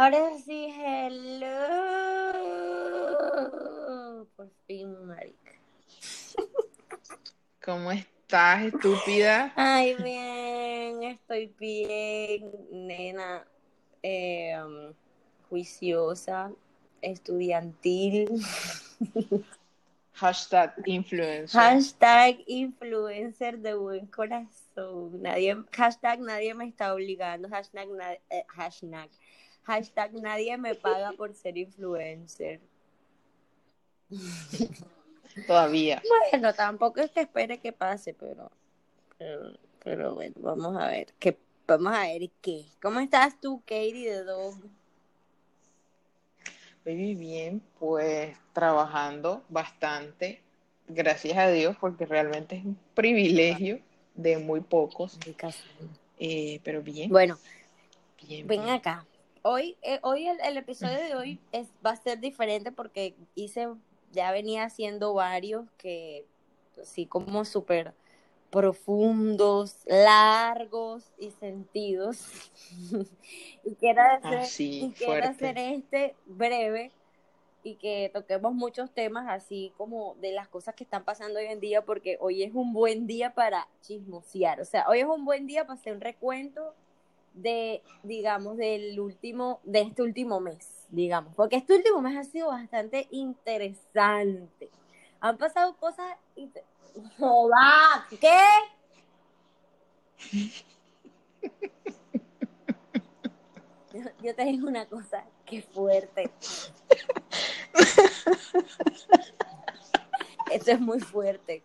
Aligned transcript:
Ahora 0.00 0.30
sí, 0.44 0.72
hello. 0.78 1.48
Por 4.36 4.48
fin, 4.64 4.94
marica. 5.08 5.52
¿Cómo 7.64 7.90
estás, 7.90 8.62
estúpida? 8.62 9.52
Ay, 9.56 9.96
bien, 9.96 11.02
estoy 11.02 11.52
bien, 11.58 12.48
nena. 12.70 13.44
Eh, 14.00 14.56
um, 14.64 14.94
juiciosa, 15.48 16.52
estudiantil. 17.02 18.28
Hashtag 20.12 20.74
influencer. 20.86 21.60
Hashtag 21.60 22.44
influencer 22.46 23.58
de 23.58 23.74
buen 23.74 24.06
corazón. 24.06 25.22
Nadie, 25.22 25.56
hashtag 25.72 26.20
nadie 26.20 26.54
me 26.54 26.66
está 26.66 26.94
obligando. 26.94 27.48
Hashtag, 27.48 27.88
eh, 28.30 28.44
hashtag, 28.48 29.10
hashtag 29.68 30.14
nadie 30.14 30.56
me 30.56 30.74
paga 30.74 31.12
por 31.12 31.34
ser 31.34 31.58
influencer. 31.58 32.60
Todavía. 35.46 36.02
Bueno, 36.32 36.54
tampoco 36.54 37.00
es 37.00 37.10
que 37.10 37.20
espere 37.20 37.58
que 37.58 37.72
pase, 37.72 38.14
pero, 38.14 38.50
pero, 39.18 39.52
pero 39.84 40.14
bueno, 40.14 40.34
vamos 40.38 40.74
a 40.76 40.88
ver 40.88 41.12
qué, 41.18 41.36
vamos 41.66 41.94
a 41.94 42.00
ver 42.04 42.30
qué. 42.40 42.64
¿Cómo 42.80 42.98
estás 43.00 43.38
tú, 43.40 43.60
Katie 43.60 44.10
de 44.10 44.24
Dog? 44.24 44.56
Baby, 46.86 47.14
bien, 47.14 47.62
pues 47.78 48.34
trabajando 48.54 49.44
bastante, 49.50 50.40
gracias 50.86 51.36
a 51.36 51.50
Dios, 51.50 51.76
porque 51.78 52.06
realmente 52.06 52.56
es 52.56 52.64
un 52.64 52.78
privilegio 52.94 53.80
de 54.14 54.38
muy 54.38 54.62
pocos, 54.62 55.18
eh, 56.18 56.60
pero 56.64 56.82
bien, 56.82 57.10
Bueno, 57.10 57.38
bien, 58.26 58.46
ven 58.46 58.62
bien. 58.62 58.74
acá. 58.74 59.04
Hoy, 59.42 59.76
eh, 59.82 59.98
hoy 60.02 60.28
el, 60.28 60.38
el 60.40 60.56
episodio 60.56 60.98
de 60.98 61.14
hoy 61.14 61.40
es, 61.52 61.68
va 61.84 61.90
a 61.90 61.96
ser 61.96 62.20
diferente 62.20 62.72
porque 62.72 63.14
hice, 63.34 63.68
ya 64.12 64.32
venía 64.32 64.64
haciendo 64.64 65.14
varios 65.14 65.70
que 65.78 66.24
así 66.80 67.06
como 67.06 67.44
súper 67.44 67.94
profundos, 68.50 69.76
largos 69.86 71.12
y 71.18 71.30
sentidos. 71.32 72.50
y 73.64 73.74
quiero 73.74 74.02
hacer, 74.02 74.38
Ah, 74.38 74.44
sí, 74.44 74.86
y 74.86 74.92
quiero 74.92 75.28
hacer 75.28 75.58
este 75.58 76.14
breve 76.26 76.92
y 77.62 77.74
que 77.74 78.10
toquemos 78.14 78.54
muchos 78.54 78.90
temas 78.90 79.26
así 79.28 79.72
como 79.76 80.14
de 80.20 80.32
las 80.32 80.48
cosas 80.48 80.74
que 80.74 80.84
están 80.84 81.04
pasando 81.04 81.38
hoy 81.38 81.46
en 81.46 81.60
día 81.60 81.84
porque 81.84 82.16
hoy 82.20 82.42
es 82.42 82.54
un 82.54 82.72
buen 82.72 83.06
día 83.06 83.34
para 83.34 83.68
chismosear. 83.82 84.60
O 84.60 84.64
sea, 84.64 84.86
hoy 84.88 85.00
es 85.00 85.06
un 85.06 85.24
buen 85.24 85.46
día 85.46 85.66
para 85.66 85.78
hacer 85.78 85.94
un 85.94 86.00
recuento 86.00 86.74
de, 87.34 87.82
digamos, 88.02 88.56
del 88.56 88.98
último, 89.00 89.60
de 89.64 89.82
este 89.82 90.02
último 90.02 90.40
mes, 90.40 90.86
digamos, 90.88 91.34
porque 91.34 91.56
este 91.56 91.74
último 91.74 92.00
mes 92.00 92.16
ha 92.16 92.24
sido 92.24 92.48
bastante 92.48 93.08
interesante. 93.10 94.70
Han 95.20 95.36
pasado 95.38 95.76
cosas... 95.76 96.16
¡Joda! 97.18 98.06
¿Qué? 98.20 98.36
Yo, 103.92 104.00
yo 104.22 104.34
te 104.34 104.44
digo 104.44 104.68
una 104.68 104.86
cosa, 104.86 105.24
qué 105.44 105.62
fuerte. 105.62 106.30
Esto 110.50 110.70
es 110.72 110.80
muy 110.80 111.00
fuerte. 111.00 111.62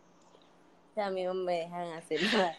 No 0.95 1.33
me 1.33 1.59
dejan 1.59 1.94
hacer 1.94 2.22
nada. 2.33 2.55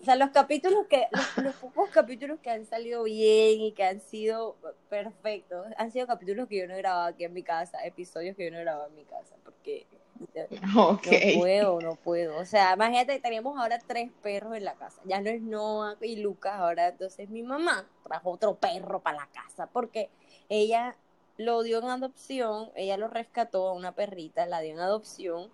O 0.00 0.04
sea, 0.04 0.14
los 0.16 0.30
capítulos 0.30 0.86
que, 0.86 1.06
los, 1.10 1.44
los 1.44 1.54
pocos 1.56 1.90
capítulos 1.90 2.38
que 2.40 2.50
han 2.50 2.64
salido 2.64 3.02
bien 3.02 3.60
y 3.60 3.72
que 3.72 3.84
han 3.84 4.00
sido 4.00 4.56
perfectos, 4.88 5.66
han 5.76 5.90
sido 5.90 6.06
capítulos 6.06 6.48
que 6.48 6.58
yo 6.58 6.68
no 6.68 6.74
he 6.74 6.78
grabado 6.78 7.08
aquí 7.08 7.24
en 7.24 7.32
mi 7.32 7.42
casa, 7.42 7.84
episodios 7.84 8.36
que 8.36 8.44
yo 8.44 8.50
no 8.52 8.58
he 8.58 8.62
grabado 8.62 8.88
en 8.88 8.94
mi 8.94 9.04
casa, 9.04 9.34
porque 9.44 9.86
no 10.74 11.00
puedo, 11.38 11.80
no 11.80 11.96
puedo. 11.96 12.38
O 12.38 12.44
sea, 12.44 12.74
imagínate, 12.74 13.18
tenemos 13.20 13.58
ahora 13.58 13.78
tres 13.84 14.10
perros 14.22 14.56
en 14.56 14.64
la 14.64 14.74
casa. 14.74 15.00
Ya 15.04 15.20
no 15.20 15.30
es 15.30 15.42
Noah 15.42 15.96
y 16.00 16.16
Lucas, 16.16 16.54
ahora 16.54 16.88
entonces 16.88 17.28
mi 17.28 17.42
mamá 17.42 17.86
trajo 18.04 18.30
otro 18.30 18.54
perro 18.56 19.00
para 19.00 19.18
la 19.18 19.28
casa 19.28 19.66
porque 19.66 20.10
ella 20.48 20.96
lo 21.36 21.62
dio 21.62 21.78
en 21.78 21.88
adopción, 21.88 22.70
ella 22.74 22.96
lo 22.96 23.08
rescató 23.08 23.68
a 23.68 23.72
una 23.72 23.92
perrita, 23.92 24.46
la 24.46 24.60
dio 24.60 24.72
en 24.72 24.80
adopción 24.80 25.50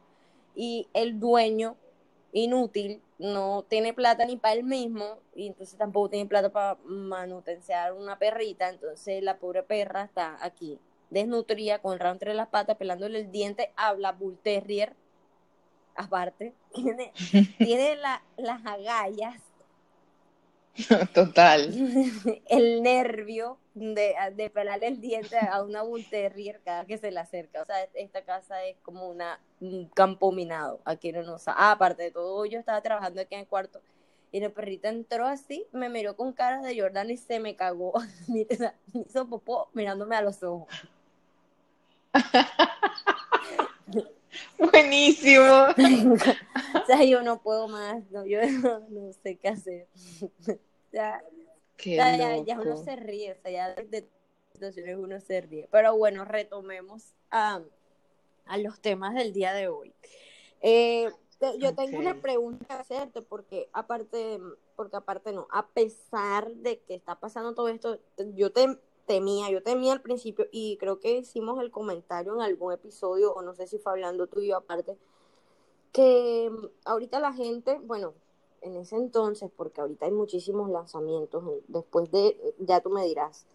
y 0.54 0.88
el 0.94 1.19
dueño 1.19 1.77
inútil 2.34 3.00
no 3.19 3.65
tiene 3.69 3.95
plata 3.95 4.27
ni 4.27 4.37
para 4.37 4.55
él 4.56 4.65
mismo 4.65 5.19
y 5.37 5.47
entonces 5.47 5.78
tampoco 5.78 6.11
tiene 6.11 6.28
plata 6.28 6.50
para 6.50 6.77
manutenciar 6.84 7.93
una 7.93 8.19
perrita, 8.19 8.69
entonces 8.69 9.22
la 9.22 9.39
pobre 9.39 9.62
perra 9.62 10.03
está 10.03 10.37
aquí 10.45 10.78
desnutrida 11.11 11.78
con 11.78 11.93
el 11.93 12.00
rabo 12.00 12.15
entre 12.15 12.34
las 12.34 12.49
patas, 12.49 12.77
pelándole 12.77 13.21
el 13.21 13.31
diente 13.31 13.72
a 13.77 13.95
la 13.95 14.11
Bull 14.12 14.37
Terrier. 14.43 14.95
Aparte, 15.95 16.55
tiene, 16.75 17.12
tiene 17.59 17.97
la- 17.97 18.22
las 18.37 18.66
agallas, 18.66 19.41
total. 21.15 21.73
el 22.49 22.83
nervio 22.83 23.59
de, 23.75 24.15
de 24.35 24.51
pelarle 24.51 24.89
el 24.89 25.01
diente 25.01 25.39
a 25.39 25.62
una 25.62 25.83
Bull 25.83 26.05
Terrier 26.09 26.61
cada 26.65 26.85
que 26.85 26.99
se 26.99 27.11
le 27.11 27.21
acerca. 27.21 27.62
O 27.62 27.65
sea, 27.65 27.77
esta 27.95 28.23
casa 28.23 28.65
es 28.65 28.77
como 28.83 29.09
una, 29.09 29.41
un 29.61 29.89
campo 29.89 30.33
minado. 30.33 30.81
Aquí 30.84 31.13
no 31.13 31.23
nos. 31.23 31.47
Ah, 31.49 31.73
aparte 31.73 32.05
de 32.05 32.11
todo, 32.11 32.45
yo 32.47 32.59
estaba 32.59 32.81
trabajando 32.81 33.21
aquí 33.21 33.34
en 33.34 33.43
el 33.43 33.47
cuarto. 33.47 33.81
Y 34.33 34.41
la 34.41 34.51
perrita 34.51 34.89
entró 34.89 35.27
así, 35.29 35.65
me 35.71 35.89
miró 35.89 36.17
con 36.17 36.33
cara 36.33 36.61
de 36.61 36.81
Jordan 36.81 37.09
y 37.11 37.17
se 37.17 37.39
me 37.39 37.55
cagó. 37.55 37.93
me 38.29 38.47
hizo 38.95 39.29
popó 39.29 39.69
mirándome 39.75 40.17
a 40.17 40.23
los 40.23 40.43
ojos. 40.43 40.69
Buenísimo. 44.59 45.45
o 46.83 46.87
sea, 46.87 47.05
yo 47.05 47.22
no 47.22 47.43
puedo 47.43 47.69
más, 47.69 48.03
no, 48.11 48.25
yo 48.27 48.41
no, 48.62 48.81
no 48.89 49.12
sé 49.12 49.37
qué 49.37 49.49
hacer. 49.49 49.89
o 50.49 50.91
sea, 50.91 51.22
Qué 51.77 51.97
ya, 51.97 52.17
ya, 52.17 52.45
ya 52.45 52.61
uno 52.61 52.77
se 52.77 52.97
ríe, 52.97 53.33
o 53.33 53.43
sea, 53.43 53.50
ya 53.50 53.75
de, 53.75 54.09
situaciones 54.53 54.97
uno 54.97 55.21
se 55.21 55.41
ríe. 55.41 55.69
Pero 55.71 55.97
bueno, 55.97 56.25
retomemos 56.25 57.15
a, 57.31 57.61
a 58.47 58.59
los 58.59 58.81
temas 58.81 59.15
del 59.15 59.33
día 59.33 59.53
de 59.53 59.69
hoy. 59.69 59.93
Eh, 60.61 61.11
te- 61.39 61.59
yo 61.59 61.75
tengo 61.75 61.99
una 61.99 62.21
pregunta 62.21 62.65
que 62.66 62.72
hacerte, 62.75 63.22
porque 63.22 63.69
aparte, 63.72 64.41
porque 64.77 64.97
aparte 64.97 65.33
no, 65.33 65.49
a 65.51 65.66
pesar 65.66 66.51
de 66.55 66.78
que 66.81 66.95
está 66.95 67.19
pasando 67.19 67.55
todo 67.55 67.69
esto, 67.69 67.99
yo 68.34 68.53
te, 68.53 68.78
temía, 69.06 69.50
yo 69.50 69.62
temía 69.62 69.92
al 69.92 70.03
principio, 70.03 70.47
y 70.50 70.76
creo 70.78 71.00
que 71.00 71.19
hicimos 71.19 71.60
el 71.60 71.70
comentario 71.70 72.34
en 72.34 72.42
algún 72.42 72.72
episodio, 72.72 73.32
o 73.32 73.42
no 73.42 73.54
sé 73.54 73.66
si 73.66 73.78
fue 73.78 73.92
hablando 73.92 74.26
tú 74.26 74.41
y 74.41 74.48
yo 74.48 74.56
aparte, 74.56 74.97
que 75.92 76.50
mm, 76.50 76.66
ahorita 76.87 77.20
la 77.20 77.32
gente, 77.32 77.78
bueno, 77.84 78.15
en 78.62 78.76
ese 78.76 78.97
entonces, 78.97 79.50
porque 79.56 79.81
ahorita 79.81 80.06
hay 80.06 80.12
muchísimos 80.12 80.70
lanzamientos, 80.70 81.44
después 81.69 82.10
de, 82.10 82.54
ya 82.59 82.81
tú 82.81 82.91
me 82.91 83.04
dirás, 83.04 83.47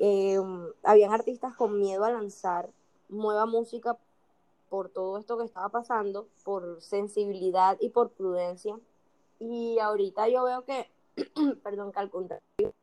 eh, 0.00 0.38
habían 0.82 1.12
artistas 1.12 1.54
con 1.54 1.78
miedo 1.78 2.04
a 2.04 2.10
lanzar 2.10 2.70
nueva 3.08 3.46
música 3.46 3.98
por 4.68 4.88
todo 4.88 5.18
esto 5.18 5.38
que 5.38 5.44
estaba 5.44 5.68
pasando, 5.68 6.28
por 6.44 6.80
sensibilidad 6.82 7.76
y 7.80 7.90
por 7.90 8.10
prudencia. 8.10 8.78
Y 9.38 9.78
ahorita 9.78 10.28
yo 10.28 10.44
veo 10.44 10.64
que, 10.64 10.90
perdón, 11.62 11.92
que 11.92 12.00
al 12.00 12.10
contrario, 12.10 12.74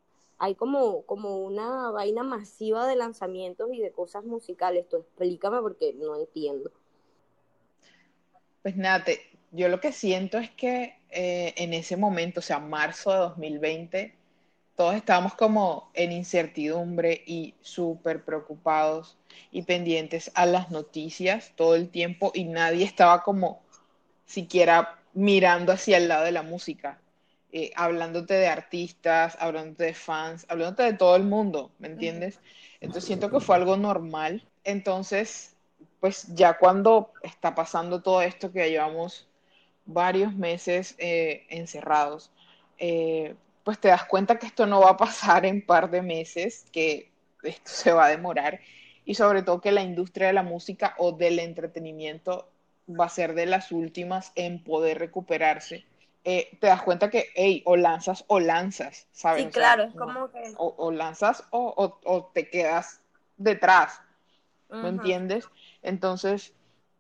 hay 0.42 0.56
como, 0.56 1.06
como 1.06 1.38
una 1.40 1.92
vaina 1.92 2.24
masiva 2.24 2.88
de 2.88 2.96
lanzamientos 2.98 3.70
y 3.74 3.82
de 3.82 3.94
cosas 3.94 4.26
musicales. 4.26 4.90
Tú 4.90 4.98
explícame 4.98 5.62
porque 5.62 5.94
no 5.96 6.16
entiendo. 6.18 6.72
Pues 8.64 8.76
nada, 8.78 9.04
te- 9.04 9.22
yo 9.52 9.68
lo 9.70 9.80
que 9.82 9.92
siento 9.92 10.38
es 10.38 10.50
que 10.52 10.96
eh, 11.12 11.54
en 11.58 11.74
ese 11.74 11.98
momento, 11.98 12.40
o 12.40 12.44
sea, 12.44 12.60
marzo 12.60 13.12
de 13.12 13.18
2020, 13.18 14.16
todos 14.76 14.96
estábamos 14.96 15.36
como 15.36 15.92
en 15.94 16.12
incertidumbre 16.12 17.24
y 17.28 17.56
súper 17.62 18.24
preocupados 18.26 19.18
y 19.52 19.64
pendientes 19.64 20.32
a 20.36 20.46
las 20.46 20.72
noticias 20.72 21.54
todo 21.56 21.76
el 21.76 21.90
tiempo 21.90 22.32
y 22.34 22.46
nadie 22.46 22.86
estaba 22.86 23.24
como 23.24 23.62
siquiera 24.28 25.00
mirando 25.14 25.74
hacia 25.74 25.98
el 26.00 26.10
lado 26.10 26.26
de 26.26 26.34
la 26.34 26.44
música, 26.44 27.01
eh, 27.54 27.72
hablándote 27.76 28.36
de 28.36 28.48
artistas, 28.48 29.36
hablándote 29.40 29.84
de 29.84 29.94
fans, 29.94 30.46
hablándote 30.48 30.84
de 30.84 30.94
todo 30.94 31.18
el 31.18 31.24
mundo, 31.24 31.72
¿me 31.80 31.90
entiendes? 31.90 32.40
Entonces 32.80 33.06
siento 33.06 33.30
que 33.30 33.42
fue 33.42 33.58
algo 33.58 33.76
normal. 33.76 34.48
Entonces, 34.64 35.56
pues 36.00 36.34
ya 36.34 36.58
cuando 36.58 37.12
está 37.24 37.54
pasando 37.54 38.02
todo 38.02 38.22
esto 38.22 38.54
que 38.54 38.70
llevamos 38.70 39.28
varios 39.86 40.34
meses 40.34 40.96
eh, 40.98 41.46
encerrados, 41.50 42.32
eh, 42.78 43.36
pues 43.66 43.80
te 43.80 43.90
das 43.90 44.06
cuenta 44.06 44.40
que 44.40 44.48
esto 44.48 44.66
no 44.66 44.80
va 44.80 44.92
a 44.92 44.98
pasar 44.98 45.46
en 45.46 45.66
par 45.66 45.92
de 45.92 46.02
meses, 46.02 46.66
que 46.72 47.12
esto 47.44 47.70
se 47.70 47.92
va 47.92 48.06
a 48.06 48.10
demorar 48.10 48.62
y 49.04 49.16
sobre 49.16 49.44
todo 49.44 49.60
que 49.60 49.74
la 49.74 49.82
industria 49.82 50.28
de 50.28 50.34
la 50.34 50.44
música 50.44 50.96
o 50.98 51.12
del 51.12 51.40
entretenimiento 51.40 52.48
va 52.88 53.06
a 53.06 53.10
ser 53.10 53.34
de 53.36 53.46
las 53.46 53.74
últimas 53.74 54.32
en 54.36 54.64
poder 54.64 55.00
recuperarse 55.00 55.86
eh, 56.24 56.58
te 56.60 56.68
das 56.68 56.82
cuenta 56.84 57.10
que, 57.10 57.28
hey, 57.36 57.64
o 57.66 57.76
lanzas 57.78 58.24
o 58.28 58.40
lanzas, 58.40 59.08
¿sabes? 59.12 59.44
Sí, 59.44 59.48
O 59.48 59.52
sea, 59.52 59.74
claro, 59.74 59.84
es 59.84 59.94
como 59.96 60.30
que... 60.32 60.56
o, 60.58 60.76
o 60.78 60.92
lanzas 60.92 61.44
o, 61.52 61.74
o- 61.78 62.00
o 62.06 62.26
te 62.34 62.50
quedas 62.50 63.02
detrás, 63.38 64.02
¿me 64.82 64.90
entiendes? 64.90 65.48
Entonces, 65.82 66.54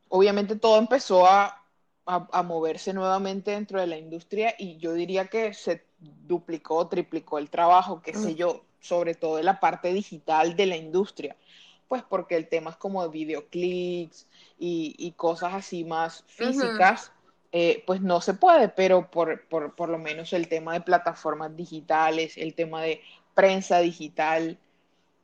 obviamente 0.09 0.55
todo 0.55 0.77
empezó 0.77 1.27
a, 1.27 1.63
a- 2.05 2.27
a 2.31 2.43
moverse 2.43 2.93
nuevamente 2.93 3.51
dentro 3.51 3.79
de 3.79 3.87
la 3.87 3.97
industria 3.97 4.55
y 4.57 4.77
yo 4.77 4.93
diría 4.93 5.27
que 5.27 5.53
se 5.53 5.83
duplicó, 5.99 6.87
triplicó 6.87 7.39
el 7.39 7.49
trabajo, 7.49 8.01
qué 8.01 8.13
sé 8.13 8.35
Mm. 8.35 8.35
yo, 8.35 8.65
sobre 8.79 9.15
todo 9.15 9.39
en 9.39 9.45
la 9.45 9.59
parte 9.59 9.93
digital 9.93 10.55
de 10.55 10.65
la 10.65 10.77
industria, 10.77 11.35
pues 11.87 12.03
porque 12.03 12.35
el 12.37 12.47
tema 12.47 12.71
es 12.71 12.77
como 12.77 13.03
de 13.03 13.09
videoclips 13.09 14.27
y, 14.57 14.95
y 14.97 15.11
cosas 15.13 15.53
así 15.53 15.83
más 15.83 16.23
físicas, 16.27 17.11
eh, 17.53 17.83
pues 17.85 18.01
no 18.01 18.21
se 18.21 18.33
puede, 18.33 18.69
pero 18.69 19.11
por, 19.11 19.45
por, 19.47 19.75
por 19.75 19.89
lo 19.89 19.97
menos 19.97 20.31
el 20.31 20.47
tema 20.47 20.73
de 20.73 20.81
plataformas 20.81 21.55
digitales, 21.55 22.37
el 22.37 22.53
tema 22.53 22.81
de 22.81 23.01
prensa 23.33 23.79
digital, 23.79 24.57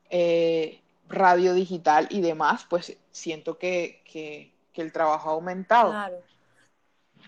eh, 0.09 0.81
radio 1.07 1.53
digital 1.53 2.07
y 2.09 2.19
demás, 2.19 2.65
pues 2.69 2.97
siento 3.11 3.57
que, 3.57 4.01
que, 4.03 4.51
que 4.73 4.81
el 4.81 4.91
trabajo 4.91 5.29
ha 5.29 5.33
aumentado. 5.33 5.91
Claro. 5.91 6.17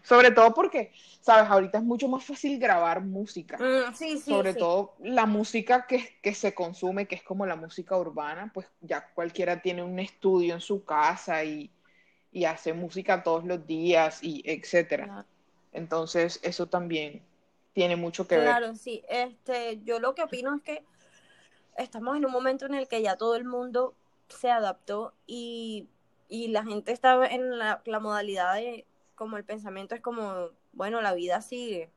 Sobre 0.04 0.32
todo 0.32 0.54
porque, 0.54 0.92
sabes, 1.22 1.50
ahorita 1.50 1.78
es 1.78 1.84
mucho 1.84 2.10
más 2.10 2.26
fácil 2.26 2.60
grabar 2.60 3.02
música. 3.02 3.58
Mm, 3.58 3.94
sí, 3.94 4.18
sí, 4.18 4.32
Sobre 4.32 4.54
sí. 4.54 4.60
todo 4.60 4.96
la 5.00 5.26
música 5.26 5.88
que, 5.88 6.18
que 6.22 6.34
se 6.34 6.54
consume, 6.54 7.06
que 7.06 7.16
es 7.16 7.24
como 7.24 7.46
la 7.46 7.56
música 7.56 7.98
urbana, 7.98 8.52
pues 8.54 8.68
ya 8.82 9.10
cualquiera 9.14 9.62
tiene 9.62 9.82
un 9.82 9.98
estudio 10.00 10.54
en 10.54 10.62
su 10.62 10.84
casa 10.84 11.44
y, 11.44 11.70
y 12.32 12.46
hace 12.46 12.74
música 12.74 13.24
todos 13.24 13.46
los 13.46 13.66
días 13.66 14.24
y 14.24 14.44
etcétera. 14.46 15.06
Claro. 15.06 15.28
Entonces, 15.72 16.40
eso 16.44 16.68
también 16.68 17.22
tiene 17.74 17.96
mucho 17.96 18.28
que 18.28 18.38
ver. 18.38 18.46
Claro, 18.46 18.76
sí. 18.76 19.04
Este, 19.10 19.82
yo 19.84 20.00
lo 20.00 20.16
que 20.16 20.24
opino 20.24 20.56
es 20.56 20.62
que 20.64 20.84
estamos 21.78 22.18
en 22.18 22.26
un 22.26 22.32
momento 22.32 22.66
en 22.66 22.74
el 22.74 22.88
que 22.88 23.02
ya 23.02 23.16
todo 23.16 23.36
el 23.36 23.46
mundo 23.46 23.96
se 24.28 24.52
adaptó 24.52 25.14
y, 25.26 25.88
y 26.28 26.50
la 26.50 26.64
gente 26.64 26.92
está 26.92 27.26
en 27.28 27.58
la, 27.58 27.82
la 27.86 28.00
modalidad 28.00 28.56
de, 28.56 28.86
como 29.16 29.38
el 29.38 29.44
pensamiento 29.44 29.96
es 29.96 30.02
como, 30.02 30.50
bueno, 30.74 31.02
la 31.02 31.14
vida 31.14 31.42
sigue. 31.42 31.90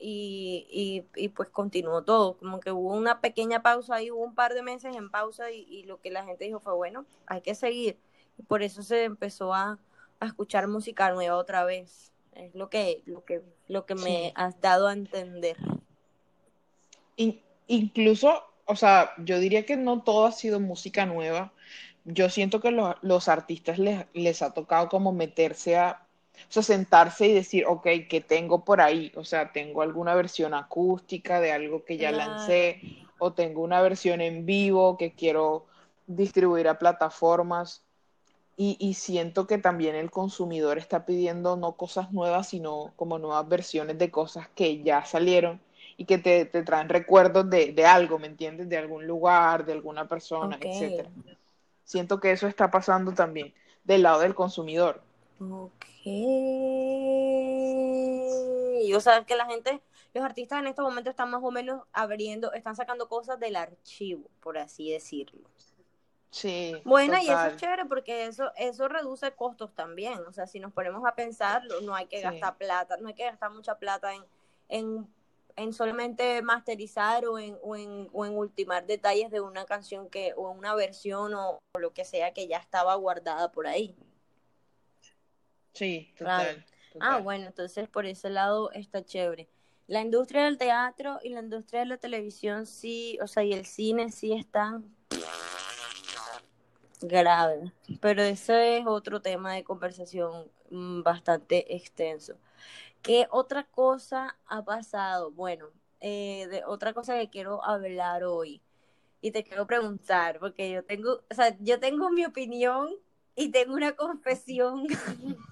Y, 0.00 0.68
y, 0.70 1.04
y 1.20 1.28
pues 1.30 1.48
continuó 1.48 2.04
todo, 2.04 2.36
como 2.38 2.60
que 2.60 2.70
hubo 2.70 2.94
una 2.94 3.20
pequeña 3.20 3.62
pausa 3.62 3.96
ahí, 3.96 4.12
hubo 4.12 4.22
un 4.22 4.34
par 4.34 4.54
de 4.54 4.62
meses 4.62 4.94
en 4.94 5.10
pausa 5.10 5.50
y, 5.50 5.62
y 5.62 5.82
lo 5.82 6.00
que 6.00 6.12
la 6.12 6.24
gente 6.24 6.44
dijo 6.44 6.60
fue, 6.60 6.72
bueno, 6.72 7.04
hay 7.26 7.40
que 7.40 7.56
seguir. 7.56 7.98
Por 8.46 8.62
eso 8.62 8.82
se 8.82 9.04
empezó 9.04 9.52
a, 9.54 9.78
a 10.20 10.26
escuchar 10.26 10.68
música 10.68 11.10
nueva 11.12 11.36
otra 11.36 11.64
vez. 11.64 12.12
Es 12.34 12.54
lo 12.54 12.70
que, 12.70 13.02
lo 13.06 13.24
que, 13.24 13.42
lo 13.66 13.84
que 13.86 13.94
me 13.94 14.28
Sí. 14.28 14.32
has 14.36 14.60
dado 14.60 14.86
a 14.86 14.92
entender. 14.92 15.56
In- 17.16 17.40
incluso, 17.66 18.42
o 18.64 18.76
sea, 18.76 19.10
yo 19.18 19.38
diría 19.40 19.66
que 19.66 19.76
no 19.76 20.02
todo 20.02 20.26
ha 20.26 20.32
sido 20.32 20.60
música 20.60 21.06
nueva. 21.06 21.52
Yo 22.04 22.30
siento 22.30 22.60
que 22.60 22.70
lo- 22.70 22.96
los 23.02 23.28
artistas 23.28 23.78
les, 23.78 24.06
les 24.14 24.40
ha 24.42 24.54
tocado 24.54 24.88
como 24.88 25.12
meterse 25.12 25.76
a, 25.76 26.06
o 26.48 26.52
sea, 26.52 26.62
sentarse 26.62 27.26
y 27.26 27.34
decir, 27.34 27.64
ok, 27.66 27.86
¿qué 28.08 28.20
tengo 28.26 28.64
por 28.64 28.80
ahí? 28.80 29.12
O 29.16 29.24
sea, 29.24 29.52
tengo 29.52 29.82
alguna 29.82 30.14
versión 30.14 30.54
acústica 30.54 31.40
de 31.40 31.52
algo 31.52 31.84
que 31.84 31.96
ya 31.98 32.12
Claro. 32.12 32.30
lancé, 32.32 32.80
o 33.18 33.32
tengo 33.32 33.62
una 33.62 33.82
versión 33.82 34.20
en 34.20 34.46
vivo 34.46 34.96
que 34.96 35.12
quiero 35.12 35.66
distribuir 36.06 36.68
a 36.68 36.78
plataformas. 36.78 37.82
Y, 38.58 38.76
y 38.80 38.94
siento 38.94 39.46
que 39.46 39.56
también 39.58 39.94
el 39.96 40.10
consumidor 40.10 40.78
está 40.78 41.06
pidiendo 41.06 41.56
no 41.56 41.76
cosas 41.76 42.12
nuevas, 42.12 42.48
sino 42.48 42.92
como 42.96 43.18
nuevas 43.18 43.48
versiones 43.48 43.98
de 43.98 44.10
cosas 44.10 44.48
que 44.50 44.82
ya 44.82 45.04
salieron 45.06 45.62
y 45.96 46.04
que 46.06 46.18
te, 46.18 46.44
te 46.44 46.62
traen 46.64 46.88
recuerdos 46.90 47.48
de, 47.50 47.72
de 47.72 47.86
algo, 47.86 48.18
¿me 48.18 48.26
entiendes? 48.26 48.68
De 48.68 48.76
algún 48.76 49.06
lugar, 49.06 49.64
de 49.64 49.72
alguna 49.74 50.08
persona, 50.08 50.58
Ok. 50.58 50.64
etcétera. 50.64 51.10
Siento 51.84 52.20
que 52.20 52.32
eso 52.32 52.48
está 52.48 52.70
pasando 52.70 53.14
también 53.14 53.54
del 53.84 54.02
lado 54.04 54.20
del 54.20 54.34
consumidor. 54.34 55.02
Ok. 55.40 55.84
Y 58.80 58.92
o 58.94 59.00
sea, 59.00 59.24
que 59.24 59.36
la 59.36 59.46
gente, 59.46 59.82
los 60.14 60.24
artistas 60.24 60.60
en 60.60 60.66
estos 60.68 60.84
momentos 60.84 61.10
están 61.10 61.30
más 61.30 61.42
o 61.42 61.50
menos 61.50 61.82
abriendo, 61.92 62.52
están 62.52 62.76
sacando 62.76 63.08
cosas 63.08 63.38
del 63.40 63.56
archivo, 63.56 64.30
por 64.40 64.58
así 64.58 64.90
decirlo. 64.90 65.50
Sí, 66.30 66.82
Bueno, 66.84 67.14
y 67.22 67.28
eso 67.28 67.48
es 67.48 67.56
chévere 67.56 67.84
porque 67.86 68.26
eso, 68.26 68.52
eso 68.56 68.88
reduce 68.88 69.32
costos 69.32 69.74
también. 69.74 70.18
O 70.26 70.32
sea, 70.32 70.46
si 70.46 70.60
nos 70.60 70.72
ponemos 70.72 71.04
a 71.06 71.14
pensarlo, 71.14 71.80
no 71.80 71.94
hay 71.94 72.06
que 72.06 72.20
Sí. 72.20 72.24
gastar 72.24 72.56
plata, 72.58 72.96
no 72.98 73.08
hay 73.08 73.14
que 73.14 73.24
gastar 73.24 73.50
mucha 73.50 73.78
plata 73.78 74.14
en, 74.14 74.24
en, 74.68 75.08
en 75.56 75.72
solamente 75.72 76.42
masterizar 76.42 77.26
o 77.26 77.38
en, 77.38 77.56
o, 77.62 77.76
en, 77.76 78.08
o 78.12 78.26
en 78.26 78.36
ultimar 78.36 78.86
detalles 78.86 79.30
de 79.30 79.40
una 79.40 79.64
canción 79.64 80.08
que, 80.08 80.34
o 80.36 80.50
una 80.50 80.74
versión 80.74 81.34
o, 81.34 81.58
o 81.74 81.78
lo 81.78 81.92
que 81.92 82.04
sea 82.04 82.32
que 82.32 82.46
ya 82.48 82.58
estaba 82.58 82.94
guardada 82.96 83.50
por 83.52 83.66
ahí. 83.66 83.96
Sí, 85.72 86.12
total, 86.18 86.64
Ah, 87.00 87.18
bueno, 87.18 87.46
entonces 87.46 87.88
por 87.88 88.06
ese 88.06 88.30
lado 88.30 88.72
está 88.72 89.04
chévere. 89.04 89.48
La 89.86 90.00
industria 90.02 90.44
del 90.44 90.58
teatro 90.58 91.18
y 91.22 91.30
la 91.30 91.40
industria 91.40 91.80
de 91.80 91.86
la 91.86 91.96
televisión 91.98 92.66
sí, 92.66 93.18
o 93.22 93.26
sea, 93.26 93.44
y 93.44 93.52
el 93.52 93.64
cine 93.64 94.10
sí 94.10 94.32
están 94.32 94.94
graves, 97.00 97.72
pero 98.00 98.22
ese 98.22 98.78
es 98.78 98.86
otro 98.86 99.20
tema 99.22 99.54
de 99.54 99.64
conversación 99.64 100.50
mm, 100.70 101.02
bastante 101.02 101.74
extenso. 101.74 102.34
¿Qué 103.02 103.26
otra 103.30 103.64
cosa 103.64 104.36
ha 104.46 104.64
pasado? 104.64 105.30
Bueno, 105.30 105.66
eh, 106.00 106.46
de 106.50 106.64
otra 106.64 106.92
cosa 106.92 107.18
que 107.18 107.30
quiero 107.30 107.64
hablar 107.64 108.24
hoy 108.24 108.60
y 109.20 109.30
te 109.30 109.44
quiero 109.44 109.66
preguntar, 109.66 110.38
porque 110.38 110.70
yo 110.70 110.84
tengo, 110.84 111.22
o 111.30 111.34
sea, 111.34 111.56
yo 111.60 111.80
tengo 111.80 112.10
mi 112.10 112.24
opinión 112.24 112.90
y 113.34 113.50
tengo 113.50 113.74
una 113.74 113.92
confesión. 113.92 114.86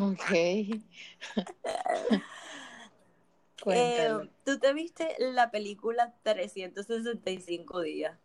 Ok. 0.00 0.30
Eh. 3.66 4.30
¿tú 4.44 4.58
te 4.58 4.72
viste 4.72 5.14
la 5.18 5.50
película 5.50 6.14
365 6.22 7.82
días? 7.82 8.16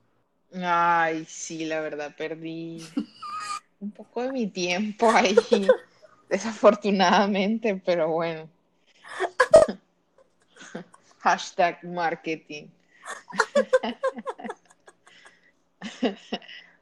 Ay, 0.61 1.25
sí, 1.25 1.65
la 1.65 1.79
verdad, 1.79 2.15
perdí 2.15 2.85
un 3.79 3.91
poco 3.91 4.21
de 4.23 4.31
mi 4.31 4.47
tiempo 4.47 5.09
ahí, 5.09 5.35
desafortunadamente, 6.29 7.81
pero 7.85 8.09
bueno. 8.09 8.49
Hashtag 11.19 11.83
marketing. 11.83 12.67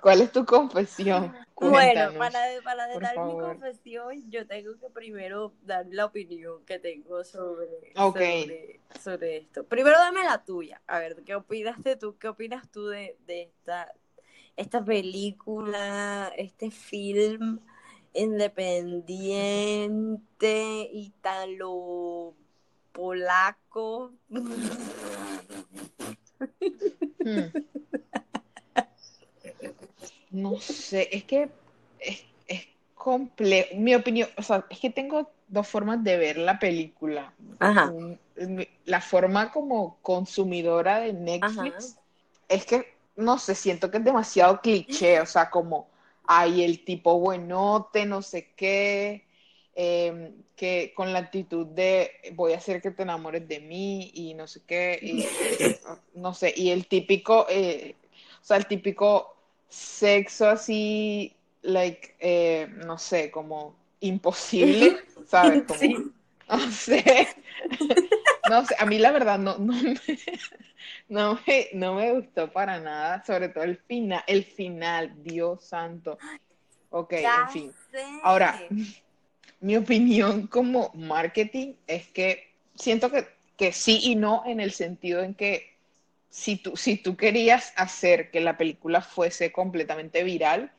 ¿Cuál 0.00 0.22
es 0.22 0.32
tu 0.32 0.44
confesión? 0.44 1.32
Bueno, 1.58 2.12
para, 2.18 2.38
para 2.62 2.86
dar 2.98 3.24
mi 3.24 3.32
confesión, 3.32 4.30
yo 4.30 4.46
tengo 4.46 4.78
que 4.78 4.90
primero 4.90 5.54
dar 5.62 5.86
la 5.90 6.04
opinión 6.04 6.62
que 6.66 6.78
tengo 6.78 7.24
sobre, 7.24 7.94
sobre, 7.94 8.80
sobre 9.02 9.38
esto. 9.38 9.64
Primero 9.64 9.96
dame 9.98 10.22
la 10.22 10.44
tuya. 10.44 10.82
A 10.86 10.98
ver, 10.98 11.22
¿qué 11.24 11.34
opinas 11.34 11.82
de 11.82 11.96
tú? 11.96 12.18
¿Qué 12.18 12.28
opinas 12.28 12.70
tú 12.70 12.88
de, 12.88 13.16
de 13.26 13.44
esta, 13.44 13.90
esta 14.54 14.84
película, 14.84 16.30
este 16.36 16.70
film 16.70 17.58
independiente, 18.12 20.90
italo 20.92 22.34
polaco? 22.92 24.12
Hmm. 27.24 27.48
No 30.30 30.58
sé, 30.58 31.08
es 31.12 31.24
que 31.24 31.50
es, 31.98 32.24
es 32.46 32.66
complejo. 32.94 33.76
Mi 33.76 33.94
opinión, 33.94 34.28
o 34.36 34.42
sea, 34.42 34.66
es 34.70 34.78
que 34.78 34.90
tengo 34.90 35.30
dos 35.48 35.68
formas 35.68 36.02
de 36.02 36.16
ver 36.16 36.38
la 36.38 36.58
película. 36.58 37.32
Ajá. 37.58 37.92
La 38.84 39.00
forma 39.00 39.52
como 39.52 39.98
consumidora 40.02 41.00
de 41.00 41.12
Netflix 41.12 41.96
es 42.48 42.66
que, 42.66 42.94
no 43.16 43.38
sé, 43.38 43.54
siento 43.54 43.90
que 43.90 43.98
es 43.98 44.04
demasiado 44.04 44.60
cliché, 44.60 45.20
o 45.20 45.26
sea, 45.26 45.50
como, 45.50 45.88
hay 46.26 46.62
el 46.62 46.84
tipo 46.84 47.18
buenote, 47.18 48.04
no 48.04 48.22
sé 48.22 48.52
qué, 48.56 49.24
eh, 49.74 50.32
que 50.54 50.92
con 50.94 51.12
la 51.12 51.20
actitud 51.20 51.66
de 51.66 52.10
voy 52.34 52.52
a 52.52 52.56
hacer 52.56 52.82
que 52.82 52.90
te 52.90 53.02
enamores 53.02 53.46
de 53.46 53.60
mí 53.60 54.10
y 54.14 54.34
no 54.34 54.46
sé 54.46 54.62
qué, 54.66 54.98
y 55.00 55.24
no 56.18 56.34
sé, 56.34 56.52
y 56.56 56.70
el 56.70 56.86
típico, 56.86 57.46
eh, 57.48 57.94
o 58.40 58.44
sea, 58.44 58.56
el 58.56 58.66
típico 58.66 59.35
sexo 59.68 60.48
así, 60.48 61.34
like, 61.62 62.14
eh, 62.20 62.68
no 62.84 62.98
sé, 62.98 63.30
como 63.30 63.74
imposible, 64.00 64.98
¿sabes? 65.26 65.62
Como, 65.64 65.80
Sí. 65.80 65.96
no 66.48 66.58
sé, 66.70 67.28
no 68.50 68.64
sé, 68.64 68.74
a 68.78 68.86
mí 68.86 68.98
la 68.98 69.10
verdad 69.12 69.38
no, 69.38 69.58
no 69.58 69.72
me, 69.72 69.94
no 71.08 71.40
me, 71.46 71.68
no 71.74 71.94
me 71.94 72.12
gustó 72.12 72.50
para 72.52 72.78
nada, 72.80 73.24
sobre 73.24 73.48
todo 73.48 73.64
el 73.64 73.76
final, 73.78 74.22
el 74.26 74.44
final, 74.44 75.12
Dios 75.24 75.64
santo. 75.64 76.18
Ok, 76.90 77.12
Ya 77.12 77.42
en 77.42 77.48
fin. 77.50 77.72
sé. 77.90 78.04
Ahora, 78.22 78.58
mi 79.60 79.76
opinión 79.76 80.46
como 80.46 80.90
marketing 80.94 81.74
es 81.86 82.06
que 82.08 82.54
siento 82.76 83.10
que, 83.10 83.26
que 83.56 83.72
sí 83.72 84.00
y 84.04 84.14
no 84.14 84.42
en 84.46 84.60
el 84.60 84.70
sentido 84.72 85.22
en 85.22 85.34
que 85.34 85.75
si 86.28 86.56
tú, 86.56 86.76
si 86.76 86.96
tú 86.96 87.16
querías 87.16 87.72
hacer 87.76 88.30
que 88.30 88.40
la 88.40 88.56
película 88.56 89.00
fuese 89.00 89.52
completamente 89.52 90.22
viral, 90.22 90.72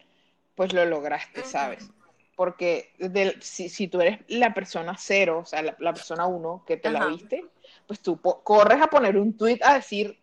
pues 0.56 0.74
lo 0.74 0.86
lograste, 0.86 1.44
¿sabes? 1.44 1.90
Porque 2.36 2.94
si, 3.42 3.70
si, 3.70 3.88
tú 3.88 4.02
eres 4.02 4.20
la 4.28 4.54
persona 4.54 4.96
cero, 4.98 5.40
o 5.44 5.46
sea, 5.46 5.62
la, 5.62 5.94
persona 5.94 6.28
uno 6.28 6.64
que 6.68 6.78
te 6.78 6.90
la 6.92 7.08
viste, 7.08 7.46
pues 7.88 8.00
tú 8.00 8.20
corres 8.22 8.82
a 8.82 8.88
poner 8.88 9.18
un 9.18 9.36
tweet 9.36 9.60
a 9.64 9.76
decir, 9.76 10.20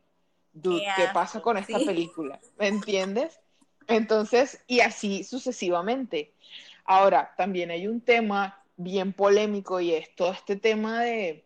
dude, 0.52 0.84
¿qué, 0.96 1.06
pasa 1.12 1.40
con 1.40 1.56
esta 1.56 1.78
película? 1.78 2.38
¿Me 2.58 2.68
entiendes? 2.68 3.40
Entonces, 3.88 4.62
y 4.66 4.80
así 4.80 5.24
sucesivamente. 5.24 6.32
Ahora, 6.84 7.34
también 7.36 7.70
hay 7.70 7.86
un 7.86 8.00
tema 8.00 8.62
bien 8.76 9.12
polémico 9.12 9.80
y 9.80 9.94
es 9.94 10.14
todo 10.14 10.32
este 10.32 10.56
tema 10.56 11.02
de, 11.02 11.43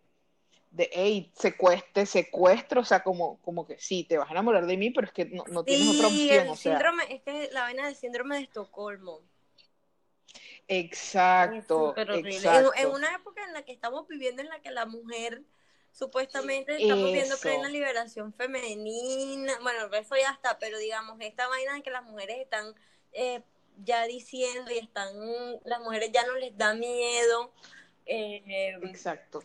de 0.79 0.89
hey, 0.93 1.33
secuestre, 1.35 2.07
secuestro, 2.07 2.83
o 2.83 2.85
sea, 2.85 3.03
como, 3.03 3.43
como 3.43 3.67
que 3.67 3.81
sí, 3.81 4.05
te 4.05 4.17
vas 4.17 4.29
a 4.29 4.31
enamorar 4.31 4.65
de 4.65 4.77
mí, 4.77 4.91
pero 4.91 5.09
es 5.09 5.13
que 5.13 5.25
no, 5.25 5.43
no 5.49 5.65
tienes 5.65 5.89
otra 5.89 6.07
opción. 6.07 6.47
El 6.47 6.57
síndrome, 6.57 7.03
es 7.13 7.23
que 7.23 7.51
la 7.53 7.63
vaina 7.63 7.87
del 7.87 7.97
síndrome 7.97 8.37
de 8.37 8.43
Estocolmo. 8.45 9.21
Exacto. 10.69 11.97
exacto. 11.97 12.73
En, 12.77 12.87
una 12.91 13.13
época 13.13 13.45
en 13.45 13.55
la 13.55 13.63
que 13.63 13.73
estamos 13.73 14.07
viviendo, 14.07 14.41
en 14.41 14.49
la 14.49 14.61
que 14.61 14.71
la 14.71 14.87
mujer 14.87 15.43
supuestamente 15.91 16.81
estamos 16.81 17.13
viendo 17.13 17.37
plena 17.39 17.69
liberación 17.69 18.33
femenina, 18.33 19.59
bueno, 19.63 19.93
eso 19.93 20.15
ya 20.15 20.31
está, 20.31 20.61
pero 20.61 20.79
digamos, 20.79 21.19
esta 21.21 21.49
vaina 21.49 21.75
de 21.75 21.83
que 21.83 21.91
las 21.91 22.05
mujeres 22.05 22.39
están 22.39 22.73
eh, 23.13 23.43
ya 23.83 24.05
diciendo 24.05 24.71
y 24.71 24.79
están, 24.79 25.09
las 25.65 25.81
mujeres 25.81 26.13
ya 26.13 26.25
no 26.25 26.37
les 26.37 26.57
da 26.57 26.73
miedo. 26.75 27.53
Eh, 28.07 28.79
exacto. 28.85 29.43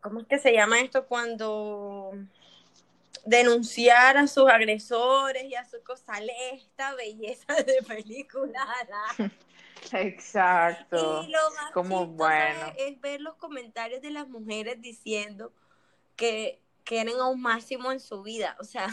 ¿Cómo 0.00 0.20
es 0.20 0.26
que 0.26 0.38
se 0.38 0.52
llama 0.52 0.80
esto 0.80 1.06
cuando 1.06 2.12
denunciar 3.24 4.16
a 4.16 4.26
sus 4.26 4.48
agresores 4.48 5.44
y 5.44 5.54
a 5.54 5.64
su 5.64 5.82
cosa 5.82 6.14
sale 6.14 6.32
esta 6.52 6.94
belleza 6.94 7.54
de 7.54 7.82
película? 7.86 8.66
Exacto. 9.92 11.24
Y 11.24 11.30
lo 11.30 11.50
más 11.56 11.72
como 11.72 12.06
bueno 12.06 12.72
es 12.76 13.00
ver 13.00 13.20
los 13.20 13.34
comentarios 13.36 14.02
de 14.02 14.10
las 14.10 14.28
mujeres 14.28 14.80
diciendo 14.80 15.52
que 16.16 16.60
quieren 16.84 17.20
un 17.20 17.40
máximo 17.40 17.92
en 17.92 18.00
su 18.00 18.22
vida, 18.22 18.56
o 18.60 18.64
sea. 18.64 18.88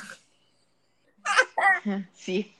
Sí, 2.14 2.56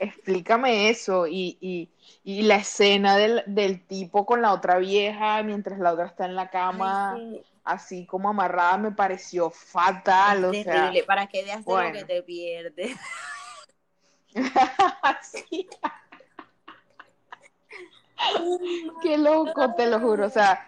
explícame 0.00 0.88
eso 0.88 1.28
y, 1.28 1.56
y, 1.60 1.88
y 2.24 2.42
la 2.42 2.56
escena 2.56 3.16
del, 3.16 3.44
del, 3.46 3.86
tipo 3.86 4.26
con 4.26 4.42
la 4.42 4.52
otra 4.52 4.78
vieja 4.78 5.40
mientras 5.44 5.78
la 5.78 5.92
otra 5.92 6.06
está 6.06 6.24
en 6.24 6.34
la 6.34 6.50
cama, 6.50 7.16
así 7.64 8.06
como 8.06 8.28
amarrada, 8.28 8.78
me 8.78 8.92
pareció 8.92 9.50
fatal. 9.50 10.44
o 10.46 10.52
sea, 10.52 10.92
¿para 11.06 11.26
qué 11.26 11.44
de 11.44 11.52
hacer 11.52 11.64
lo 11.66 11.92
que 11.92 12.04
te 12.04 12.22
pierdes? 12.22 12.96
sí. 15.22 15.68
Qué 19.02 19.18
loco, 19.18 19.74
te 19.74 19.86
lo 19.86 20.00
juro. 20.00 20.26
O 20.26 20.30
sea, 20.30 20.66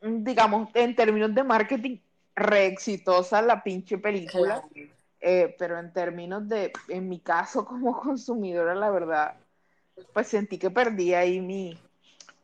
digamos, 0.00 0.68
en 0.74 0.94
términos 0.94 1.34
de 1.34 1.44
marketing, 1.44 1.98
re 2.34 2.66
exitosa 2.66 3.42
la 3.42 3.62
pinche 3.62 3.98
película. 3.98 4.62
Eh, 5.22 5.54
pero 5.58 5.78
en 5.78 5.92
términos 5.92 6.48
de, 6.48 6.72
en 6.88 7.08
mi 7.08 7.20
caso 7.20 7.64
como 7.64 8.00
consumidora, 8.00 8.74
la 8.74 8.90
verdad, 8.90 9.36
pues 10.14 10.28
sentí 10.28 10.58
que 10.58 10.70
perdí 10.70 11.12
ahí 11.12 11.40
mi, 11.40 11.78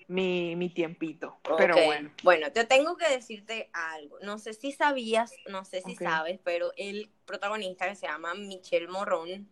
mi, 0.09 0.57
mi 0.57 0.71
tiempito. 0.71 1.39
Pero 1.57 1.75
bueno. 1.85 2.11
Bueno, 2.23 2.53
te 2.53 2.65
tengo 2.65 2.97
que 2.97 3.09
decirte 3.09 3.71
algo. 3.73 4.19
No 4.21 4.39
sé 4.39 4.55
si 4.55 4.73
sabías, 4.73 5.33
no 5.49 5.65
sé 5.65 5.83
si 5.83 5.97
sabes, 5.97 6.39
pero 6.43 6.73
el 6.77 7.11
protagonista 7.25 7.89
que 7.89 7.97
se 7.97 8.07
llama 8.07 8.35
Michel 8.35 8.89
Morón, 8.89 9.49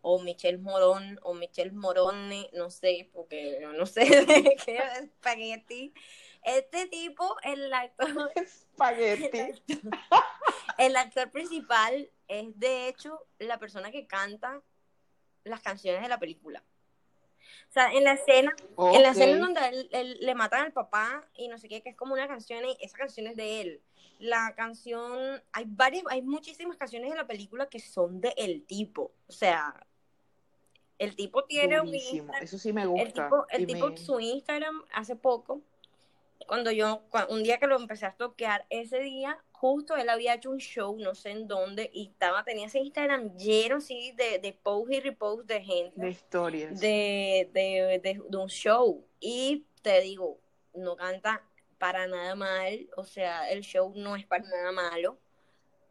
o 0.00 0.20
Michel 0.20 0.58
Morón, 0.58 1.18
o 1.22 1.34
Michel 1.34 1.72
Morone, 1.72 2.50
no 2.52 2.70
sé, 2.70 3.08
porque 3.12 3.58
yo 3.60 3.72
no 3.72 3.86
sé 3.86 4.00
de 4.26 4.56
qué 4.64 4.76
es 4.76 5.02
espagueti. 5.02 5.94
Este 6.42 6.86
tipo, 6.88 7.36
el 7.42 7.72
actor. 7.72 8.30
Espagueti. 8.36 9.62
El 10.76 10.96
actor, 10.96 11.30
principal 11.30 12.10
es, 12.28 12.58
de 12.58 12.88
hecho, 12.88 13.26
la 13.38 13.58
persona 13.58 13.90
que 13.90 14.06
canta 14.06 14.60
las 15.44 15.62
canciones 15.62 16.02
de 16.02 16.08
la 16.08 16.18
película. 16.18 16.62
O 17.68 17.72
sea, 17.72 17.92
en 17.92 18.04
la 18.04 18.12
escena, 18.12 18.54
en 18.78 19.02
la 19.02 19.10
escena 19.10 19.38
donde 19.38 19.88
él, 19.92 20.18
le 20.20 20.34
matan 20.34 20.66
al 20.66 20.72
papá 20.72 21.26
y 21.36 21.48
no 21.48 21.58
sé 21.58 21.68
qué, 21.68 21.82
que 21.82 21.90
es 21.90 21.96
como 21.96 22.14
una 22.14 22.28
canción, 22.28 22.64
y 22.64 22.76
esa 22.80 22.96
canción 22.96 23.26
es 23.26 23.36
de 23.36 23.60
él. 23.60 23.82
La 24.18 24.54
canción, 24.54 25.42
hay 25.52 25.64
varias, 25.66 26.04
hay 26.08 26.22
muchísimas 26.22 26.76
canciones 26.76 27.10
en 27.10 27.16
la 27.16 27.26
película 27.26 27.68
que 27.68 27.80
son 27.80 28.20
de 28.20 28.32
el 28.36 28.64
tipo. 28.64 29.12
O 29.26 29.32
sea, 29.32 29.74
el 30.98 31.16
tipo 31.16 31.44
tiene 31.44 31.80
un 31.80 31.92
Eso 31.94 32.58
sí 32.58 32.72
me 32.72 32.86
gusta. 32.86 33.02
El 33.02 33.12
tipo, 33.12 33.46
el 33.50 33.66
tipo 33.66 33.96
su 33.96 34.20
Instagram 34.20 34.82
hace 34.92 35.16
poco 35.16 35.62
cuando 36.46 36.70
yo, 36.70 37.02
un 37.28 37.42
día 37.42 37.58
que 37.58 37.66
lo 37.66 37.76
empecé 37.76 38.06
a 38.06 38.12
toquear, 38.12 38.66
ese 38.70 39.00
día 39.00 39.38
justo 39.64 39.96
él 39.96 40.10
había 40.10 40.34
hecho 40.34 40.50
un 40.50 40.58
show, 40.58 40.94
no 40.98 41.14
sé 41.14 41.30
en 41.30 41.48
dónde, 41.48 41.90
y 41.92 42.08
estaba, 42.08 42.44
tenía 42.44 42.66
ese 42.66 42.80
Instagram 42.80 43.34
lleno, 43.36 43.80
sí, 43.80 44.12
de, 44.12 44.38
de 44.38 44.52
post 44.52 44.92
y 44.92 45.00
repost 45.00 45.46
de 45.46 45.62
gente. 45.62 46.00
De 46.00 46.10
historias. 46.10 46.78
De, 46.78 47.48
de, 47.54 47.98
de, 48.02 48.36
un 48.36 48.48
show. 48.48 49.06
Y 49.20 49.66
te 49.80 50.02
digo, 50.02 50.38
no 50.74 50.96
canta 50.96 51.42
para 51.78 52.06
nada 52.06 52.34
mal, 52.34 52.88
o 52.96 53.04
sea, 53.04 53.48
el 53.50 53.62
show 53.62 53.92
no 53.96 54.16
es 54.16 54.26
para 54.26 54.44
nada 54.44 54.72
malo. 54.72 55.18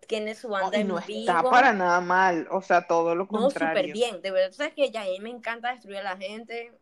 Tiene 0.08 0.36
su 0.36 0.50
banda 0.50 0.78
no, 0.84 0.96
no 0.96 1.00
está 1.00 1.42
para 1.42 1.74
nada 1.74 2.00
mal, 2.02 2.48
o 2.52 2.62
sea, 2.62 2.86
todo 2.86 3.16
lo 3.16 3.28
contrario. 3.28 3.74
No, 3.74 3.82
súper 3.82 3.94
bien. 3.94 4.22
De 4.22 4.32
verdad, 4.32 4.52
sabes 4.52 4.74
que 4.74 4.92
ya 4.92 5.02
a 5.02 5.06
mí 5.06 5.20
me 5.20 5.30
encanta 5.30 5.72
destruir 5.72 5.98
a 5.98 6.04
la 6.04 6.18
gente, 6.18 6.74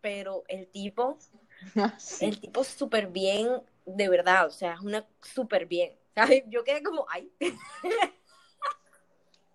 pero 0.00 0.44
el 0.48 0.68
tipo 0.68 1.18
El 2.20 2.40
tipo 2.40 2.64
súper 2.64 3.06
bien, 3.08 3.62
de 3.86 4.08
verdad, 4.08 4.46
o 4.46 4.50
sea, 4.50 4.74
es 4.74 4.80
una 4.80 5.04
súper 5.20 5.66
bien. 5.66 5.92
Yo 6.48 6.64
quedé 6.64 6.82
como, 6.82 7.06
ay. 7.10 7.30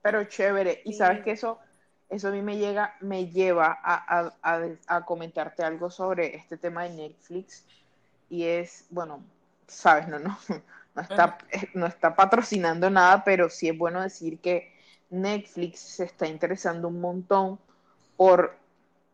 Pero 0.01 0.23
chévere, 0.25 0.81
y 0.85 0.93
sabes 0.93 1.23
que 1.23 1.31
eso, 1.31 1.59
eso 2.09 2.27
a 2.27 2.31
mí 2.31 2.41
me 2.41 2.57
llega, 2.57 2.95
me 3.01 3.27
lleva 3.27 3.79
a, 3.83 4.31
a, 4.87 5.05
comentarte 5.05 5.63
algo 5.63 5.89
sobre 5.89 6.35
este 6.35 6.57
tema 6.57 6.83
de 6.83 6.91
Netflix, 6.91 7.65
y 8.29 8.43
es, 8.43 8.85
bueno, 8.91 9.23
sabes, 9.65 10.07
no, 10.07 10.19
no, 10.19 10.37
no 10.95 11.01
está, 11.01 11.39
no 11.73 11.87
está 11.87 12.15
patrocinando 12.15 12.89
nada, 12.89 13.23
pero 13.23 13.49
sí 13.49 13.67
es 13.67 13.77
bueno 13.77 14.01
decir 14.01 14.39
que 14.39 14.75
Netflix 15.09 15.79
se 15.79 16.03
está 16.03 16.27
interesando 16.27 16.87
un 16.87 17.01
montón 17.01 17.59
por, 18.15 18.55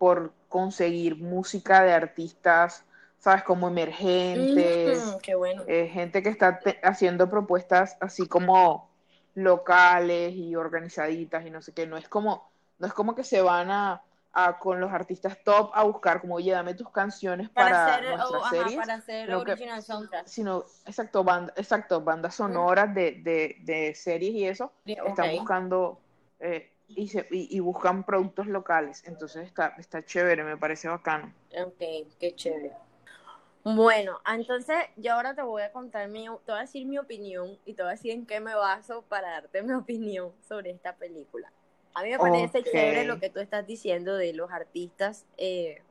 por 0.01 0.33
conseguir 0.49 1.15
música 1.15 1.83
de 1.83 1.93
artistas, 1.93 2.83
¿sabes? 3.19 3.43
Como 3.43 3.67
emergentes. 3.67 5.15
qué 5.21 5.35
bueno. 5.35 5.61
Eh, 5.67 5.89
gente 5.89 6.23
que 6.23 6.29
está 6.29 6.59
haciendo 6.81 7.29
propuestas 7.29 7.97
así 7.99 8.27
como 8.27 8.89
locales 9.35 10.33
y 10.33 10.55
organizaditas 10.55 11.45
y 11.45 11.51
no 11.51 11.61
sé 11.61 11.75
qué. 11.75 11.85
No 11.85 11.97
es 11.97 12.09
como, 12.09 12.49
no 12.79 12.87
es 12.87 12.93
como 12.93 13.13
que 13.13 13.23
se 13.23 13.43
van 13.43 13.69
a, 13.69 14.01
con 14.59 14.81
los 14.81 14.91
artistas 14.91 15.37
top 15.43 15.69
a 15.75 15.83
buscar 15.83 16.19
como, 16.19 16.33
oye, 16.33 16.51
dame 16.51 16.73
tus 16.73 16.89
canciones 16.89 17.51
para, 17.51 17.93
hacer, 17.93 18.17
nuestras 18.17 18.49
series. 18.49 18.75
para 18.77 18.93
hacer 18.95 19.35
original 19.35 19.83
soundtrack. 19.83 20.25
Sino, 20.25 20.65
exacto, 20.87 21.23
banda, 21.23 21.53
exacto, 21.57 22.01
bandas 22.01 22.33
sonoras 22.33 22.91
de, 22.95 23.21
de, 23.21 23.57
de 23.59 23.93
series 23.93 24.33
y 24.33 24.47
eso. 24.47 24.73
Están 24.83 25.35
buscando... 25.35 25.99
Eh, 26.39 26.70
y, 26.95 27.55
y, 27.55 27.59
buscan 27.59 28.03
productos 28.03 28.47
locales. 28.47 29.03
Entonces 29.05 29.45
está, 29.45 29.75
está 29.77 30.03
chévere, 30.03 30.43
me 30.43 30.57
parece 30.57 30.87
bacano. 30.87 31.33
Ok, 31.57 31.79
qué 32.19 32.33
chévere. 32.35 32.73
Bueno, 33.63 34.19
entonces 34.27 34.77
yo 34.97 35.13
ahora 35.13 35.35
te 35.35 35.43
voy 35.43 35.61
a 35.61 35.71
contar 35.71 36.07
mi, 36.07 36.25
te 36.45 36.51
voy 36.51 36.57
a 36.57 36.61
decir 36.61 36.85
mi 36.87 36.97
opinión 36.97 37.59
y 37.65 37.73
te 37.73 37.83
voy 37.83 37.89
a 37.89 37.95
decir 37.95 38.11
en 38.11 38.25
qué 38.25 38.39
me 38.39 38.55
baso 38.55 39.03
para 39.03 39.29
darte 39.29 39.61
mi 39.61 39.73
opinión 39.73 40.31
sobre 40.47 40.71
esta 40.71 40.95
película. 40.95 41.51
A 41.93 42.03
mí 42.03 42.09
me 42.09 42.17
parece 42.17 42.63
chévere 42.63 43.05
lo 43.05 43.19
que 43.19 43.29
tú 43.29 43.39
estás 43.39 43.67
diciendo 43.67 44.15
de 44.15 44.33
los 44.33 44.49
artistas 44.51 45.25
eh, 45.37 45.81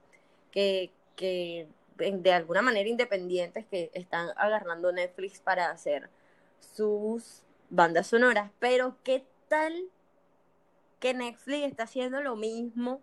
que, 0.50 0.90
que 1.14 1.68
de 1.96 2.32
alguna 2.32 2.62
manera 2.62 2.88
independientes 2.88 3.66
que 3.66 3.90
están 3.92 4.30
agarrando 4.36 4.90
Netflix 4.90 5.40
para 5.40 5.70
hacer 5.70 6.08
sus 6.74 7.42
bandas 7.68 8.08
sonoras, 8.08 8.50
pero 8.58 8.96
¿qué 9.04 9.24
tal 9.48 9.74
que 11.00 11.14
Netflix 11.14 11.66
está 11.66 11.84
haciendo 11.84 12.22
lo 12.22 12.36
mismo 12.36 13.02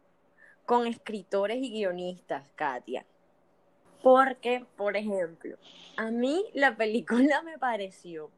con 0.66 0.88
escritores 0.88 1.58
y 1.58 1.72
guionistas, 1.72 2.48
Katia? 2.56 3.06
Porque, 4.02 4.66
por 4.78 4.96
ejemplo, 4.96 5.58
a 5.98 6.12
mí 6.12 6.46
la 6.54 6.78
película 6.78 7.42
me 7.44 7.58
pareció, 7.58 8.32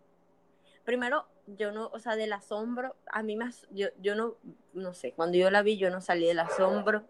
primero, 0.86 1.26
yo 1.58 1.72
no, 1.72 1.90
o 1.94 2.00
sea, 2.00 2.16
del 2.16 2.34
asombro, 2.34 2.96
a 3.12 3.22
mí 3.24 3.36
más, 3.36 3.68
yo, 3.72 3.88
yo 4.00 4.16
no, 4.16 4.36
no 4.74 4.94
sé, 4.94 5.12
cuando 5.12 5.38
yo 5.38 5.50
la 5.50 5.62
vi 5.62 5.78
yo 5.78 5.90
no 5.90 6.02
salí 6.02 6.28
del 6.28 6.40
asombro. 6.40 7.04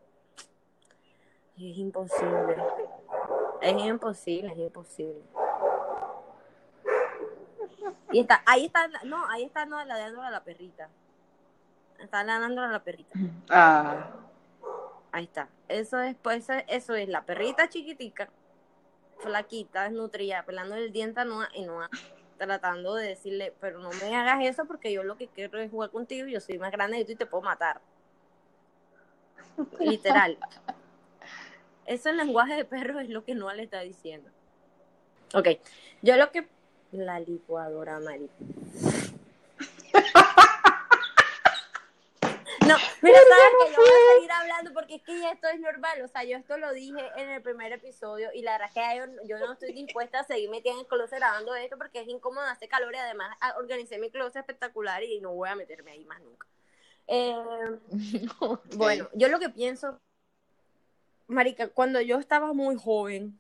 Es 1.58 1.78
imposible. 1.78 2.56
Es 3.62 3.84
imposible, 3.84 4.52
es 4.54 4.58
imposible. 4.58 5.22
Y 8.12 8.22
está, 8.22 8.42
ahí 8.46 8.66
está, 8.66 8.88
no, 9.04 9.28
ahí 9.30 9.44
está 9.44 9.66
no, 9.66 9.84
ladeando 9.84 10.22
a 10.22 10.32
la 10.32 10.44
perrita. 10.44 10.90
Está 12.02 12.24
ladeando 12.24 12.62
a 12.62 12.68
la 12.68 12.84
perrita. 12.84 13.18
Ah, 13.50 14.12
Ahí 15.12 15.24
está. 15.24 15.50
Eso 15.68 16.00
es, 16.02 16.16
pues, 16.22 16.48
eso 16.68 16.96
es 16.96 17.10
la 17.10 17.26
perrita 17.26 17.68
chiquitica, 17.68 18.30
flaquita, 19.20 19.84
desnutrida, 19.84 20.44
pelando 20.44 20.76
el 20.76 20.92
diente 20.92 21.20
a 21.22 21.26
Noah 21.26 21.50
y 21.54 21.64
Noah 21.64 21.90
tratando 22.38 22.96
de 22.96 23.10
decirle, 23.10 23.54
pero 23.60 23.80
no 23.80 23.90
me 23.90 24.16
hagas 24.16 24.44
eso 24.46 24.66
porque 24.66 24.94
yo 24.94 25.04
lo 25.04 25.18
que 25.18 25.28
quiero 25.28 25.60
es 25.60 25.70
jugar 25.70 25.90
contigo 25.90 26.28
y 26.28 26.34
yo 26.34 26.40
soy 26.40 26.58
más 26.58 26.72
grande 26.72 26.98
que 26.98 27.06
tú 27.06 27.12
y 27.12 27.16
te 27.16 27.26
puedo 27.26 27.44
matar. 27.44 27.82
Literal. 29.80 30.38
Eso 31.86 32.10
en 32.10 32.18
lenguaje 32.18 32.56
de 32.56 32.66
perro 32.66 33.00
es 33.00 33.10
lo 33.10 33.26
que 33.26 33.36
Noah 33.36 33.56
le 33.56 33.64
está 33.64 33.82
diciendo. 33.82 34.30
Ok, 35.34 35.48
yo 36.02 36.16
lo 36.18 36.32
que... 36.32 36.48
La 36.92 37.20
licuadora, 37.20 38.00
Mari. 38.00 38.30
Mira, 43.02 43.20
sabes 43.20 43.52
que 43.60 43.74
yo 43.74 43.82
voy 43.82 43.90
a 43.90 44.16
seguir 44.16 44.32
hablando 44.32 44.74
porque 44.74 44.96
es 44.96 45.02
que 45.04 45.20
ya 45.20 45.32
esto 45.32 45.48
es 45.48 45.60
normal. 45.60 46.02
O 46.02 46.08
sea, 46.08 46.24
yo 46.24 46.38
esto 46.38 46.58
lo 46.58 46.74
dije 46.74 47.02
en 47.16 47.30
el 47.30 47.42
primer 47.42 47.72
episodio 47.72 48.30
y 48.34 48.42
la 48.42 48.54
verdad 48.54 48.70
es 48.70 48.74
que 48.74 48.98
yo, 48.98 49.28
yo 49.28 49.40
no 49.40 49.54
estoy 49.54 49.74
dispuesta 49.74 50.20
a 50.20 50.24
seguir 50.24 50.50
metida 50.50 50.74
en 50.74 50.80
el 50.80 50.88
closet 50.88 51.20
grabando 51.20 51.56
esto 51.56 51.78
porque 51.78 52.02
es 52.02 52.08
incómodo, 52.08 52.46
hace 52.46 52.68
calor 52.68 52.94
y 52.94 52.98
además 52.98 53.36
ah, 53.42 53.56
organicé 53.58 53.98
mi 54.00 54.10
closet 54.12 54.38
espectacular 54.38 55.04
y 55.04 55.20
no 55.20 55.34
voy 55.34 55.50
a 55.50 55.56
meterme 55.56 55.92
ahí 55.92 56.06
más 56.06 56.22
nunca. 56.22 56.48
Eh, 57.08 57.80
bueno, 58.76 59.10
yo 59.14 59.30
lo 59.30 59.40
que 59.40 59.50
pienso, 59.50 60.00
Marica, 61.28 61.70
cuando 61.70 62.02
yo 62.02 62.20
estaba 62.20 62.54
muy 62.54 62.76
joven 62.76 63.40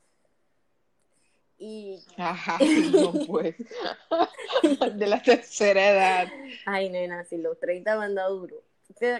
y 1.60 2.00
Ajá, 2.18 2.58
no 2.92 3.14
pues. 3.28 3.56
De 4.96 5.08
la 5.08 5.22
tercera 5.22 5.90
edad. 5.90 6.28
Ay, 6.66 6.90
nena, 6.90 7.26
si 7.26 7.38
los 7.38 7.60
30 7.60 7.98
me 7.98 8.06
han 8.06 8.16
dado 8.16 8.38
duro. 8.38 8.64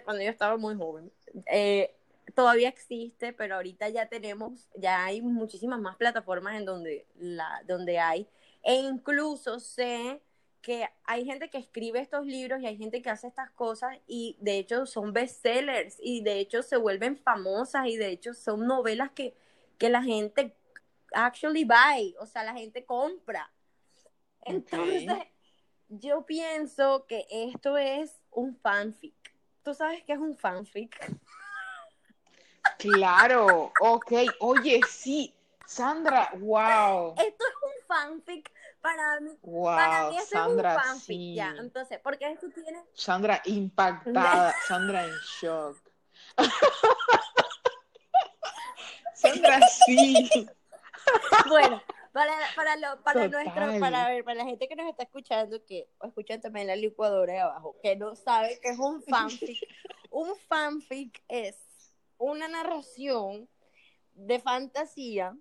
Cuando 0.04 0.24
yo 0.24 0.30
estaba 0.30 0.58
muy 0.58 0.76
joven. 0.76 1.12
Eh, 1.46 1.96
todavía 2.34 2.70
existe, 2.70 3.34
pero 3.34 3.56
ahorita 3.56 3.90
ya 3.90 4.08
tenemos, 4.08 4.68
ya 4.76 5.06
hay 5.06 5.22
muchísimas 5.22 5.80
más 5.80 5.96
plataformas 5.96 6.56
en 6.56 6.66
donde, 6.66 7.06
la, 7.16 7.64
donde 7.68 8.00
hay. 8.00 8.28
E 8.64 8.76
incluso 8.76 9.60
sé 9.60 10.22
que 10.62 10.88
hay 11.06 11.26
gente 11.26 11.50
que 11.50 11.58
escribe 11.58 12.00
estos 12.00 12.26
libros 12.26 12.62
y 12.62 12.66
hay 12.68 12.78
gente 12.78 13.02
que 13.02 13.10
hace 13.10 13.28
estas 13.28 13.50
cosas 13.52 13.98
y 14.08 14.36
de 14.42 14.58
hecho 14.58 14.86
son 14.86 15.14
bestsellers 15.14 15.98
y 16.02 16.22
de 16.22 16.40
hecho 16.40 16.64
se 16.64 16.76
vuelven 16.76 17.18
famosas 17.18 17.88
y 17.88 17.96
de 17.96 18.10
hecho 18.10 18.34
son 18.34 18.68
novelas 18.68 19.12
que, 19.12 19.36
que 19.78 19.90
la 19.90 20.04
gente 20.04 20.56
actually 21.14 21.64
buy, 21.64 22.16
o 22.20 22.26
sea, 22.26 22.44
la 22.44 22.54
gente 22.54 22.86
compra. 22.86 23.52
Entonces, 24.42 25.28
yo 25.88 26.26
pienso 26.26 27.06
que 27.08 27.26
esto 27.30 27.78
es 27.78 28.22
un 28.32 28.56
fanfic. 28.58 29.19
¿Tú 29.64 29.74
sabes 29.74 30.04
qué 30.06 30.14
es 30.14 30.20
un 30.20 30.38
fanfic? 30.38 30.96
Claro, 32.78 33.72
ok. 33.82 34.12
Oye, 34.40 34.80
sí. 34.90 35.34
Sandra, 35.66 36.30
wow. 36.40 37.14
Esto 37.18 37.44
es 37.46 37.54
un 37.64 37.88
fanfic 37.88 38.52
para 38.82 39.20
mí. 39.20 39.38
para 39.42 40.02
Wow, 40.02 40.10
mí 40.12 40.18
esto 40.18 40.38
Sandra, 40.38 40.72
es 40.72 40.78
un 40.78 40.84
fanfic, 40.84 41.06
sí. 41.06 41.36
ya. 41.36 41.56
Entonces, 41.60 42.00
porque 42.02 42.32
esto 42.32 42.48
tiene... 42.50 42.84
Sandra 42.94 43.42
impactada, 43.46 44.56
Sandra 44.68 45.04
en 45.04 45.14
shock. 45.40 45.78
Sandra, 49.14 49.60
sí. 49.86 50.48
Bueno, 51.48 51.82
para, 52.12 52.34
para, 52.56 52.76
lo, 52.76 53.04
para 53.04 53.26
Total. 53.26 53.44
nuestro, 53.44 53.80
para, 53.80 54.36
la 54.36 54.46
gente 54.46 54.68
que 54.68 54.76
nos 54.76 54.88
está 54.88 55.04
escuchando, 55.04 55.64
que 55.66 55.88
escuchan 56.04 56.42
también 56.42 56.68
la 56.68 56.76
licuadora 56.76 57.34
de 57.34 57.40
abajo, 57.40 57.76
que 57.82 57.96
no 57.96 58.16
sabe 58.16 58.60
que 58.62 58.70
es 58.70 58.80
un 58.80 59.02
fanfic. 59.04 59.58
un 60.10 60.36
fanfic 60.48 61.24
es 61.28 61.56
una 62.18 62.48
narración 62.48 63.48
de 64.14 64.40
fantasía 64.40 65.38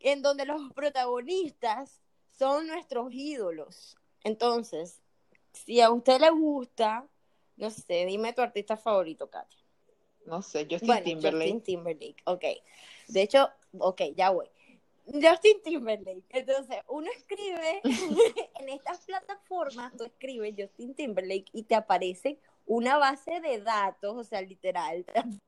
en 0.00 0.22
donde 0.22 0.46
los 0.46 0.72
protagonistas 0.72 2.00
son 2.38 2.66
nuestros 2.66 3.12
ídolos. 3.12 3.96
Entonces, 4.24 5.02
si 5.52 5.80
a 5.80 5.90
usted 5.90 6.20
le 6.20 6.30
gusta, 6.30 7.06
no 7.56 7.70
sé, 7.70 8.06
dime 8.06 8.32
tu 8.32 8.42
artista 8.42 8.76
favorito, 8.76 9.28
Katia. 9.28 9.58
No 10.26 10.42
sé, 10.42 10.66
Justin 10.70 10.86
Bueno, 10.86 11.04
Timberlake. 11.04 11.52
Justin 11.52 11.62
Timberlake, 11.62 12.22
ok. 12.24 12.44
De 13.08 13.22
hecho, 13.22 13.50
ok, 13.78 14.02
ya 14.14 14.30
voy. 14.30 14.48
Justin 15.12 15.62
Timberlake. 15.62 16.24
Entonces, 16.30 16.78
uno 16.88 17.10
escribe 17.16 17.80
en 18.60 18.68
estas 18.68 19.04
plataformas, 19.04 19.96
tú 19.96 20.04
escribes 20.04 20.54
Justin 20.56 20.94
Timberlake 20.94 21.46
y 21.52 21.64
te 21.64 21.74
aparece 21.74 22.38
una 22.66 22.98
base 22.98 23.40
de 23.40 23.60
datos, 23.60 24.16
o 24.16 24.24
sea, 24.24 24.40
literal, 24.42 25.04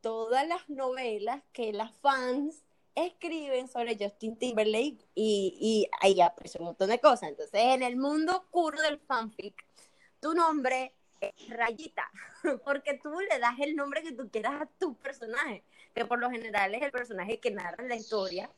todas 0.00 0.46
las 0.46 0.68
novelas 0.68 1.42
que 1.52 1.72
las 1.72 1.92
fans 1.98 2.62
escriben 2.94 3.68
sobre 3.68 3.96
Justin 3.98 4.36
Timberlake 4.36 4.98
y, 5.14 5.88
ahí 6.00 6.20
aparece 6.20 6.58
un 6.58 6.66
montón 6.66 6.88
de 6.88 7.00
cosas. 7.00 7.30
Entonces, 7.30 7.60
en 7.60 7.82
el 7.82 7.96
mundo 7.96 8.36
oscuro 8.36 8.80
del 8.82 8.98
fanfic, 8.98 9.54
tu 10.20 10.34
nombre 10.34 10.94
es 11.20 11.48
Rayita, 11.48 12.10
porque 12.64 12.98
tú 13.02 13.10
le 13.20 13.38
das 13.38 13.58
el 13.60 13.76
nombre 13.76 14.02
que 14.02 14.12
tú 14.12 14.30
quieras 14.30 14.62
a 14.62 14.66
tu 14.78 14.94
personaje, 14.96 15.62
que 15.94 16.04
por 16.04 16.18
lo 16.18 16.30
general 16.30 16.74
es 16.74 16.82
el 16.82 16.90
personaje 16.90 17.40
que 17.40 17.50
narra 17.50 17.84
la 17.84 17.96
historia. 17.96 18.50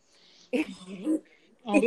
Ok. 1.65 1.85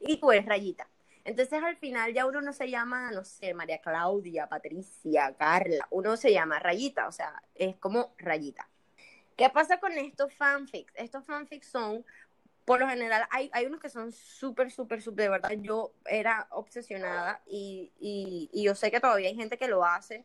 y 0.00 0.16
tú 0.20 0.32
eres 0.32 0.46
Rayita. 0.46 0.88
Entonces 1.24 1.62
al 1.62 1.76
final 1.76 2.12
ya 2.12 2.26
uno 2.26 2.40
no 2.40 2.52
se 2.52 2.68
llama, 2.68 3.12
no 3.12 3.24
sé, 3.24 3.54
María 3.54 3.78
Claudia, 3.78 4.48
Patricia, 4.48 5.32
Carla, 5.38 5.86
uno 5.90 6.16
se 6.16 6.32
llama 6.32 6.58
Rayita, 6.58 7.06
o 7.06 7.12
sea, 7.12 7.40
es 7.54 7.76
como 7.76 8.12
Rayita. 8.18 8.68
¿Qué 9.36 9.48
pasa 9.50 9.78
con 9.78 9.92
estos 9.92 10.34
fanfics? 10.34 10.92
Estos 10.96 11.24
fanfics 11.24 11.68
son, 11.68 12.04
por 12.64 12.80
lo 12.80 12.88
general, 12.88 13.26
hay, 13.30 13.48
hay 13.52 13.66
unos 13.66 13.80
que 13.80 13.88
son 13.88 14.10
súper, 14.10 14.70
súper, 14.72 15.00
súper, 15.00 15.24
de 15.24 15.28
verdad, 15.30 15.52
yo 15.52 15.92
era 16.06 16.48
obsesionada 16.50 17.40
y, 17.46 17.92
y, 18.00 18.50
y 18.52 18.64
yo 18.64 18.74
sé 18.74 18.90
que 18.90 19.00
todavía 19.00 19.28
hay 19.28 19.36
gente 19.36 19.56
que 19.56 19.68
lo 19.68 19.84
hace. 19.84 20.24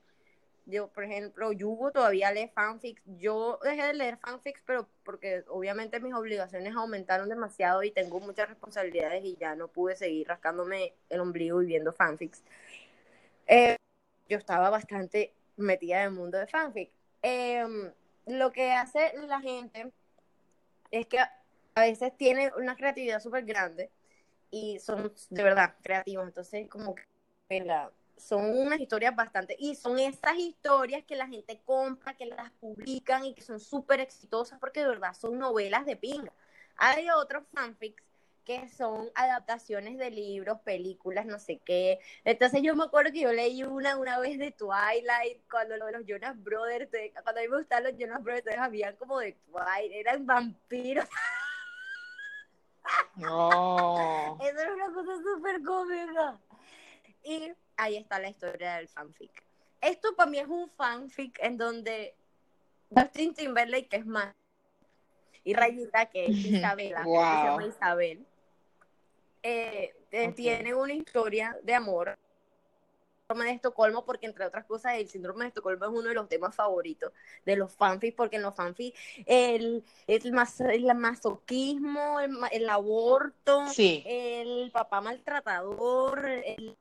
Yo, 0.69 0.89
por 0.89 1.05
ejemplo, 1.05 1.53
Yugo 1.53 1.91
todavía 1.91 2.29
lee 2.31 2.51
fanfics. 2.53 3.01
Yo 3.19 3.57
dejé 3.63 3.83
de 3.83 3.93
leer 3.93 4.17
fanfics, 4.17 4.61
pero 4.65 4.85
porque 5.03 5.45
obviamente 5.47 6.01
mis 6.01 6.13
obligaciones 6.13 6.75
aumentaron 6.75 7.29
demasiado 7.29 7.83
y 7.83 7.91
tengo 7.91 8.19
muchas 8.19 8.49
responsabilidades 8.49 9.23
y 9.23 9.37
ya 9.37 9.55
no 9.55 9.69
pude 9.69 9.95
seguir 9.95 10.27
rascándome 10.27 10.93
el 11.09 11.21
ombligo 11.21 11.61
y 11.61 11.67
viendo 11.67 11.93
fanfics. 11.93 12.43
Eh, 13.47 13.77
yo 14.27 14.37
estaba 14.37 14.69
bastante 14.69 15.33
metida 15.55 16.01
en 16.01 16.09
el 16.09 16.11
mundo 16.11 16.37
de 16.37 16.47
fanfic. 16.47 16.91
Eh, 17.21 17.65
lo 18.25 18.51
que 18.51 18.73
hace 18.73 19.13
la 19.25 19.39
gente 19.39 19.89
es 20.91 21.07
que 21.07 21.19
a 21.19 21.81
veces 21.81 22.11
tiene 22.17 22.51
una 22.57 22.75
creatividad 22.75 23.21
súper 23.21 23.45
grande 23.45 23.89
y 24.51 24.79
son 24.79 25.13
de 25.29 25.43
verdad 25.43 25.75
creativos. 25.81 26.27
Entonces, 26.27 26.67
como 26.67 26.93
que 26.95 27.63
la, 27.63 27.89
son 28.17 28.57
unas 28.57 28.79
historias 28.79 29.15
bastante, 29.15 29.55
y 29.59 29.75
son 29.75 29.99
esas 29.99 30.37
historias 30.37 31.03
que 31.05 31.15
la 31.15 31.27
gente 31.27 31.61
compra, 31.65 32.15
que 32.15 32.25
las 32.25 32.51
publican 32.51 33.25
y 33.25 33.33
que 33.33 33.41
son 33.41 33.59
súper 33.59 33.99
exitosas 33.99 34.59
porque 34.59 34.81
de 34.81 34.87
verdad 34.87 35.13
son 35.13 35.37
novelas 35.37 35.85
de 35.85 35.95
pinga. 35.95 36.33
Hay 36.77 37.09
otros 37.09 37.43
fanfics 37.53 38.03
que 38.47 38.69
son 38.69 39.11
adaptaciones 39.13 39.97
de 39.97 40.09
libros, 40.09 40.61
películas, 40.61 41.25
no 41.25 41.37
sé 41.37 41.59
qué. 41.65 41.99
Entonces 42.23 42.61
yo 42.63 42.77
me 42.77 42.85
acuerdo 42.85 43.11
que 43.11 43.19
yo 43.19 43.33
leí 43.33 43.63
una 43.63 43.97
una 43.97 44.19
vez 44.19 44.39
de 44.39 44.51
Twilight, 44.51 45.41
cuando 45.51 45.75
lo 45.75 45.87
de 45.87 45.91
los 45.91 46.05
Jonas 46.05 46.41
Brothers, 46.41 46.89
cuando 47.23 47.41
a 47.41 47.43
mí 47.43 47.49
me 47.49 47.57
gustaban 47.57 47.83
los 47.83 47.97
Jonas 47.97 48.23
Brothers, 48.23 48.45
entonces 48.45 48.61
habían 48.61 48.95
como 48.95 49.19
de 49.19 49.33
Twilight, 49.33 49.91
eran 49.91 50.25
vampiros. 50.25 51.05
No. 53.15 54.37
Eso 54.41 54.59
era 54.59 54.73
una 54.73 54.93
cosa 54.93 55.11
súper 55.21 55.61
cómica. 55.63 56.39
Y 57.23 57.51
ahí 57.77 57.97
está 57.97 58.19
la 58.19 58.29
historia 58.29 58.75
del 58.75 58.87
fanfic. 58.87 59.43
Esto 59.79 60.15
para 60.15 60.29
mí 60.29 60.39
es 60.39 60.47
un 60.47 60.69
fanfic 60.71 61.39
en 61.41 61.57
donde 61.57 62.15
Justin 62.89 63.33
Timberlake, 63.33 63.87
que 63.87 63.97
es 63.97 64.05
más, 64.05 64.33
y 65.43 65.53
Rayita, 65.53 66.07
que 66.07 66.25
es 66.25 66.37
Isabela, 66.45 67.03
que 67.03 67.09
se 67.09 67.43
llama 67.45 67.61
Wow. 67.63 67.69
Isabel, 67.69 68.25
eh, 69.43 69.95
eh, 70.11 70.27
Ok. 70.29 70.35
tiene 70.35 70.73
una 70.73 70.93
historia 70.93 71.57
de 71.63 71.73
amor. 71.73 72.17
Síndrome 73.29 73.49
de 73.49 73.55
Estocolmo, 73.55 74.05
porque 74.05 74.25
entre 74.25 74.45
otras 74.45 74.65
cosas, 74.65 74.95
el 74.95 75.09
síndrome 75.09 75.43
de 75.43 75.49
Estocolmo 75.49 75.85
es 75.85 75.91
uno 75.91 76.09
de 76.09 76.13
los 76.15 76.29
temas 76.29 76.55
favoritos 76.55 77.11
de 77.45 77.57
los 77.57 77.73
fanfics, 77.73 78.15
porque 78.15 78.37
en 78.37 78.41
los 78.41 78.55
fanfics 78.55 78.97
el, 79.25 79.83
el, 80.07 80.31
mas- 80.31 80.61
el 80.61 80.93
masoquismo, 80.95 82.19
el, 82.21 82.31
el 82.51 82.69
aborto, 82.69 83.67
Sí. 83.67 84.01
el 84.05 84.71
papá 84.71 85.01
maltratador, 85.01 86.25
el, 86.25 86.77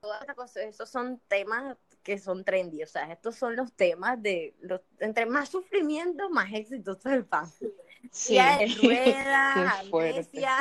todas 0.00 0.22
esas 0.22 0.34
cosas, 0.34 0.56
esos 0.64 0.88
son 0.88 1.20
temas 1.28 1.76
que 2.02 2.18
son 2.18 2.44
trendy, 2.44 2.82
o 2.82 2.86
sea, 2.86 3.12
estos 3.12 3.36
son 3.36 3.54
los 3.56 3.72
temas 3.72 4.20
de 4.22 4.54
los, 4.60 4.80
entre 4.98 5.26
más 5.26 5.50
sufrimiento, 5.50 6.30
más 6.30 6.52
exitosos 6.52 7.12
el 7.12 7.24
fan. 7.24 7.46
Sí. 8.10 8.36
de 8.36 8.66
rueda, 8.82 9.80
amnesia. 9.80 10.56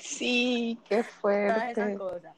Sí, 0.00 0.80
qué 0.88 1.04
fuerte. 1.04 1.52
Todas 1.52 1.70
esas 1.70 1.98
cosas. 1.98 2.36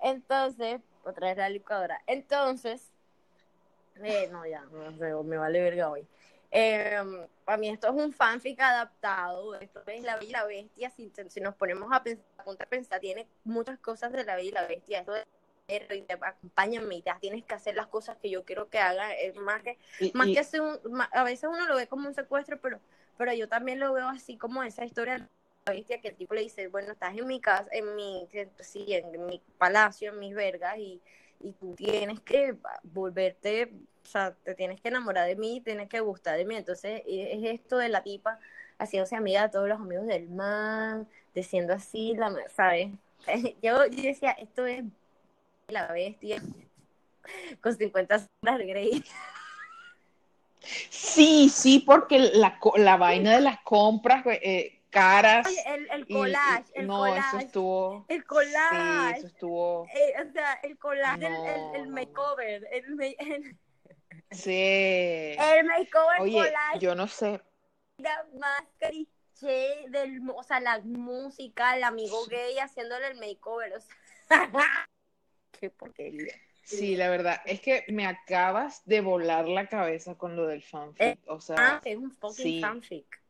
Entonces, 0.00 0.80
otra 1.04 1.28
vez 1.28 1.36
la 1.36 1.48
licuadora. 1.48 2.02
Entonces, 2.06 2.90
eh, 4.02 4.28
no, 4.32 4.46
ya, 4.46 4.64
me 4.64 5.36
vale 5.36 5.60
verga 5.60 5.90
hoy. 5.90 6.06
Eh, 6.50 7.28
para 7.44 7.58
mí 7.58 7.68
esto 7.68 7.88
es 7.88 7.94
un 7.94 8.12
fanfic 8.12 8.60
adaptado, 8.60 9.54
esto 9.54 9.82
es 9.86 10.02
La 10.02 10.16
Bella 10.16 10.28
y 10.28 10.32
la 10.32 10.44
Bestia, 10.44 10.90
si, 10.90 11.12
si 11.28 11.40
nos 11.40 11.54
ponemos 11.54 11.88
a 11.92 12.02
pensar, 12.02 12.24
a 12.38 12.66
pensar, 12.66 13.00
tiene 13.00 13.26
muchas 13.44 13.78
cosas 13.78 14.10
de 14.12 14.24
La 14.24 14.36
Bella 14.36 14.48
y 14.48 14.52
la 14.52 14.66
Bestia, 14.66 14.98
esto 15.00 15.12
de 15.12 15.26
acompáñame, 16.20 17.02
ya 17.02 17.18
tienes 17.20 17.44
que 17.44 17.54
hacer 17.54 17.76
las 17.76 17.86
cosas 17.86 18.16
que 18.16 18.30
yo 18.30 18.44
quiero 18.44 18.68
que 18.68 18.78
haga, 18.78 19.14
es 19.14 19.36
más 19.36 19.62
que, 19.62 19.78
más 20.14 20.26
que 20.26 20.40
hacer 20.40 20.60
un, 20.60 20.78
a 21.12 21.24
veces 21.24 21.48
uno 21.48 21.66
lo 21.66 21.76
ve 21.76 21.86
como 21.86 22.08
un 22.08 22.14
secuestro, 22.14 22.60
pero, 22.60 22.80
pero 23.16 23.32
yo 23.32 23.48
también 23.48 23.78
lo 23.78 23.92
veo 23.92 24.08
así 24.08 24.36
como 24.36 24.64
esa 24.64 24.84
historia 24.84 25.18
de 25.18 25.26
la 25.66 25.72
bestia 25.72 26.00
que 26.00 26.08
el 26.08 26.16
tipo 26.16 26.34
le 26.34 26.42
dice, 26.42 26.66
bueno, 26.68 26.92
estás 26.92 27.16
en 27.16 27.26
mi 27.26 27.40
casa, 27.40 27.68
en 27.72 27.94
mi, 27.94 28.28
sí, 28.60 28.92
en 28.92 29.26
mi 29.26 29.40
palacio, 29.58 30.10
en 30.10 30.18
mis 30.18 30.34
vergas, 30.34 30.76
y, 30.78 31.00
y 31.40 31.52
tú 31.52 31.74
tienes 31.74 32.20
que 32.20 32.56
volverte 32.82 33.72
o 34.02 34.08
sea, 34.08 34.34
te 34.44 34.54
tienes 34.54 34.80
que 34.80 34.88
enamorar 34.88 35.26
de 35.26 35.36
mí, 35.36 35.60
tienes 35.60 35.88
que 35.88 36.00
gustar 36.00 36.36
de 36.36 36.44
mí. 36.44 36.56
Entonces, 36.56 37.02
es 37.06 37.44
esto 37.44 37.78
de 37.78 37.88
la 37.88 38.02
tipa 38.02 38.38
haciéndose 38.78 39.16
amiga 39.16 39.42
de 39.42 39.48
todos 39.50 39.68
los 39.68 39.78
amigos 39.78 40.06
del 40.06 40.28
man, 40.28 41.06
diciendo 41.34 41.74
así, 41.74 42.14
la, 42.14 42.34
¿sabes? 42.54 42.90
Yo, 43.62 43.86
yo 43.86 44.02
decía, 44.02 44.30
esto 44.32 44.64
es 44.66 44.82
la 45.68 45.92
bestia 45.92 46.42
con 47.60 47.76
50 47.76 48.18
sombras 48.18 48.58
de 48.58 48.66
Grey. 48.66 49.04
Sí, 50.88 51.48
sí, 51.48 51.80
porque 51.80 52.18
la, 52.18 52.58
la 52.76 52.96
vaina 52.96 53.34
de 53.34 53.40
las 53.40 53.60
compras 53.60 54.24
eh, 54.26 54.80
caras. 54.90 55.46
Oye, 55.46 55.62
el, 55.66 55.90
el 55.90 56.06
collage, 56.06 56.64
el 56.74 56.86
no, 56.86 56.98
collage. 56.98 57.28
eso 57.28 57.38
estuvo. 57.38 58.04
El 58.08 58.24
collage. 58.24 59.12
Sí, 59.12 59.18
eso 59.18 59.26
estuvo. 59.26 59.86
Eh, 59.86 60.14
o 60.28 60.32
sea, 60.32 60.54
el 60.62 60.78
collage, 60.78 61.26
el, 61.26 61.80
el, 61.82 61.88
makeover, 61.88 62.66
el, 62.72 63.00
el 63.00 63.56
Sí. 64.40 65.36
El 65.38 65.64
makeover 65.66 66.20
Oye, 66.20 66.52
yo 66.80 66.94
no 66.94 67.06
sé. 67.08 67.40
La 67.98 68.24
más 68.38 68.62
cliché 68.78 69.86
del, 69.88 70.20
o 70.34 70.42
sea, 70.42 70.60
la 70.60 70.80
música, 70.80 71.76
el 71.76 71.84
amigo 71.84 72.24
gay 72.26 72.58
haciéndole 72.58 73.08
el 73.08 73.18
makeover, 73.18 73.74
o 73.74 73.80
sea, 73.80 73.90
qué 75.60 75.70
porquería. 75.70 76.34
Sí, 76.62 76.96
la 76.96 77.10
verdad, 77.10 77.40
es 77.46 77.60
que 77.60 77.84
me 77.88 78.06
acabas 78.06 78.82
de 78.86 79.00
volar 79.00 79.48
la 79.48 79.66
cabeza 79.66 80.14
con 80.14 80.36
lo 80.36 80.46
del 80.46 80.62
fanfic, 80.62 81.02
eh, 81.02 81.18
o 81.26 81.40
sea, 81.40 81.56
ah, 81.58 81.80
es 81.84 81.96
un 81.96 82.12
fucking 82.12 82.60
fanfic. 82.60 83.20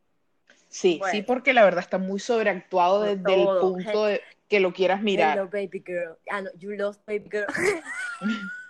Sí, 0.69 1.01
sí, 1.11 1.21
porque 1.23 1.53
la 1.53 1.65
verdad 1.65 1.81
está 1.81 1.97
muy 1.97 2.19
sobreactuado 2.19 3.03
desde 3.03 3.41
el 3.41 3.47
punto 3.59 4.05
de 4.05 4.21
que 4.47 4.61
lo 4.61 4.71
quieras 4.71 5.01
mirar. 5.01 5.37
Hello, 5.37 5.49
baby 5.49 5.83
girl. 5.85 6.17
Ah, 6.29 6.41
no, 6.41 6.49
you 6.57 6.71
lost 6.71 7.05
baby 7.05 7.29
girl. 7.29 7.47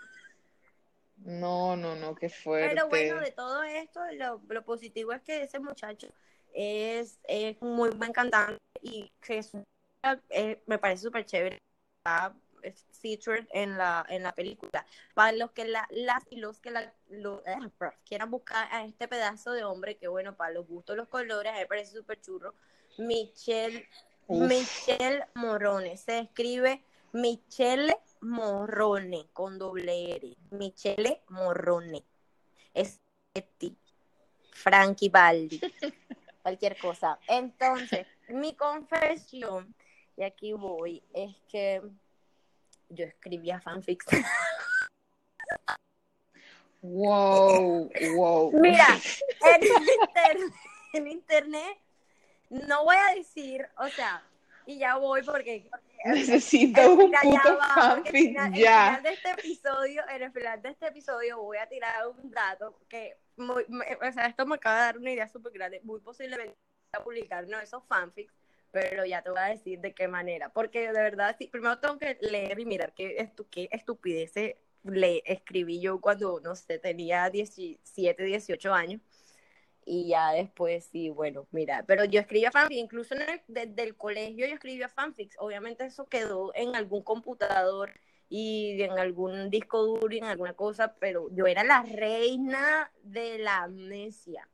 No, 1.32 1.78
no, 1.78 1.96
no, 1.96 2.13
qué 2.13 2.30
fuerte. 2.30 2.76
Pero 2.76 2.89
bueno, 2.89 3.20
de 3.22 3.32
todo 3.32 3.63
esto, 3.63 4.02
lo, 4.13 4.41
lo 4.50 4.65
positivo 4.65 5.13
es 5.13 5.22
que 5.22 5.44
ese 5.44 5.60
muchacho 5.60 6.08
es, 6.54 7.20
es 7.24 7.62
muy 7.62 7.89
buen 7.91 8.12
cantante 8.12 8.60
y 8.82 9.10
que 9.22 9.41
eh, 10.30 10.62
me 10.65 10.78
parece 10.78 11.04
súper 11.04 11.26
chévere. 11.26 11.58
Está 12.04 12.36
featured 13.02 13.48
en 13.52 13.78
la, 13.78 14.06
en 14.10 14.24
la 14.24 14.34
película. 14.34 14.86
Para 15.13 15.32
los 15.32 15.52
que 15.52 15.65
la, 15.65 15.88
las 15.91 16.22
y 16.30 16.36
los 16.36 16.60
que 16.60 16.72
la, 16.72 16.94
lo, 17.10 17.41
eh, 17.46 17.58
quieran 18.06 18.30
buscar 18.30 18.67
a 18.70 18.84
este 18.84 19.08
pedazo 19.08 19.54
de 19.54 19.63
hombre, 19.63 19.98
que 19.98 20.10
bueno, 20.10 20.36
para 20.36 20.54
los 20.54 20.67
gustos, 20.67 20.98
los 20.98 21.08
colores, 21.08 21.54
me 21.54 21.65
parece 21.65 21.96
súper 21.96 22.20
churro. 22.20 22.54
Michelle, 22.98 23.88
Michelle 24.28 25.26
Morone. 25.36 25.96
Se 25.96 26.20
escribe 26.20 26.84
Michelle 27.13 27.96
Morrone 28.22 29.30
con 29.34 29.58
doble 29.58 30.16
R. 30.16 30.36
Michele 30.52 31.24
Morrone. 31.30 32.04
Es 32.74 33.00
ti. 33.58 33.76
Frankie 34.52 35.10
Baldi. 35.10 35.60
Cualquier 36.42 36.78
cosa. 36.78 37.20
Entonces, 37.28 38.08
mi 38.30 38.56
confesión, 38.56 39.74
y 40.18 40.24
aquí 40.24 40.54
voy, 40.54 41.04
es 41.14 41.36
que 41.48 41.82
yo 42.90 43.06
escribía 43.06 43.60
fanfics. 43.62 44.06
Wow, 46.82 47.92
wow. 48.16 48.52
Mira, 48.54 49.00
en 50.94 51.08
internet, 51.08 51.78
no 52.50 52.86
voy 52.86 52.96
a 52.96 53.16
decir, 53.16 53.68
o 53.78 53.88
sea, 53.90 54.24
y 54.72 54.80
ya 54.80 54.98
voy 54.98 55.22
porque 55.24 55.70
Necesito 56.06 56.94
un 56.94 57.12
puto 57.12 57.58
fanfic 57.76 58.36
ya. 58.54 59.00
En 59.00 59.04
el 59.04 59.04
final 59.04 59.04
de 59.04 59.10
este 59.14 59.30
episodio, 59.32 60.04
en 60.10 60.24
el 60.24 60.32
final 60.32 60.62
de 60.62 60.70
este 60.70 60.88
episodio 60.88 61.42
voy 61.42 61.58
a 61.58 61.68
tirar 61.68 62.08
un 62.08 62.32
dato 62.32 62.80
que, 62.90 63.18
o 63.38 64.12
sea, 64.12 64.26
esto 64.26 64.46
me 64.46 64.56
acaba 64.56 64.78
de 64.78 64.82
dar 64.82 64.98
una 64.98 65.12
idea 65.12 65.28
súper 65.28 65.52
grande. 65.52 65.80
Muy 65.84 66.00
posiblemente 66.00 66.56
voy 66.92 67.02
a 67.02 67.04
publicar 67.04 67.48
no 67.48 67.60
esos 67.60 67.84
fanfics, 67.88 68.34
pero 68.72 69.06
ya 69.06 69.22
te 69.22 69.30
voy 69.30 69.40
a 69.40 69.46
decir 69.50 69.80
de 69.80 69.94
qué 69.94 70.08
manera. 70.08 70.50
Porque 70.50 70.92
de 70.92 71.02
verdad, 71.02 71.36
sí, 71.38 71.48
primero 71.48 71.78
tengo 71.78 72.00
que 72.00 72.18
leer 72.22 72.60
y 72.60 72.66
mirar 72.66 72.94
qué, 72.94 73.18
estu 73.18 73.48
qué 73.50 73.70
estupidez 73.72 74.34
le 74.84 75.22
escribí 75.26 75.80
yo 75.80 76.02
cuando, 76.02 76.40
no 76.40 76.56
sé, 76.56 76.80
tenía 76.80 77.30
17, 77.30 78.24
18 78.24 78.74
años 78.74 79.02
y 79.86 80.10
ya 80.10 80.32
después 80.32 80.86
sí, 80.91 81.10
bueno, 81.10 81.48
mira, 81.52 81.84
pero 81.88 82.06
yo 82.06 82.20
escribía 82.20 82.52
fanfics, 82.52 82.80
incluso 82.80 83.15
desde 83.48 83.84
el 83.84 83.96
colegio 83.96 84.48
yo 84.48 84.54
escribía 84.54 84.89
fanfics, 84.89 85.36
obviamente 85.39 85.86
eso 85.86 86.08
quedó 86.08 86.52
en 86.56 86.76
algún 86.76 87.04
computador 87.04 87.91
y 88.30 88.82
en 88.82 88.98
algún 88.98 89.50
disco 89.50 89.84
duro 89.84 90.13
y 90.13 90.20
en 90.20 90.26
alguna 90.26 90.54
cosa, 90.54 90.96
pero 91.00 91.28
yo 91.32 91.48
era 91.48 91.63
la 91.63 91.84
reina 91.84 92.91
de 93.04 93.39
la 93.39 93.63
amnesia. 93.63 94.48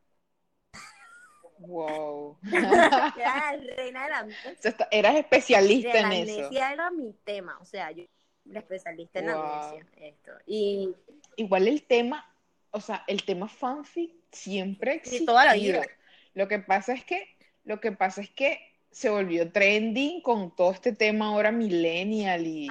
Wow. 1.60 2.38
era 2.52 3.56
la 3.56 3.76
reina 3.76 4.04
de 4.04 4.10
la 4.10 4.18
amnesia. 4.20 4.76
Eras 4.90 5.16
especialista 5.16 6.00
en 6.00 6.12
eso. 6.12 6.26
La 6.26 6.34
amnesia 6.38 6.74
era 6.74 6.92
mi 6.92 7.14
tema, 7.24 7.58
o 7.60 7.66
sea, 7.66 7.92
yo 7.92 8.04
era 8.50 8.62
especialista 8.62 9.20
en 9.20 9.28
la 9.28 9.34
amnesia. 9.34 9.86
Esto. 9.98 10.32
Y... 10.48 10.96
Igual 11.36 11.68
el 11.68 11.84
tema, 11.84 12.26
o 12.72 12.82
sea, 12.82 13.04
el 13.06 13.24
tema 13.24 13.48
fanfic 13.48 14.17
siempre 14.32 14.96
existido. 14.96 15.34
toda 15.34 15.46
la 15.46 15.54
vida. 15.54 15.84
Lo 16.34 16.48
que 16.48 16.60
pasa 16.60 16.94
es 16.94 17.04
que, 17.04 17.36
lo 17.64 17.80
que 17.80 17.92
pasa 17.92 18.22
es 18.22 18.30
que 18.30 18.60
se 18.92 19.10
volvió 19.10 19.52
trending 19.52 20.22
con 20.22 20.56
todo 20.56 20.72
este 20.72 20.92
tema 20.92 21.28
ahora 21.28 21.52
millennial 21.52 22.48
y, 22.48 22.70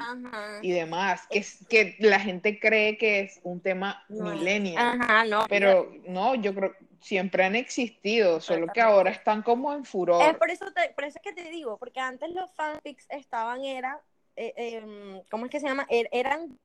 y 0.62 0.70
demás, 0.72 1.22
que, 1.30 1.44
que 1.68 1.96
la 2.00 2.18
gente 2.18 2.58
cree 2.58 2.96
que 2.98 3.20
es 3.20 3.40
un 3.44 3.60
tema 3.60 4.04
millennial, 4.08 4.98
no, 5.28 5.46
pero 5.48 5.92
no, 6.06 6.34
yo 6.34 6.54
creo 6.54 6.74
siempre 7.00 7.44
han 7.44 7.54
existido, 7.54 8.40
solo 8.40 8.66
que 8.72 8.80
ahora 8.80 9.10
están 9.10 9.42
como 9.42 9.72
en 9.72 9.84
furor. 9.84 10.22
Es 10.22 10.36
por 10.36 10.50
eso, 10.50 10.72
te, 10.72 10.88
por 10.90 11.04
eso 11.04 11.18
es 11.18 11.22
que 11.22 11.40
te 11.40 11.48
digo, 11.50 11.78
porque 11.78 12.00
antes 12.00 12.30
los 12.30 12.52
fanfics 12.54 13.06
estaban, 13.10 13.64
era, 13.64 14.00
eh, 14.34 14.52
em, 14.56 15.22
¿cómo 15.30 15.44
es 15.44 15.52
que 15.52 15.60
se 15.60 15.68
llama? 15.68 15.86
Er, 15.88 16.08
eran 16.10 16.58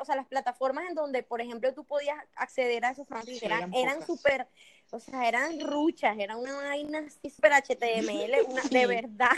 o 0.00 0.04
sea, 0.04 0.16
las 0.16 0.26
plataformas 0.26 0.84
en 0.88 0.94
donde, 0.94 1.22
por 1.22 1.40
ejemplo, 1.40 1.72
tú 1.74 1.84
podías 1.84 2.16
acceder 2.34 2.84
a 2.84 2.90
esos 2.90 3.06
fanfics 3.06 3.42
eran 3.42 4.04
súper, 4.04 4.46
o 4.90 5.00
sea, 5.00 5.28
eran 5.28 5.60
ruchas, 5.60 6.16
eran 6.18 6.38
una 6.38 6.56
vaina 6.56 7.00
así 7.06 7.30
súper 7.30 7.52
HTML, 7.52 8.46
una, 8.48 8.62
de 8.62 8.86
verdad. 8.86 9.36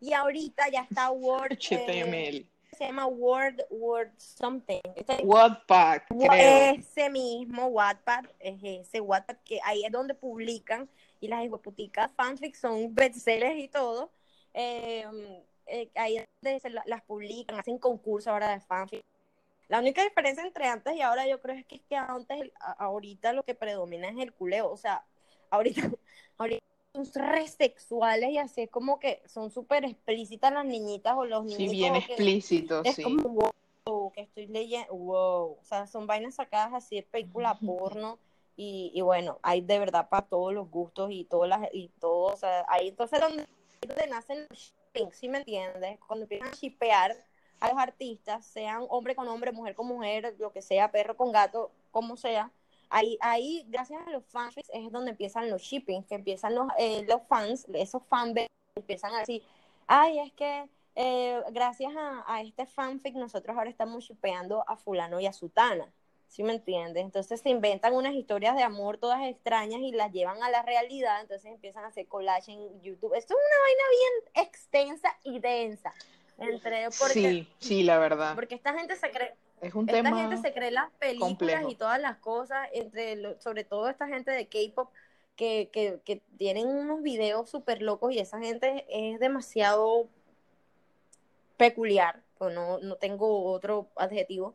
Y 0.00 0.12
ahorita 0.14 0.68
ya 0.68 0.80
está 0.80 1.12
Word. 1.12 1.52
HTML. 1.52 2.44
se 2.76 2.86
llama 2.86 3.06
Word, 3.06 3.62
Word 3.70 4.10
something. 4.16 4.80
Wattpad, 5.22 6.02
creo. 6.08 6.74
Ese 6.74 7.08
mismo 7.08 7.66
Wattpad, 7.66 8.24
es 8.40 8.58
ese 8.62 9.00
Wattpad 9.00 9.36
que 9.44 9.60
ahí 9.64 9.84
es 9.84 9.92
donde 9.92 10.14
publican 10.14 10.88
y 11.20 11.28
las 11.28 11.44
hipoputicas 11.44 12.10
fanfics 12.16 12.58
son 12.58 12.92
bestsellers 12.92 13.56
y 13.56 13.68
todo. 13.68 14.10
Eh, 14.54 15.06
eh, 15.66 15.88
ahí 15.94 16.16
es 16.16 16.26
donde 16.42 16.82
las 16.86 17.02
publican, 17.02 17.60
hacen 17.60 17.78
concursos 17.78 18.26
ahora 18.26 18.50
de 18.50 18.60
fanfics 18.60 19.11
la 19.72 19.78
única 19.78 20.04
diferencia 20.04 20.44
entre 20.44 20.66
antes 20.66 20.94
y 20.94 21.00
ahora 21.00 21.26
yo 21.26 21.40
creo 21.40 21.56
es 21.56 21.64
que, 21.64 21.76
es 21.76 21.82
que 21.88 21.96
antes, 21.96 22.52
ahorita 22.76 23.32
lo 23.32 23.42
que 23.42 23.54
predomina 23.54 24.10
es 24.10 24.18
el 24.18 24.34
culeo. 24.34 24.70
O 24.70 24.76
sea, 24.76 25.02
ahorita, 25.48 25.80
ahorita 26.36 26.62
son 26.92 27.06
re 27.14 27.48
sexuales 27.48 28.28
y 28.32 28.36
así 28.36 28.60
es 28.60 28.70
como 28.70 29.00
que 29.00 29.22
son 29.24 29.50
súper 29.50 29.86
explícitas 29.86 30.52
las 30.52 30.66
niñitas 30.66 31.14
o 31.16 31.24
los 31.24 31.46
niños. 31.46 31.56
Sí, 31.56 31.68
bien 31.70 31.96
explícitos, 31.96 32.84
es 32.84 33.02
como, 33.02 33.50
wow, 33.86 34.12
que 34.12 34.20
estoy 34.20 34.46
leyendo, 34.48 34.92
wow. 34.92 35.56
O 35.58 35.64
sea, 35.64 35.86
son 35.86 36.06
vainas 36.06 36.34
sacadas 36.34 36.74
así 36.74 36.96
de 36.96 37.04
película 37.04 37.54
porno. 37.66 38.18
Y, 38.58 38.92
y, 38.94 39.00
bueno, 39.00 39.38
hay 39.42 39.62
de 39.62 39.78
verdad 39.78 40.10
para 40.10 40.26
todos 40.26 40.52
los 40.52 40.70
gustos 40.70 41.10
y 41.10 41.24
todas 41.24 41.48
las, 41.48 41.66
y 41.72 41.88
todo, 41.98 42.34
o 42.34 42.36
sea, 42.36 42.66
ahí 42.68 42.88
entonces 42.88 43.18
donde, 43.22 43.46
donde 43.80 44.06
nacen 44.08 44.46
los 44.50 44.74
¿sí 45.12 45.30
me 45.30 45.38
entiendes? 45.38 45.98
Cuando 46.06 46.24
empiezan 46.24 46.48
a 46.48 46.52
shipear 46.52 47.16
a 47.62 47.68
los 47.68 47.78
artistas, 47.78 48.44
sean 48.44 48.84
hombre 48.88 49.14
con 49.14 49.28
hombre, 49.28 49.52
mujer 49.52 49.76
con 49.76 49.86
mujer, 49.86 50.34
lo 50.40 50.52
que 50.52 50.62
sea, 50.62 50.90
perro 50.90 51.16
con 51.16 51.30
gato, 51.30 51.70
como 51.92 52.16
sea, 52.16 52.50
ahí, 52.90 53.16
ahí, 53.20 53.64
gracias 53.68 54.04
a 54.04 54.10
los 54.10 54.24
fanfics, 54.26 54.68
es 54.72 54.90
donde 54.90 55.12
empiezan 55.12 55.48
los 55.48 55.62
shippings, 55.62 56.04
que 56.06 56.16
empiezan 56.16 56.56
los, 56.56 56.66
eh, 56.76 57.04
los 57.08 57.22
fans, 57.28 57.66
esos 57.72 58.02
fans 58.08 58.34
empiezan 58.74 59.14
a 59.14 59.20
decir, 59.20 59.44
ay, 59.86 60.18
es 60.18 60.32
que 60.32 60.68
eh, 60.96 61.40
gracias 61.52 61.94
a, 61.96 62.24
a, 62.26 62.42
este 62.42 62.66
fanfic 62.66 63.14
nosotros 63.14 63.56
ahora 63.56 63.70
estamos 63.70 64.04
shipeando 64.04 64.64
a 64.68 64.76
fulano 64.76 65.20
y 65.20 65.26
a 65.26 65.32
sutana. 65.32 65.88
¿Sí 66.26 66.42
me 66.42 66.54
entiendes? 66.54 67.04
Entonces 67.04 67.42
se 67.42 67.50
inventan 67.50 67.94
unas 67.94 68.14
historias 68.14 68.56
de 68.56 68.62
amor 68.62 68.96
todas 68.96 69.22
extrañas 69.22 69.82
y 69.82 69.92
las 69.92 70.10
llevan 70.12 70.42
a 70.42 70.50
la 70.50 70.62
realidad, 70.62 71.20
entonces 71.20 71.52
empiezan 71.52 71.84
a 71.84 71.88
hacer 71.88 72.08
collage 72.08 72.52
en 72.52 72.80
YouTube. 72.80 73.14
Esto 73.14 73.34
es 73.34 73.40
una 73.46 73.60
vaina 73.62 73.84
bien 73.90 74.46
extensa 74.48 75.16
y 75.22 75.38
densa. 75.40 75.92
Entre, 76.42 76.84
porque, 76.98 77.14
sí, 77.14 77.48
sí, 77.58 77.82
la 77.82 77.98
verdad. 77.98 78.34
Porque 78.34 78.54
esta 78.54 78.74
gente 78.78 78.96
se 78.96 79.10
cree, 79.10 79.34
es 79.60 79.74
un 79.74 79.88
esta 79.88 80.02
tema 80.02 80.20
gente 80.20 80.36
se 80.38 80.52
cree 80.52 80.70
las 80.70 80.90
películas 80.98 81.30
complejo. 81.30 81.70
y 81.70 81.74
todas 81.76 82.00
las 82.00 82.16
cosas, 82.18 82.68
entre 82.72 83.16
lo- 83.16 83.40
sobre 83.40 83.64
todo 83.64 83.88
esta 83.88 84.06
gente 84.08 84.30
de 84.30 84.46
K-pop 84.48 84.90
que, 85.36 85.70
que, 85.72 86.00
que 86.04 86.22
tienen 86.36 86.66
unos 86.68 87.02
videos 87.02 87.48
súper 87.48 87.80
locos 87.82 88.12
y 88.12 88.18
esa 88.18 88.38
gente 88.38 88.84
es 88.88 89.18
demasiado 89.20 90.08
peculiar, 91.56 92.22
pues 92.38 92.54
no, 92.54 92.78
no 92.78 92.96
tengo 92.96 93.44
otro 93.52 93.88
adjetivo. 93.96 94.54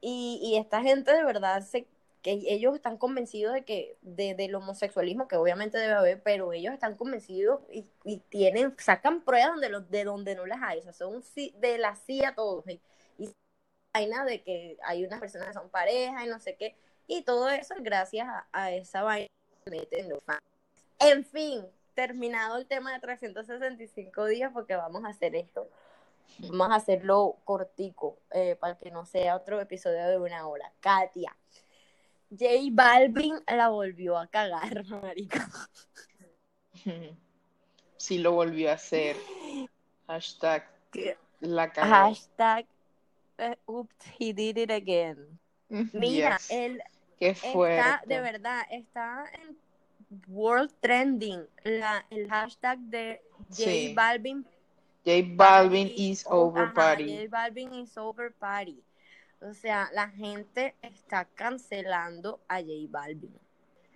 Y, 0.00 0.40
y 0.42 0.56
esta 0.56 0.82
gente 0.82 1.12
de 1.12 1.24
verdad 1.24 1.60
se 1.62 1.86
que 2.22 2.32
ellos 2.32 2.74
están 2.74 2.96
convencidos 2.96 3.54
de 3.54 3.64
que 3.64 3.96
de, 4.02 4.34
del 4.34 4.54
homosexualismo 4.54 5.28
que 5.28 5.36
obviamente 5.36 5.78
debe 5.78 5.94
haber 5.94 6.22
pero 6.22 6.52
ellos 6.52 6.74
están 6.74 6.96
convencidos 6.96 7.60
y, 7.70 7.84
tienen 8.30 8.74
sacan 8.78 9.22
pruebas 9.22 9.60
de, 9.60 9.68
los, 9.68 9.90
de 9.90 10.04
donde 10.04 10.34
no 10.34 10.46
las 10.46 10.60
hay. 10.62 10.78
O 10.80 10.82
sea 10.82 10.92
son 10.92 11.22
de 11.60 11.78
la 11.78 11.94
CIA 11.96 12.34
todos. 12.34 12.64
Y, 12.68 12.80
y 13.18 13.32
vaina 13.94 14.24
de 14.24 14.42
que 14.42 14.76
hay 14.84 15.04
unas 15.04 15.20
personas 15.20 15.48
que 15.48 15.54
son 15.54 15.70
pareja 15.70 16.24
y 16.24 16.28
no 16.28 16.38
sé 16.40 16.56
qué. 16.56 16.76
Y 17.06 17.22
todo 17.22 17.48
eso 17.48 17.74
es 17.74 17.82
gracias 17.82 18.28
a, 18.28 18.46
a 18.52 18.72
esa 18.72 19.02
vaina 19.02 19.28
que 19.64 19.70
meten 19.70 20.08
los 20.08 20.22
fans. 20.24 20.42
En 21.00 21.24
fin 21.24 21.64
terminado 21.98 22.58
el 22.58 22.66
tema 22.66 22.92
de 22.92 23.00
365 23.00 24.26
días 24.26 24.52
porque 24.52 24.76
vamos 24.76 25.04
a 25.04 25.08
hacer 25.08 25.34
esto. 25.34 25.68
Vamos 26.38 26.70
a 26.70 26.76
hacerlo 26.76 27.38
cortico 27.44 28.18
eh, 28.30 28.54
para 28.54 28.78
que 28.78 28.92
no 28.92 29.04
sea 29.04 29.34
otro 29.34 29.60
episodio 29.60 30.06
de 30.06 30.16
una 30.16 30.46
hora. 30.46 30.70
Katia 30.78 31.36
J 32.30 32.68
Balvin 32.72 33.40
la 33.46 33.68
volvió 33.68 34.16
a 34.18 34.26
cagar, 34.28 34.84
marica. 34.88 35.48
Sí 37.96 38.18
lo 38.18 38.32
volvió 38.32 38.70
a 38.70 38.74
hacer. 38.74 39.16
Hashtag 40.06 40.64
la 41.40 41.72
cagó. 41.72 41.90
Hashtag 41.90 42.66
eh, 43.38 43.56
oops, 43.66 44.06
he 44.18 44.32
did 44.32 44.58
it 44.58 44.70
again. 44.70 45.38
Mira, 45.92 46.36
Yes. 46.38 46.50
él 46.50 46.82
Qué 47.18 47.28
está, 47.30 48.02
de 48.06 48.20
verdad, 48.20 48.62
está 48.70 49.24
en 49.32 49.56
World 50.28 50.72
Trending, 50.80 51.46
la, 51.64 52.04
el 52.10 52.28
hashtag 52.28 52.78
de 52.78 53.20
J 53.50 53.54
Sí. 53.54 53.94
Balvin. 53.94 54.44
J 55.04 55.22
Balvin 55.36 55.92
is 55.96 56.26
over 56.28 56.72
party. 56.72 57.04
J 57.06 57.28
Balvin 57.28 57.72
is 57.74 57.96
over 57.96 58.32
party. 58.32 58.82
O 59.40 59.54
sea, 59.54 59.88
la 59.92 60.08
gente 60.08 60.74
está 60.82 61.24
cancelando 61.24 62.40
a 62.48 62.56
J 62.60 62.72
Balvin. 62.88 63.38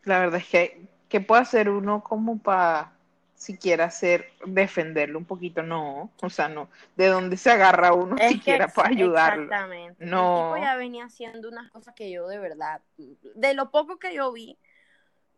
La 0.05 0.21
verdad 0.21 0.41
es 0.41 0.49
que, 0.49 0.87
¿qué 1.09 1.21
puede 1.21 1.43
hacer 1.43 1.69
uno 1.69 2.03
como 2.03 2.39
para 2.39 2.93
siquiera 3.35 3.87
hacer, 3.87 4.31
defenderlo 4.47 5.19
un 5.19 5.25
poquito? 5.25 5.63
No, 5.63 6.11
o 6.21 6.31
sea, 6.31 6.49
no. 6.49 6.69
¿De 6.97 7.07
dónde 7.07 7.37
se 7.37 7.51
agarra 7.51 7.93
uno 7.93 8.17
Es 8.19 8.33
siquiera 8.33 8.69
para 8.69 8.91
ayudarlo? 8.91 9.45
Exactamente. 9.45 10.05
No. 10.05 10.55
El 10.55 10.61
tipo 10.61 10.65
ya 10.65 10.77
venía 10.77 11.05
haciendo 11.07 11.49
unas 11.49 11.71
cosas 11.71 11.95
que 11.95 12.11
yo 12.11 12.29
de 12.29 12.39
verdad, 12.39 12.81
de 12.97 13.55
lo 13.55 13.71
poco 13.71 13.99
que 13.99 14.15
yo 14.15 14.33
vi, 14.33 14.57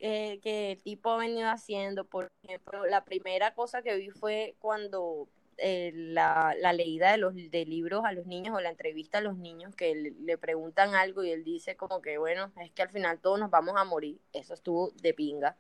eh, 0.00 0.38
que 0.42 0.72
el 0.72 0.82
tipo 0.82 1.10
ha 1.10 1.16
venido 1.16 1.48
haciendo, 1.48 2.04
por 2.04 2.30
ejemplo, 2.42 2.84
la 2.84 3.04
primera 3.04 3.54
cosa 3.54 3.80
que 3.80 3.96
vi 3.96 4.10
fue 4.10 4.54
cuando 4.58 5.28
eh, 5.58 5.92
la, 5.94 6.54
la 6.60 6.72
leída 6.72 7.12
de 7.12 7.18
los 7.18 7.34
de 7.34 7.64
libros 7.66 8.04
a 8.04 8.12
los 8.12 8.26
niños 8.26 8.54
o 8.56 8.60
la 8.60 8.70
entrevista 8.70 9.18
a 9.18 9.20
los 9.20 9.36
niños 9.36 9.74
que 9.76 9.94
le, 9.94 10.10
le 10.12 10.38
preguntan 10.38 10.94
algo 10.94 11.22
y 11.24 11.30
él 11.30 11.44
dice 11.44 11.76
como 11.76 12.00
que 12.02 12.18
bueno, 12.18 12.52
es 12.60 12.70
que 12.72 12.82
al 12.82 12.90
final 12.90 13.20
todos 13.20 13.38
nos 13.40 13.50
vamos 13.50 13.74
a 13.76 13.84
morir. 13.84 14.18
Eso 14.32 14.54
estuvo 14.54 14.90
de 15.02 15.14
pinga. 15.14 15.56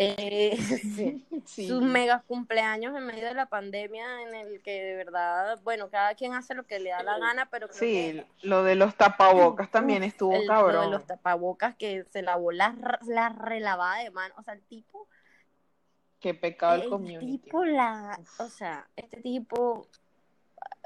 Eh, 0.00 0.56
sí 0.58 1.26
Sí. 1.44 1.66
sus 1.66 1.82
mega 1.82 2.22
cumpleaños 2.26 2.96
en 2.96 3.04
medio 3.06 3.26
de 3.26 3.34
la 3.34 3.46
pandemia 3.46 4.22
en 4.22 4.34
el 4.34 4.62
que 4.62 4.82
de 4.84 4.94
verdad, 4.94 5.58
bueno, 5.64 5.90
cada 5.90 6.14
quien 6.14 6.34
hace 6.34 6.54
lo 6.54 6.64
que 6.66 6.78
le 6.78 6.90
da 6.90 7.02
la 7.02 7.18
gana, 7.18 7.48
pero 7.50 7.66
creo 7.68 7.78
Sí, 7.80 8.22
que 8.40 8.46
lo 8.46 8.62
de 8.62 8.76
los 8.76 8.94
tapabocas 8.96 9.70
también 9.72 10.04
estuvo 10.04 10.32
el- 10.34 10.46
lo 10.46 10.52
cabrón. 10.52 10.84
de 10.84 10.90
los 10.92 11.06
tapabocas 11.06 11.74
que 11.76 12.04
se 12.12 12.22
lavó 12.22 12.52
la, 12.52 12.76
la 13.06 13.30
relavada 13.30 14.02
de 14.04 14.10
mano, 14.10 14.34
o 14.38 14.42
sea, 14.44 14.54
el 14.54 14.62
tipo, 14.62 15.08
Qué 16.20 16.34
pecado 16.34 16.76
el 16.76 16.82
el 16.82 16.88
community. 16.88 17.36
tipo 17.38 17.64
la, 17.64 18.18
o 18.38 18.48
sea, 18.48 18.88
este 18.96 19.20
tipo 19.20 19.86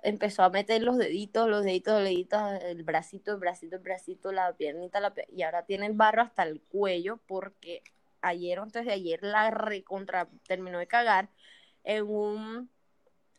empezó 0.03 0.42
a 0.42 0.51
meter 0.51 0.83
los 0.83 0.99
deditos, 0.99 1.49
los 1.49 1.64
deditos, 1.64 1.95
los 1.95 2.05
deditos, 2.05 2.40
el 2.62 2.83
bracito, 2.83 3.33
el 3.33 3.38
bracito, 3.38 3.77
el 3.77 3.83
bracito, 3.83 4.33
la 4.33 4.53
piernita, 4.53 5.01
la 5.01 5.14
pier- 5.14 5.29
y 5.33 5.42
ahora 5.42 5.64
tiene 5.64 5.87
el 5.87 5.92
barro 5.95 6.23
hasta 6.23 6.42
el 6.42 6.61
cuello 6.61 7.18
porque 7.27 7.83
ayer 8.21 8.59
o 8.59 8.62
antes 8.62 8.85
de 8.85 8.92
ayer 8.92 9.21
la 9.23 9.51
recontra 9.51 10.29
terminó 10.47 10.79
de 10.79 10.87
cagar 10.87 11.29
en 11.85 12.05
un, 12.07 12.71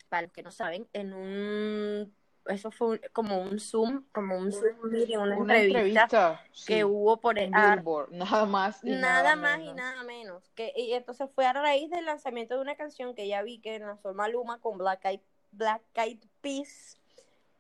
para 0.10 0.24
los 0.24 0.32
que 0.32 0.44
no 0.44 0.52
saben, 0.52 0.88
en 0.94 1.14
un, 1.14 2.14
eso 2.48 2.72
fue 2.72 2.88
un- 2.90 3.02
como 3.14 3.42
un 3.42 3.60
Zoom, 3.60 4.04
como 4.12 4.38
un 4.38 4.52
Zoom 4.52 4.76
meeting, 4.90 5.18
una, 5.18 5.38
Una 5.38 5.58
entrevista, 5.62 6.04
entrevista 6.04 6.42
que 6.68 6.76
sí, 6.78 6.84
hubo 6.84 7.18
por 7.18 7.38
ah, 7.40 7.76
Billboard, 7.76 8.12
nada 8.12 8.46
más 8.46 8.84
y 8.84 8.92
nada, 8.92 9.36
nada 9.36 9.36
más 9.36 9.58
y 9.58 9.62
menos. 9.62 9.76
nada 9.76 10.04
menos. 10.04 10.50
Que, 10.56 10.74
y 10.76 10.94
entonces 10.94 11.30
fue 11.34 11.46
a 11.46 11.54
raíz 11.54 11.90
del 11.90 12.06
lanzamiento 12.06 12.56
de 12.56 12.62
una 12.62 12.76
canción 12.76 13.16
que 13.16 13.28
ya 13.28 13.42
vi 13.44 13.60
que 13.60 13.80
lanzó 13.80 14.14
Maluma 14.14 14.60
con 14.60 14.78
Black 14.78 15.06
Eyed, 15.06 15.22
Black 15.52 15.82
Eyed 15.96 16.20
Peas. 16.42 16.98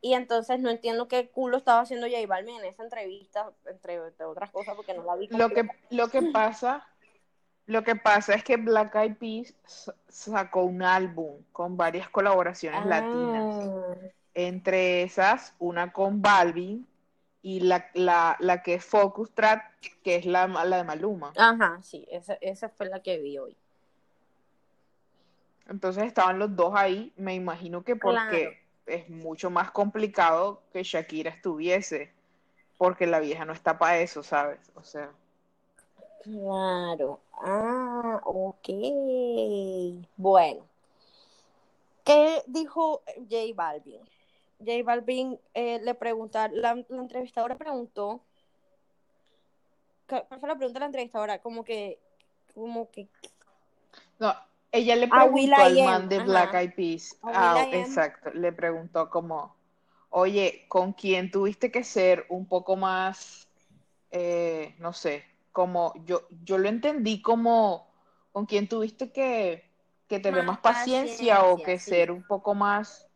Y 0.02 0.15
entonces 0.15 0.60
no 0.60 0.69
entiendo 0.69 1.08
qué 1.08 1.30
culo 1.30 1.56
estaba 1.56 1.80
haciendo 1.80 2.08
J 2.08 2.28
Balvin 2.28 2.60
en 2.60 2.65
esa 2.65 2.84
entrevista, 2.84 3.50
entre, 3.65 3.96
entre 3.96 4.26
otras 4.26 4.52
cosas, 4.52 4.76
porque 4.76 4.93
no 4.93 5.04
la 5.06 5.15
vi 5.15 5.28
Lo 5.30 5.48
que, 5.50 5.65
lo 5.91 6.10
que 6.10 6.22
pasa, 6.34 6.86
lo 7.67 7.86
que 7.86 7.96
pasa 7.96 8.34
es 8.34 8.43
que 8.43 8.58
Black 8.58 8.93
Eyed 8.96 9.15
Peas 9.15 9.54
sacó 10.10 10.63
un 10.63 10.84
álbum 10.84 11.41
con 11.54 11.78
varias 11.78 12.10
colaboraciones 12.10 12.86
latinas. 12.86 13.56
Entre 14.36 15.04
esas, 15.04 15.56
una 15.60 15.91
con 15.93 16.22
Balvin 16.22 16.88
y 17.41 17.60
la, 17.60 17.89
la, 17.93 18.36
la 18.39 18.63
que 18.63 18.76
es 18.76 18.86
Focus 18.86 19.32
Track, 19.32 20.00
que 20.04 20.15
es 20.15 20.26
la, 20.26 20.48
la 20.48 20.78
de 20.78 20.84
Maluma. 20.84 21.34
Ajá, 21.38 21.80
sí, 21.82 22.08
esa, 22.10 22.38
esa 22.41 22.69
fue 22.69 22.88
la 22.88 23.02
que 23.02 23.19
vi 23.19 23.38
hoy. 23.38 23.56
Entonces 25.67 26.04
estaban 26.06 26.39
los 26.39 26.56
dos 26.56 26.74
ahí, 26.76 27.13
me 27.15 27.36
imagino 27.36 27.84
que 27.84 27.96
porque 27.96 28.62
Claro. 28.86 29.02
es 29.02 29.10
mucho 29.10 29.50
más 29.50 29.72
complicado 29.72 30.62
que 30.74 30.84
Shakira 30.84 31.30
estuviese, 31.30 32.12
porque 32.78 33.08
la 33.08 33.19
vieja 33.19 33.46
no 33.46 33.54
está 33.54 33.78
para 33.78 34.00
eso, 34.00 34.24
¿sabes? 34.24 34.60
O 34.76 34.84
sea, 34.84 35.12
Claro. 36.24 37.19
Ah, 37.34 38.22
ok. 38.24 38.69
Bueno. 40.15 40.65
¿Qué 42.06 42.41
dijo 42.48 43.02
J 43.30 43.36
Balvin? 43.56 44.00
J 44.65 44.84
Balvin 44.84 45.39
eh, 45.54 45.80
le 45.84 45.93
preguntaron, 45.95 46.62
la, 46.62 46.76
la 46.76 47.02
entrevistadora 47.02 47.58
preguntó, 47.58 48.21
¿cuál 50.08 50.39
fue 50.39 50.49
la 50.49 50.56
pregunta 50.56 50.80
de 50.80 50.80
la 50.82 50.86
entrevistadora? 50.88 51.39
Como 51.39 51.63
que, 51.63 51.99
como 52.54 52.89
que, 52.91 53.08
no, 54.19 54.34
ella 54.71 54.95
le 54.95 55.08
preguntó 55.08 55.62
al 55.62 55.78
Am, 55.78 55.86
man 55.86 56.10
de 56.10 56.15
ajá. 56.17 56.26
Black 56.26 56.54
Eyed 56.56 56.73
Peas, 56.76 57.17
ah, 57.23 57.56
Am. 57.62 57.67
exacto, 57.71 58.32
le 58.32 58.52
preguntó 58.52 59.10
como, 59.10 59.56
oye, 60.10 60.65
¿con 60.67 60.93
quién 60.93 61.32
tuviste 61.32 61.71
que 61.71 61.84
ser 61.84 62.26
un 62.30 62.47
poco 62.47 62.76
más, 62.76 63.47
eh, 64.12 64.76
no 64.80 64.93
sé, 64.93 65.26
como 65.52 65.93
yo, 66.06 66.28
yo 66.43 66.58
lo 66.58 66.69
entendí 66.69 67.21
como, 67.21 67.88
¿con 68.32 68.45
quién 68.45 68.67
tuviste 68.67 69.12
que, 69.12 69.63
que 70.08 70.19
tener 70.19 70.43
Más 70.43 70.56
más 70.56 70.60
paciencia 70.60 71.43
o 71.43 71.58
que 71.58 71.80
sí. 71.80 71.89
ser 71.89 72.12
un 72.12 72.23
poco 72.23 72.56
más, 72.56 73.08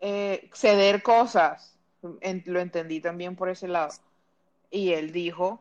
eh, 0.00 0.48
ceder 0.54 1.02
cosas? 1.02 1.76
En- 2.20 2.42
lo 2.46 2.60
entendí 2.60 3.00
también 3.00 3.36
por 3.36 3.48
ese 3.48 3.68
lado. 3.68 3.92
Y 4.70 4.92
él 4.92 5.12
dijo, 5.12 5.60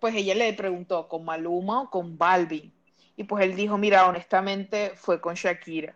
pues 0.00 0.14
ella 0.14 0.34
le 0.34 0.52
preguntó, 0.54 1.08
¿con 1.08 1.24
Maluma 1.24 1.82
o 1.82 1.90
con 1.90 2.16
Balvin? 2.18 2.72
Y 3.16 3.24
pues 3.24 3.44
él 3.44 3.54
dijo, 3.54 3.76
mira, 3.76 4.08
honestamente 4.08 4.92
fue 4.96 5.20
con 5.20 5.34
Shakira. 5.34 5.94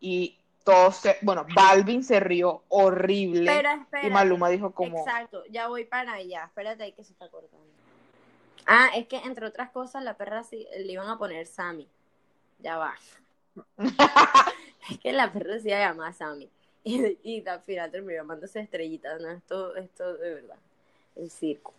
Y 0.00 0.38
todos, 0.64 0.96
se- 0.96 1.18
bueno, 1.22 1.46
Balvin 1.52 2.04
se 2.04 2.20
rió 2.20 2.62
horrible. 2.68 3.62
pero 3.90 4.06
y 4.06 4.10
Maluma 4.10 4.48
dijo 4.48 4.70
como, 4.72 4.98
exacto, 4.98 5.44
ya 5.50 5.68
voy 5.68 5.84
para 5.84 6.14
allá, 6.14 6.44
espérate 6.44 6.84
ahí 6.84 6.92
que 6.92 7.04
se 7.04 7.12
está 7.12 7.28
cortando. 7.28 7.66
Ah, 8.66 8.88
es 8.94 9.06
que 9.08 9.16
entre 9.18 9.46
otras 9.46 9.70
cosas 9.70 10.02
la 10.02 10.16
perra 10.16 10.42
sí, 10.42 10.66
le 10.78 10.92
iban 10.92 11.08
a 11.08 11.18
poner 11.18 11.46
Sammy, 11.46 11.86
ya 12.60 12.78
va. 12.78 12.94
Es 14.90 14.98
que 14.98 15.12
la 15.12 15.32
perra 15.32 15.58
se 15.58 15.70
llama 15.70 16.12
Sammy. 16.12 16.50
Y, 16.86 17.18
y 17.22 17.48
al 17.48 17.62
final 17.62 17.90
terminó 17.90 18.18
llamándose 18.18 18.60
estrellitas. 18.60 19.20
No, 19.20 19.30
esto, 19.30 19.74
esto 19.76 20.16
de 20.18 20.34
verdad. 20.34 20.58
El 21.16 21.30
circo. 21.30 21.72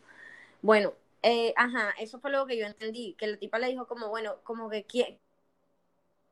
Bueno, 0.62 0.94
Eh, 1.28 1.54
ajá, 1.58 1.92
eso 2.00 2.20
fue 2.20 2.30
lo 2.30 2.46
que 2.46 2.56
yo 2.56 2.68
entendí, 2.68 3.16
que 3.18 3.26
la 3.26 3.38
tipa 3.38 3.58
le 3.58 3.68
dijo 3.70 3.88
como, 3.88 4.10
bueno, 4.10 4.36
como 4.44 4.70
que 4.70 4.84
quién 4.84 5.18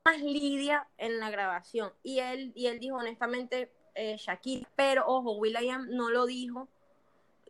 más 0.06 0.22
Lidia 0.22 0.88
en 0.98 1.20
la 1.20 1.32
grabación. 1.32 1.92
Y 2.04 2.20
él, 2.20 2.52
y 2.56 2.68
él 2.68 2.80
dijo 2.80 2.98
honestamente 2.98 3.72
eh, 3.96 4.18
Shakira, 4.20 4.70
pero 4.76 5.06
ojo, 5.08 5.32
Will.i.am 5.38 5.88
no 5.90 6.12
lo 6.12 6.26
dijo 6.28 6.68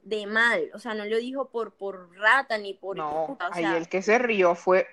de 0.03 0.25
mal, 0.25 0.69
o 0.73 0.79
sea, 0.79 0.93
no 0.93 1.05
lo 1.05 1.17
dijo 1.17 1.49
por, 1.49 1.73
por 1.73 2.15
rata 2.17 2.57
ni 2.57 2.73
por... 2.73 2.97
No, 2.97 3.23
o 3.23 3.37
ahí 3.51 3.65
el 3.65 3.87
que 3.87 4.01
se 4.01 4.19
rió 4.19 4.55
fue 4.55 4.85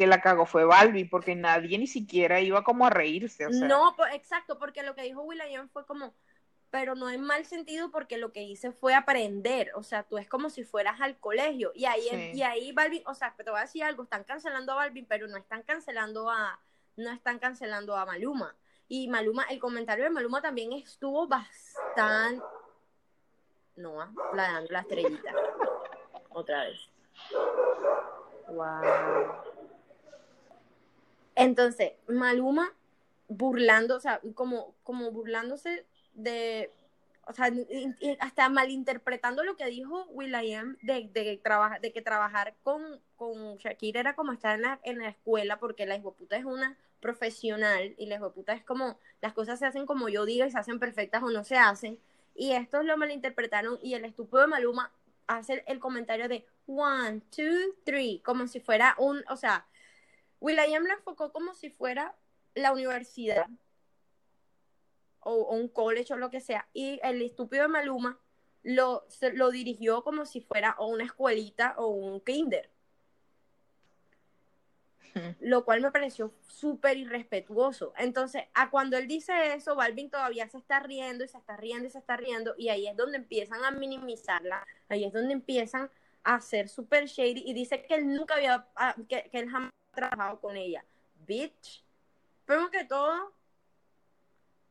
que 0.00 0.06
la 0.06 0.22
cagó 0.22 0.46
fue 0.46 0.64
Balbi, 0.64 1.04
porque 1.04 1.36
nadie 1.36 1.76
ni 1.76 1.86
siquiera 1.86 2.40
iba 2.40 2.64
como 2.64 2.86
a 2.86 2.90
reírse, 2.90 3.44
o 3.44 3.52
sea. 3.52 3.68
No, 3.68 3.94
exacto, 4.14 4.58
porque 4.58 4.82
lo 4.82 4.94
que 4.94 5.02
dijo 5.02 5.20
Will.i.am 5.20 5.68
fue 5.68 5.84
como, 5.84 6.14
pero 6.70 6.94
no 6.94 7.10
en 7.10 7.20
mal 7.20 7.44
sentido 7.44 7.90
porque 7.90 8.16
lo 8.16 8.32
que 8.32 8.42
hice 8.42 8.72
fue 8.72 8.94
aprender, 8.94 9.72
o 9.74 9.82
sea, 9.82 10.04
tú 10.04 10.16
es 10.16 10.26
como 10.26 10.48
si 10.48 10.64
fueras 10.64 11.02
al 11.02 11.18
colegio 11.18 11.72
y 11.74 11.84
ahí 11.84 12.08
Sí. 12.08 12.30
y 12.32 12.42
ahí 12.42 12.72
Balvin, 12.72 13.02
o 13.04 13.12
sea, 13.12 13.34
te 13.36 13.50
voy 13.50 13.58
a 13.58 13.64
decir 13.64 13.84
algo, 13.84 14.04
están 14.04 14.24
cancelando 14.24 14.72
a 14.72 14.76
Balvin, 14.76 15.04
pero 15.04 15.28
no 15.28 15.36
están 15.36 15.64
cancelando 15.64 16.30
a 16.30 16.58
no 16.96 17.10
están 17.12 17.38
cancelando 17.38 17.94
a 17.94 18.06
Maluma. 18.06 18.56
Y 18.88 19.06
Maluma, 19.08 19.44
el 19.50 19.58
comentario 19.58 20.04
de 20.04 20.10
Maluma 20.10 20.40
también 20.40 20.72
estuvo 20.72 21.28
bastante 21.28 22.42
no, 23.76 24.00
ah, 24.00 24.10
la 24.34 24.52
dando 24.52 24.72
la 24.72 24.80
estrellita. 24.80 25.32
Otra 26.30 26.64
vez. 26.64 26.90
Wow. 28.48 29.49
Entonces, 31.40 31.92
Maluma 32.08 32.72
burlando, 33.28 33.96
o 33.96 34.00
sea, 34.00 34.20
como, 34.34 34.74
como 34.82 35.10
burlándose 35.12 35.86
de, 36.14 36.72
o 37.26 37.32
sea, 37.32 37.50
hasta 38.18 38.48
malinterpretando 38.48 39.44
lo 39.44 39.56
que 39.56 39.66
dijo 39.66 40.06
Will.i.am 40.10 40.76
de, 40.82 41.08
de, 41.12 41.40
de 41.80 41.92
que 41.92 42.02
trabajar 42.02 42.54
con, 42.62 43.00
con 43.16 43.56
Shakira 43.58 44.00
era 44.00 44.16
como 44.16 44.32
estar 44.32 44.56
en 44.56 44.62
la, 44.62 44.80
en 44.82 44.98
la 44.98 45.08
escuela, 45.08 45.58
porque 45.58 45.86
la 45.86 46.00
puta 46.00 46.36
es 46.36 46.44
una 46.44 46.76
profesional 47.00 47.94
y 47.98 48.06
la 48.06 48.18
puta 48.30 48.52
es 48.52 48.64
como, 48.64 48.98
las 49.20 49.32
cosas 49.32 49.58
se 49.58 49.66
hacen 49.66 49.86
como 49.86 50.08
yo 50.08 50.24
diga 50.24 50.46
y 50.46 50.50
se 50.50 50.58
hacen 50.58 50.78
perfectas 50.78 51.22
o 51.22 51.30
no 51.30 51.44
se 51.44 51.56
hacen. 51.56 51.98
Y 52.34 52.52
estos 52.52 52.84
lo 52.84 52.96
malinterpretaron 52.96 53.78
y 53.82 53.94
el 53.94 54.04
estúpido 54.04 54.40
de 54.40 54.46
Maluma 54.48 54.92
hace 55.26 55.62
el 55.66 55.78
comentario 55.78 56.28
de 56.28 56.44
one, 56.66 57.22
two, 57.34 57.74
three, 57.84 58.20
como 58.24 58.46
si 58.48 58.60
fuera 58.60 58.96
un, 58.98 59.22
o 59.28 59.36
sea, 59.36 59.66
Will.i.am 60.40 60.84
lo 60.84 60.94
enfocó 60.94 61.32
como 61.32 61.54
si 61.54 61.70
fuera 61.70 62.14
la 62.54 62.72
universidad 62.72 63.46
o, 65.20 65.32
o 65.34 65.54
un 65.54 65.68
college 65.68 66.14
o 66.14 66.16
lo 66.16 66.30
que 66.30 66.40
sea, 66.40 66.66
y 66.72 66.98
el 67.02 67.20
estúpido 67.22 67.62
de 67.62 67.68
Maluma 67.68 68.18
lo, 68.62 69.04
se- 69.08 69.32
lo 69.32 69.50
dirigió 69.50 70.02
como 70.02 70.24
si 70.26 70.40
fuera 70.40 70.74
o 70.78 70.86
una 70.86 71.04
escuelita 71.04 71.74
o 71.76 71.88
un 71.88 72.20
kinder, 72.20 72.70
lo 75.40 75.64
cual 75.64 75.80
me 75.82 75.90
pareció 75.90 76.32
súper 76.48 76.96
irrespetuoso. 76.96 77.92
Entonces, 77.98 78.44
a 78.54 78.70
cuando 78.70 78.96
él 78.96 79.06
dice 79.08 79.54
eso, 79.54 79.76
Balvin 79.76 80.10
todavía 80.10 80.48
se 80.48 80.58
está 80.58 80.80
riendo 80.80 81.24
y 81.24 81.28
se 81.28 81.38
está 81.38 81.56
riendo 81.56 81.86
y 81.86 81.90
se 81.90 81.98
está 81.98 82.16
riendo, 82.16 82.54
y 82.56 82.68
ahí 82.70 82.86
es 82.86 82.96
donde 82.96 83.18
empiezan 83.18 83.62
a 83.64 83.70
minimizarla, 83.70 84.66
ahí 84.88 85.04
es 85.04 85.12
donde 85.12 85.34
empiezan 85.34 85.90
a 86.24 86.34
hacer 86.36 86.68
súper 86.68 87.06
shady, 87.06 87.42
y 87.46 87.52
dice 87.54 87.82
que 87.82 87.94
él 87.94 88.12
nunca 88.14 88.34
había, 88.34 88.66
ah, 88.76 88.94
que, 89.08 89.28
que 89.30 89.38
él 89.38 89.48
jamás 89.50 89.70
trabajado 90.08 90.40
con 90.40 90.56
ella. 90.56 90.84
Bitch. 91.26 91.84
Primero 92.44 92.70
que 92.70 92.84
todo, 92.84 93.32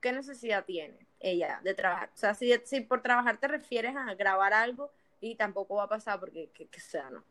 ¿qué 0.02 0.12
necesidad 0.12 0.66
tiene 0.66 1.08
ella 1.20 1.62
de 1.64 1.74
trabajar? 1.74 2.10
O 2.14 2.18
sea, 2.18 2.34
si, 2.34 2.54
si 2.66 2.82
por 2.82 3.02
trabajar 3.02 3.38
te 3.38 3.48
refieres 3.48 3.96
a 3.96 4.14
grabar 4.16 4.54
algo, 4.54 4.92
y 5.22 5.36
tampoco 5.36 5.76
va 5.76 5.84
a 5.84 5.90
pasar 5.90 6.20
porque, 6.20 6.50
que, 6.54 6.68
que 6.68 6.80
sea, 6.80 7.10
¿no? 7.10 7.24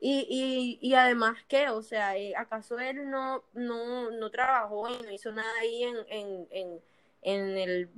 Y, 0.00 0.26
y, 0.30 0.78
y 0.86 0.94
además 0.94 1.36
que, 1.46 1.68
o 1.68 1.82
sea, 1.82 2.16
eh, 2.16 2.34
¿acaso 2.34 2.78
él 2.78 3.10
no, 3.10 3.44
no, 3.52 4.10
no 4.10 4.30
trabajó 4.30 4.88
y 4.88 5.02
no 5.02 5.10
hizo 5.10 5.30
nada 5.30 5.50
ahí 5.60 5.82
en, 5.82 5.96
en, 6.08 6.48
en, 6.50 6.80
en 7.22 7.58
el 7.58 7.90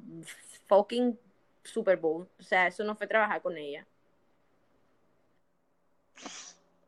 fucking 0.66 1.18
Super 1.62 1.96
Bowl? 1.96 2.28
O 2.40 2.42
sea, 2.42 2.66
eso 2.66 2.82
no 2.82 2.96
fue 2.96 3.06
trabajar 3.06 3.40
con 3.40 3.56
ella. 3.56 3.86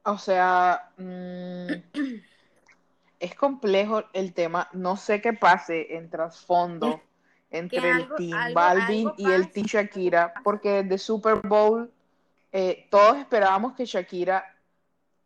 O 0.04 0.18
sea, 0.18 0.90
mm, 0.96 1.68
es 3.20 3.34
complejo 3.34 4.04
el 4.12 4.34
tema. 4.34 4.68
No 4.72 4.96
sé 4.96 5.20
qué 5.20 5.32
pase 5.32 5.96
en 5.96 6.10
trasfondo 6.10 7.00
entre 7.50 7.78
el 7.90 8.08
Team 8.16 8.32
algo- 8.38 8.54
Balvin 8.54 9.08
algo 9.08 9.14
y 9.18 9.30
el 9.32 9.50
Team 9.52 9.66
Shakira, 9.66 10.34
porque 10.42 10.82
de 10.82 10.98
Super 10.98 11.36
Bowl 11.46 11.90
eh, 12.52 12.86
todos 12.90 13.16
esperábamos 13.16 13.74
que 13.74 13.84
Shakira 13.84 14.44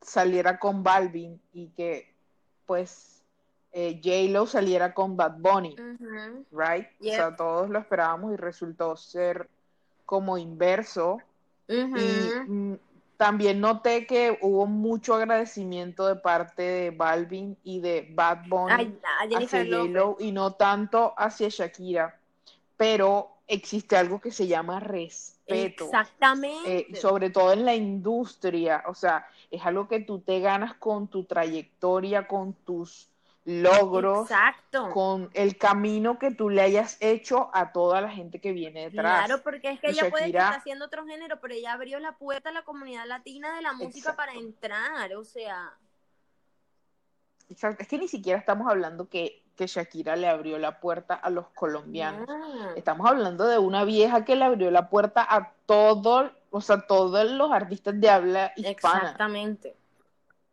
saliera 0.00 0.58
con 0.58 0.82
Balvin 0.82 1.40
y 1.52 1.68
que 1.68 2.12
pues 2.66 3.22
eh, 3.72 4.00
J-Lo 4.02 4.46
saliera 4.46 4.94
con 4.94 5.16
Bad 5.16 5.38
Bunny, 5.38 5.76
right? 6.52 6.86
O 7.00 7.04
sea, 7.16 7.36
todos 7.36 7.68
lo 7.68 7.78
esperábamos 7.78 8.32
y 8.32 8.36
resultó 8.36 8.96
ser 8.96 9.48
como 10.06 10.38
inverso. 10.38 11.18
Y 12.00 12.78
también 13.18 13.60
noté 13.60 14.06
que 14.06 14.38
hubo 14.40 14.66
mucho 14.66 15.16
agradecimiento 15.16 16.06
de 16.06 16.14
parte 16.14 16.62
de 16.62 16.90
Balvin 16.92 17.58
y 17.64 17.80
de 17.80 18.08
Bad 18.14 18.46
Bunny 18.48 18.96
Ay, 19.18 19.34
hacia. 19.34 19.64
J-Lo 19.64 20.16
y 20.20 20.30
no 20.30 20.52
tanto 20.52 21.14
hacia 21.18 21.48
Shakira. 21.48 22.16
Pero 22.76 23.32
existe 23.48 23.96
algo 23.96 24.20
que 24.20 24.30
se 24.30 24.46
llama 24.46 24.78
respeto. 24.78 25.86
Exactamente. 25.86 26.86
Eh, 26.92 26.96
sobre 26.96 27.30
todo 27.30 27.52
en 27.52 27.64
la 27.64 27.74
industria, 27.74 28.84
o 28.86 28.94
sea, 28.94 29.26
es 29.50 29.66
algo 29.66 29.88
que 29.88 29.98
tú 29.98 30.20
te 30.20 30.38
ganas 30.38 30.74
con 30.74 31.08
tu 31.08 31.24
trayectoria, 31.24 32.28
con 32.28 32.52
tus 32.52 33.08
logros, 33.48 34.30
Exacto. 34.30 34.90
con 34.90 35.30
el 35.32 35.56
camino 35.56 36.18
que 36.18 36.30
tú 36.30 36.50
le 36.50 36.60
hayas 36.60 36.98
hecho 37.00 37.50
a 37.54 37.72
toda 37.72 38.02
la 38.02 38.10
gente 38.10 38.42
que 38.42 38.52
viene 38.52 38.90
detrás. 38.90 39.24
Claro, 39.24 39.42
porque 39.42 39.70
es 39.70 39.80
que 39.80 39.88
ella 39.88 40.10
puede 40.10 40.26
esté 40.26 40.38
haciendo 40.38 40.84
otro 40.84 41.06
género, 41.06 41.40
pero 41.40 41.54
ella 41.54 41.72
abrió 41.72 41.98
la 41.98 42.12
puerta 42.12 42.50
a 42.50 42.52
la 42.52 42.62
comunidad 42.62 43.06
latina 43.06 43.56
de 43.56 43.62
la 43.62 43.72
música 43.72 44.10
Exacto. 44.10 44.16
para 44.16 44.34
entrar, 44.34 45.14
o 45.14 45.24
sea, 45.24 45.72
Exacto, 47.48 47.82
Es 47.82 47.88
que 47.88 47.96
ni 47.96 48.08
siquiera 48.08 48.38
estamos 48.38 48.70
hablando 48.70 49.08
que, 49.08 49.42
que 49.56 49.66
Shakira 49.66 50.14
le 50.16 50.28
abrió 50.28 50.58
la 50.58 50.80
puerta 50.80 51.14
a 51.14 51.30
los 51.30 51.48
colombianos. 51.48 52.28
no. 52.28 52.74
Estamos 52.74 53.08
hablando 53.08 53.46
de 53.46 53.56
una 53.56 53.84
vieja 53.84 54.26
que 54.26 54.36
le 54.36 54.44
abrió 54.44 54.70
la 54.70 54.90
puerta 54.90 55.26
a 55.26 55.54
todos, 55.64 56.30
o 56.50 56.60
sea, 56.60 56.86
todos 56.86 57.30
los 57.30 57.50
artistas 57.50 57.98
de 57.98 58.10
habla 58.10 58.52
hispana. 58.56 58.98
Exactamente. 58.98 59.74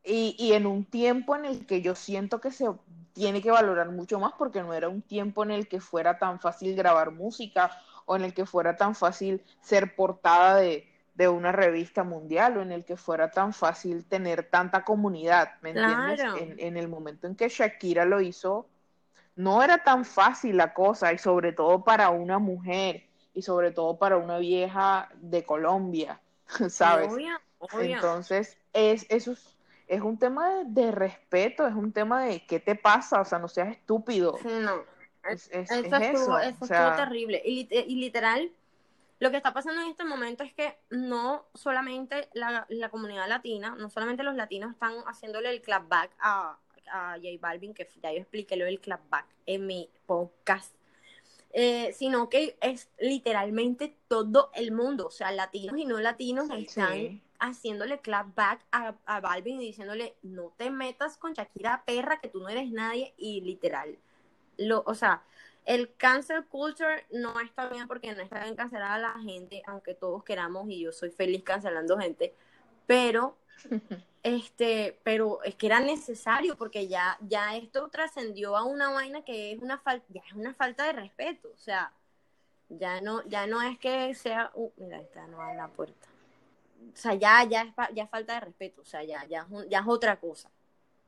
Y, 0.05 0.35
y 0.37 0.53
en 0.53 0.65
un 0.65 0.85
tiempo 0.85 1.35
en 1.35 1.45
el 1.45 1.65
que 1.65 1.81
yo 1.81 1.95
siento 1.95 2.39
que 2.39 2.51
se 2.51 2.67
tiene 3.13 3.41
que 3.41 3.49
valorar 3.49 3.89
mucho 3.91 4.19
más 4.19 4.33
porque 4.37 4.61
no 4.61 4.73
era 4.73 4.89
un 4.89 5.01
tiempo 5.01 5.43
en 5.43 5.51
el 5.51 5.67
que 5.67 5.79
fuera 5.79 6.19
tan 6.19 6.39
fácil 6.39 6.75
grabar 6.75 7.11
música 7.11 7.71
o 8.05 8.15
en 8.15 8.23
el 8.23 8.33
que 8.33 8.45
fuera 8.45 8.75
tan 8.75 8.93
fácil 8.93 9.43
ser 9.61 9.95
portada 9.95 10.57
de, 10.57 10.87
de 11.15 11.29
una 11.29 11.51
revista 11.51 12.03
mundial 12.03 12.57
o 12.57 12.61
en 12.61 12.71
el 12.71 12.83
que 12.83 12.97
fuera 12.97 13.31
tan 13.31 13.53
fácil 13.53 14.05
tener 14.05 14.49
tanta 14.49 14.83
comunidad, 14.83 15.53
¿me 15.61 15.71
entiendes? 15.71 16.19
Claro. 16.19 16.37
En, 16.37 16.59
en 16.59 16.77
el 16.77 16.87
momento 16.89 17.25
en 17.25 17.35
que 17.35 17.47
Shakira 17.47 18.05
lo 18.05 18.21
hizo, 18.21 18.67
no 19.35 19.63
era 19.63 19.83
tan 19.83 20.05
fácil 20.05 20.57
la 20.57 20.73
cosa 20.73 21.13
y 21.13 21.17
sobre 21.17 21.53
todo 21.53 21.83
para 21.83 22.09
una 22.09 22.37
mujer 22.37 23.05
y 23.33 23.41
sobre 23.41 23.71
todo 23.71 23.97
para 23.97 24.17
una 24.17 24.37
vieja 24.37 25.09
de 25.15 25.45
Colombia, 25.45 26.21
¿sabes? 26.69 27.13
Obvio, 27.13 27.37
obvio. 27.59 27.95
Entonces, 27.95 28.57
es, 28.73 29.05
eso 29.09 29.31
es, 29.31 29.54
es 29.87 30.01
un 30.01 30.17
tema 30.17 30.49
de, 30.55 30.63
de 30.65 30.91
respeto, 30.91 31.67
es 31.67 31.75
un 31.75 31.91
tema 31.91 32.23
de 32.25 32.45
qué 32.45 32.59
te 32.59 32.75
pasa, 32.75 33.21
o 33.21 33.25
sea, 33.25 33.39
no 33.39 33.47
seas 33.47 33.69
estúpido. 33.69 34.37
No. 34.43 34.83
Es, 35.29 35.49
es- 35.51 35.71
Eso 35.71 35.95
es 35.95 36.01
estuvo, 36.01 36.37
eso. 36.37 36.39
eso 36.39 36.57
o 36.61 36.67
sea, 36.67 36.87
estuvo 36.89 37.03
terrible. 37.05 37.41
Y, 37.45 37.67
y 37.71 37.95
literal, 37.95 38.51
lo 39.19 39.31
que 39.31 39.37
está 39.37 39.53
pasando 39.53 39.81
en 39.81 39.87
este 39.89 40.03
momento 40.03 40.43
es 40.43 40.53
que 40.53 40.77
no 40.89 41.45
solamente 41.53 42.29
la, 42.33 42.65
la 42.69 42.89
comunidad 42.89 43.27
latina, 43.27 43.75
no 43.79 43.89
solamente 43.89 44.23
los 44.23 44.35
latinos 44.35 44.71
están 44.71 44.93
haciéndole 45.07 45.49
el 45.49 45.61
clapback 45.61 46.11
a, 46.19 46.57
a 46.91 47.13
J 47.15 47.27
Balvin, 47.39 47.73
que 47.73 47.87
ya 48.03 48.11
yo 48.11 48.19
expliqué 48.19 48.55
lo 48.55 48.65
del 48.65 48.79
clapback 48.79 49.25
en 49.45 49.65
mi 49.65 49.89
podcast, 50.05 50.75
eh, 51.53 51.93
sino 51.93 52.27
que 52.29 52.57
es 52.61 52.89
literalmente 52.99 53.95
todo 54.09 54.51
el 54.53 54.71
mundo, 54.73 55.07
o 55.07 55.11
sea, 55.11 55.31
latinos 55.31 55.77
y 55.77 55.85
no 55.85 55.99
latinos 55.99 56.49
están 56.51 56.93
sí. 56.93 57.21
Haciéndole 57.39 57.99
clapback 57.99 58.65
a, 58.71 58.95
a 59.05 59.19
Balvin 59.19 59.61
y 59.61 59.67
diciéndole, 59.67 60.15
no 60.21 60.53
te 60.57 60.69
metas 60.69 61.17
con 61.17 61.33
Shakira, 61.33 61.83
perra, 61.85 62.19
que 62.19 62.29
tú 62.29 62.39
no 62.39 62.49
eres 62.49 62.71
nadie, 62.71 63.13
y 63.17 63.41
literal, 63.41 63.97
lo, 64.57 64.83
o 64.85 64.95
sea, 64.95 65.23
el 65.65 65.93
cancel 65.95 66.45
culture 66.45 67.05
no 67.11 67.39
está 67.39 67.67
bien 67.69 67.87
porque 67.87 68.13
no 68.13 68.21
está 68.21 68.43
bien 68.43 68.55
cancelar 68.55 68.91
a 68.91 68.99
la 68.99 69.19
gente, 69.19 69.63
aunque 69.65 69.95
todos 69.95 70.23
queramos, 70.23 70.69
y 70.69 70.79
yo 70.81 70.91
soy 70.91 71.09
feliz 71.09 71.43
cancelando 71.43 71.97
gente, 71.97 72.33
pero 72.85 73.35
este, 74.23 74.99
pero 75.03 75.41
es 75.43 75.55
que 75.55 75.67
era 75.67 75.79
necesario 75.79 76.55
porque 76.55 76.87
ya, 76.87 77.17
ya 77.21 77.55
esto 77.55 77.87
trascendió 77.89 78.55
a 78.55 78.63
una 78.63 78.91
vaina 78.91 79.23
que 79.23 79.51
es 79.53 79.59
una 79.61 79.79
falta, 79.79 80.05
ya 80.09 80.21
es 80.27 80.33
una 80.33 80.53
falta 80.53 80.85
de 80.85 80.93
respeto, 80.93 81.49
o 81.53 81.57
sea, 81.57 81.91
ya 82.69 83.01
no, 83.01 83.23
ya 83.27 83.47
no 83.47 83.61
es 83.61 83.77
que 83.79 84.13
sea, 84.15 84.51
uh, 84.55 84.71
mira, 84.77 84.99
está, 84.99 85.27
no 85.27 85.41
abre 85.41 85.57
la 85.57 85.67
puerta. 85.67 86.07
O 86.93 86.95
sea, 86.95 87.13
ya, 87.13 87.43
ya, 87.43 87.61
es, 87.63 87.95
ya 87.95 88.07
falta 88.07 88.35
de 88.35 88.39
respeto, 88.41 88.81
o 88.81 88.85
sea, 88.85 89.03
ya, 89.03 89.25
ya, 89.25 89.47
ya 89.69 89.79
es 89.79 89.85
otra 89.87 90.19
cosa. 90.19 90.49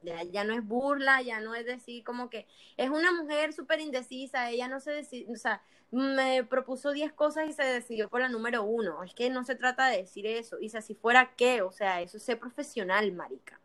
Ya, 0.04 0.22
ya, 0.24 0.44
no 0.44 0.54
es 0.54 0.64
burla, 0.64 1.22
ya 1.24 1.42
no 1.42 1.56
es 1.56 1.66
decir 1.66 2.04
como 2.04 2.30
que 2.30 2.46
es 2.78 2.90
una 2.90 3.12
mujer 3.12 3.52
súper 3.52 3.80
indecisa, 3.80 4.52
ella 4.52 4.68
no 4.68 4.80
se 4.80 4.92
decide, 4.92 5.26
o 5.32 5.36
sea, 5.36 5.62
me 5.92 6.44
propuso 6.44 6.92
10 6.92 7.14
cosas 7.14 7.48
y 7.50 7.54
se 7.54 7.64
decidió 7.64 8.10
por 8.10 8.22
la 8.22 8.30
número 8.30 8.64
uno. 8.64 9.04
Es 9.04 9.14
que 9.14 9.30
no 9.30 9.44
se 9.44 9.56
trata 9.56 9.88
de 9.88 9.98
decir 9.98 10.28
eso. 10.28 10.60
Y 10.60 10.70
si 10.70 10.78
así 10.78 10.96
fuera, 10.96 11.34
¿qué? 11.36 11.62
O 11.62 11.72
sea, 11.72 12.02
eso 12.02 12.18
es 12.18 12.24
ser 12.24 12.40
profesional, 12.40 13.12
marica. 13.14 13.60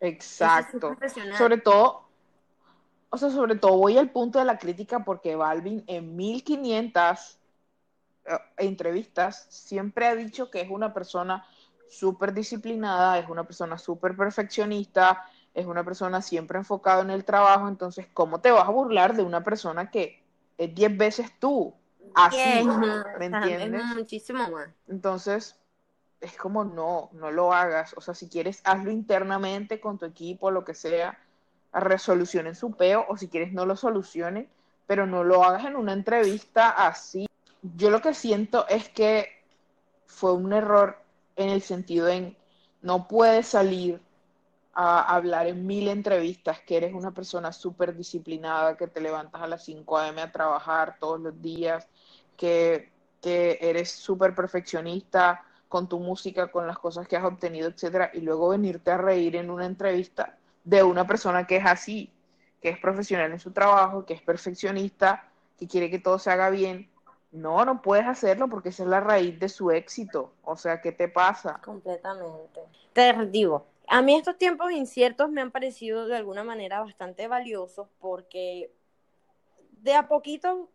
Exacto. 0.00 0.96
sobre 1.36 1.58
todo, 1.58 2.08
o 3.10 3.18
sea, 3.18 3.30
sobre 3.30 3.56
todo 3.56 3.76
voy 3.76 3.98
al 3.98 4.10
punto 4.10 4.38
de 4.38 4.44
la 4.44 4.58
crítica 4.58 5.04
porque 5.04 5.34
Balvin 5.34 5.82
en 5.88 6.16
1500 6.16 7.02
eh, 7.02 7.38
entrevistas 8.56 9.46
siempre 9.48 10.06
ha 10.06 10.14
dicho 10.14 10.50
que 10.50 10.60
es 10.60 10.70
una 10.70 10.92
persona 10.92 11.46
súper 11.88 12.34
disciplinada, 12.34 13.18
es 13.18 13.28
una 13.28 13.44
persona 13.44 13.78
súper 13.78 14.16
perfeccionista, 14.16 15.24
es 15.54 15.66
una 15.66 15.84
persona 15.84 16.22
siempre 16.22 16.58
enfocada 16.58 17.02
en 17.02 17.10
el 17.10 17.24
trabajo, 17.24 17.68
entonces, 17.68 18.06
¿cómo 18.12 18.40
te 18.40 18.50
vas 18.50 18.68
a 18.68 18.70
burlar 18.70 19.16
de 19.16 19.22
una 19.22 19.42
persona 19.42 19.90
que 19.90 20.22
es 20.56 20.74
10 20.74 20.96
veces 20.96 21.32
tú? 21.38 21.74
Así, 22.14 22.64
¿me 23.18 23.26
entiendes? 23.26 23.84
muchísimo 23.94 24.48
más. 24.48 24.68
Entonces, 24.88 25.56
es 26.20 26.36
como 26.36 26.64
no, 26.64 27.10
no 27.12 27.30
lo 27.30 27.52
hagas. 27.52 27.94
O 27.96 28.00
sea, 28.00 28.14
si 28.14 28.28
quieres, 28.28 28.60
hazlo 28.64 28.90
internamente 28.90 29.80
con 29.80 29.98
tu 29.98 30.06
equipo, 30.06 30.50
lo 30.50 30.64
que 30.64 30.74
sea, 30.74 31.18
resolucionen 31.72 32.54
su 32.54 32.72
peo, 32.72 33.04
o 33.08 33.16
si 33.16 33.28
quieres, 33.28 33.52
no 33.52 33.66
lo 33.66 33.76
solucionen, 33.76 34.48
pero 34.86 35.06
no 35.06 35.22
lo 35.22 35.44
hagas 35.44 35.64
en 35.64 35.76
una 35.76 35.92
entrevista 35.92 36.70
así. 36.70 37.26
Yo 37.62 37.90
lo 37.90 38.00
que 38.00 38.14
siento 38.14 38.66
es 38.68 38.88
que 38.88 39.28
fue 40.06 40.32
un 40.32 40.52
error 40.52 40.98
en 41.36 41.50
el 41.50 41.62
sentido 41.62 42.08
en 42.08 42.36
no 42.82 43.08
puedes 43.08 43.48
salir 43.48 44.00
a 44.72 45.14
hablar 45.14 45.48
en 45.48 45.66
mil 45.66 45.88
entrevistas 45.88 46.60
que 46.60 46.76
eres 46.76 46.94
una 46.94 47.10
persona 47.10 47.52
súper 47.52 47.96
disciplinada, 47.96 48.76
que 48.76 48.86
te 48.86 49.00
levantas 49.00 49.42
a 49.42 49.48
las 49.48 49.64
5 49.64 49.98
a.m. 49.98 50.22
a 50.22 50.30
trabajar 50.30 50.96
todos 51.00 51.20
los 51.20 51.42
días, 51.42 51.88
que, 52.36 52.92
que 53.20 53.58
eres 53.60 53.90
súper 53.90 54.34
perfeccionista, 54.36 55.44
con 55.68 55.88
tu 55.88 55.98
música, 56.00 56.50
con 56.50 56.66
las 56.66 56.78
cosas 56.78 57.06
que 57.06 57.16
has 57.16 57.24
obtenido, 57.24 57.68
etcétera, 57.68 58.10
y 58.14 58.20
luego 58.20 58.48
venirte 58.48 58.90
a 58.90 58.96
reír 58.96 59.36
en 59.36 59.50
una 59.50 59.66
entrevista 59.66 60.38
de 60.64 60.82
una 60.82 61.06
persona 61.06 61.46
que 61.46 61.56
es 61.56 61.66
así, 61.66 62.10
que 62.60 62.70
es 62.70 62.78
profesional 62.78 63.32
en 63.32 63.40
su 63.40 63.52
trabajo, 63.52 64.04
que 64.04 64.14
es 64.14 64.22
perfeccionista, 64.22 65.28
que 65.58 65.68
quiere 65.68 65.90
que 65.90 65.98
todo 65.98 66.18
se 66.18 66.30
haga 66.30 66.50
bien. 66.50 66.88
No, 67.30 67.64
no 67.64 67.82
puedes 67.82 68.06
hacerlo 68.06 68.48
porque 68.48 68.70
esa 68.70 68.84
es 68.84 68.88
la 68.88 69.00
raíz 69.00 69.38
de 69.38 69.48
su 69.48 69.70
éxito. 69.70 70.32
O 70.44 70.56
sea, 70.56 70.80
¿qué 70.80 70.92
te 70.92 71.08
pasa? 71.08 71.60
Completamente. 71.62 72.60
Te 72.92 73.12
digo, 73.26 73.66
a 73.86 74.02
mí 74.02 74.16
estos 74.16 74.38
tiempos 74.38 74.72
inciertos 74.72 75.30
me 75.30 75.40
han 75.40 75.50
parecido 75.50 76.06
de 76.06 76.16
alguna 76.16 76.44
manera 76.44 76.80
bastante 76.80 77.28
valiosos 77.28 77.88
porque 78.00 78.72
de 79.82 79.94
a 79.94 80.08
poquito 80.08 80.68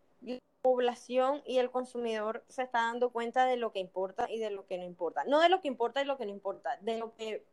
población 0.64 1.42
y 1.44 1.58
el 1.58 1.70
consumidor 1.70 2.42
se 2.48 2.62
está 2.62 2.78
dando 2.86 3.10
cuenta 3.10 3.44
de 3.44 3.58
lo 3.58 3.70
que 3.70 3.80
importa 3.80 4.30
y 4.30 4.38
de 4.38 4.48
lo 4.48 4.66
que 4.66 4.78
no 4.78 4.84
importa. 4.84 5.22
No 5.24 5.38
de 5.40 5.50
lo 5.50 5.60
que 5.60 5.68
importa 5.68 6.00
y 6.00 6.06
lo 6.06 6.16
que 6.16 6.24
no 6.24 6.30
importa, 6.32 6.78
de 6.80 6.96
lo 6.96 7.14
que, 7.14 7.44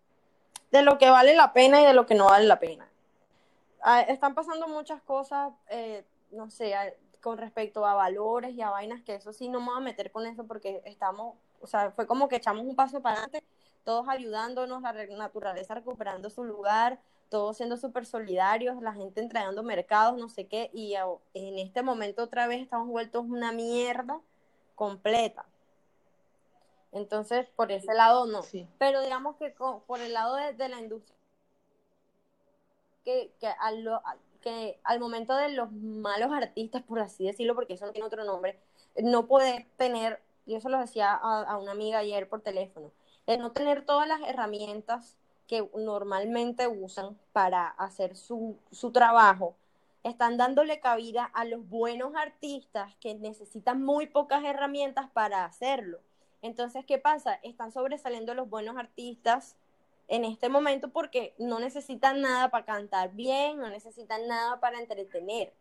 de 0.72 0.82
lo 0.82 0.98
que 0.98 1.10
vale 1.10 1.36
la 1.36 1.52
pena 1.52 1.82
y 1.82 1.86
de 1.86 1.94
lo 1.94 2.06
que 2.06 2.16
no 2.16 2.28
vale 2.28 2.46
la 2.46 2.58
pena. 2.60 2.90
Ah, 3.82 4.00
están 4.00 4.34
pasando 4.34 4.70
muchas 4.70 5.02
cosas, 5.02 5.52
eh, 5.68 6.06
no 6.32 6.50
sé, 6.50 6.74
con 7.22 7.38
respecto 7.38 7.86
a 7.86 7.94
valores 7.94 8.54
y 8.54 8.62
a 8.62 8.70
vainas, 8.70 9.02
que 9.04 9.16
eso 9.16 9.32
sí 9.32 9.48
no 9.48 9.60
me 9.60 9.68
voy 9.68 9.78
a 9.78 9.80
meter 9.82 10.12
con 10.12 10.26
eso 10.26 10.46
porque 10.46 10.82
estamos, 10.86 11.36
o 11.62 11.68
sea, 11.68 11.92
fue 11.92 12.08
como 12.08 12.28
que 12.28 12.38
echamos 12.38 12.66
un 12.66 12.76
paso 12.76 13.02
para 13.02 13.24
adelante, 13.24 13.44
todos 13.84 14.08
ayudándonos, 14.10 14.82
la 14.82 14.94
naturaleza 14.94 15.76
recuperando 15.76 16.30
su 16.30 16.44
lugar, 16.44 17.00
todos 17.30 17.58
siendo 17.58 17.78
súper 17.78 18.06
solidarios, 18.06 18.82
la 18.82 18.94
gente 18.94 19.22
entregando 19.22 19.64
mercados, 19.64 20.18
no 20.18 20.28
sé 20.28 20.48
qué, 20.48 20.70
y 20.74 20.96
en 21.34 21.60
este 21.60 21.82
momento 21.82 22.24
otra 22.24 22.48
vez 22.48 22.62
estamos 22.62 22.90
vueltos 22.90 23.24
una 23.26 23.52
mierda 23.52 24.20
completa. 24.76 25.46
Entonces, 26.92 27.48
por 27.56 27.72
ese 27.72 27.94
lado 27.94 28.26
no. 28.26 28.42
Pero 28.78 29.02
digamos 29.02 29.38
que 29.38 29.56
por 29.88 30.02
el 30.02 30.14
lado 30.14 30.36
de, 30.36 30.68
la 30.68 30.80
industria, 30.82 31.16
que, 33.06 33.34
que, 33.40 33.48
al, 33.48 33.88
que 34.42 34.80
al 34.84 35.00
momento 35.00 35.36
de 35.36 35.50
los 35.50 35.72
malos 35.72 36.32
artistas, 36.32 36.84
por 36.84 37.00
así 37.00 37.26
decirlo, 37.26 37.56
porque 37.56 37.74
eso 37.74 37.86
no 37.86 37.92
tiene 37.92 38.08
otro 38.08 38.24
nombre, 38.24 38.60
no 39.02 39.28
poder 39.28 39.68
tener, 39.78 40.22
yo 40.46 40.58
eso 40.58 40.70
lo 40.70 40.80
decía 40.80 41.14
a, 41.14 41.44
a 41.44 41.58
una 41.58 41.72
amiga 41.72 42.00
ayer 42.00 42.28
por 42.28 42.42
teléfono, 42.42 42.92
el 43.28 43.40
no 43.40 43.52
tener 43.52 43.86
todas 43.86 44.08
las 44.08 44.22
herramientas 44.22 45.18
que 45.48 45.70
normalmente 45.76 46.68
usan 46.68 47.18
para 47.34 47.68
hacer 47.68 48.16
su, 48.16 48.58
su 48.72 48.92
trabajo, 48.92 49.56
están 50.04 50.38
dándole 50.38 50.80
cabida 50.80 51.26
a 51.26 51.46
los 51.46 51.68
buenos 51.68 52.16
artistas 52.16 52.96
que 53.00 53.16
necesitan 53.16 53.84
muy 53.84 54.08
pocas 54.08 54.44
herramientas 54.44 55.10
para 55.12 55.46
hacerlo. 55.46 56.00
Entonces, 56.42 56.86
¿qué 56.86 56.98
pasa? 56.98 57.36
Están 57.44 57.72
sobresaliendo 57.72 58.34
los 58.34 58.50
buenos 58.50 58.78
artistas 58.78 59.56
en 60.12 60.26
este 60.26 60.50
momento 60.50 60.90
porque 60.90 61.34
no 61.40 61.60
necesitan 61.60 62.22
nada 62.22 62.50
para 62.50 62.66
cantar 62.66 63.14
bien, 63.14 63.58
no 63.58 63.70
necesitan 63.70 64.28
nada 64.28 64.60
para 64.60 64.80
entretener. 64.80 65.54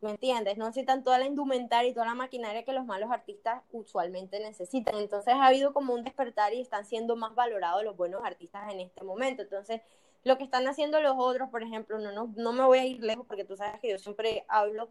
¿me 0.00 0.10
entiendes? 0.10 0.56
No 0.56 0.66
necesitan 0.66 1.02
toda 1.02 1.18
la 1.18 1.26
indumentaria 1.26 1.90
y 1.90 1.94
toda 1.94 2.06
la 2.06 2.14
maquinaria 2.14 2.64
que 2.64 2.72
los 2.72 2.86
malos 2.86 3.10
artistas 3.10 3.62
usualmente 3.72 4.38
necesitan. 4.38 4.94
Entonces 4.96 5.34
ha 5.34 5.46
habido 5.46 5.72
como 5.72 5.94
un 5.94 6.04
despertar 6.04 6.54
y 6.54 6.60
están 6.60 6.84
siendo 6.84 7.16
más 7.16 7.34
valorados 7.34 7.82
los 7.82 7.96
buenos 7.96 8.24
artistas 8.24 8.72
en 8.72 8.78
este 8.80 9.02
momento. 9.02 9.42
Entonces, 9.42 9.80
lo 10.22 10.38
que 10.38 10.44
están 10.44 10.68
haciendo 10.68 11.00
los 11.00 11.14
otros, 11.16 11.50
por 11.50 11.64
ejemplo, 11.64 11.98
no, 11.98 12.12
no, 12.12 12.32
no 12.36 12.52
me 12.52 12.64
voy 12.64 12.78
a 12.78 12.86
ir 12.86 13.02
lejos 13.02 13.26
porque 13.26 13.44
tú 13.44 13.56
sabes 13.56 13.80
que 13.80 13.90
yo 13.90 13.98
siempre 13.98 14.44
hablo 14.46 14.88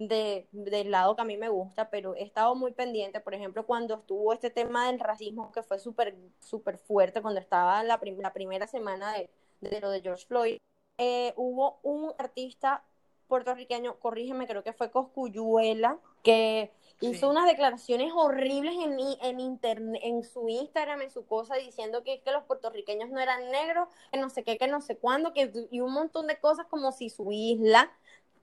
de, 0.00 0.48
del 0.52 0.90
lado 0.90 1.14
que 1.14 1.22
a 1.22 1.26
mí 1.26 1.36
me 1.36 1.50
gusta, 1.50 1.90
pero 1.90 2.14
he 2.14 2.22
estado 2.22 2.54
muy 2.54 2.72
pendiente, 2.72 3.20
por 3.20 3.34
ejemplo, 3.34 3.66
cuando 3.66 3.96
estuvo 3.96 4.32
este 4.32 4.48
tema 4.48 4.86
del 4.86 4.98
racismo 4.98 5.52
que 5.52 5.62
fue 5.62 5.78
súper 5.78 6.16
súper 6.40 6.78
fuerte, 6.78 7.20
cuando 7.20 7.38
estaba 7.38 7.82
la, 7.84 8.00
la 8.18 8.32
primera 8.32 8.66
semana 8.66 9.12
de, 9.12 9.28
de, 9.60 9.80
lo 9.80 9.90
de 9.90 10.00
George 10.00 10.24
Floyd, 10.26 10.58
eh, 10.96 11.34
hubo 11.36 11.80
un 11.82 12.14
artista 12.18 12.82
puertorriqueño, 13.28 14.00
corrígeme, 14.00 14.46
creo 14.46 14.64
que 14.64 14.72
fue 14.72 14.90
Coscuyuela, 14.90 15.98
que 16.22 16.72
hizo 17.00 17.28
unas 17.28 17.46
declaraciones 17.46 18.10
horribles 18.14 18.74
en, 18.82 18.98
en, 19.22 19.38
internet, 19.38 20.00
en 20.02 20.24
su 20.24 20.48
Instagram, 20.48 21.02
en 21.02 21.10
su 21.10 21.26
cosa, 21.26 21.56
diciendo 21.56 22.02
que, 22.04 22.22
que 22.22 22.32
los 22.32 22.44
puertorriqueños 22.44 23.10
no 23.10 23.20
eran 23.20 23.50
negros, 23.50 23.88
que 24.10 24.18
no 24.18 24.30
sé 24.30 24.44
qué, 24.44 24.56
que 24.56 24.66
no 24.66 24.80
sé 24.80 24.96
cuándo, 24.96 25.34
que, 25.34 25.52
y 25.70 25.80
un 25.80 25.92
montón 25.92 26.26
de 26.26 26.40
cosas 26.40 26.66
como 26.66 26.90
si 26.90 27.10
su 27.10 27.30
isla 27.32 27.92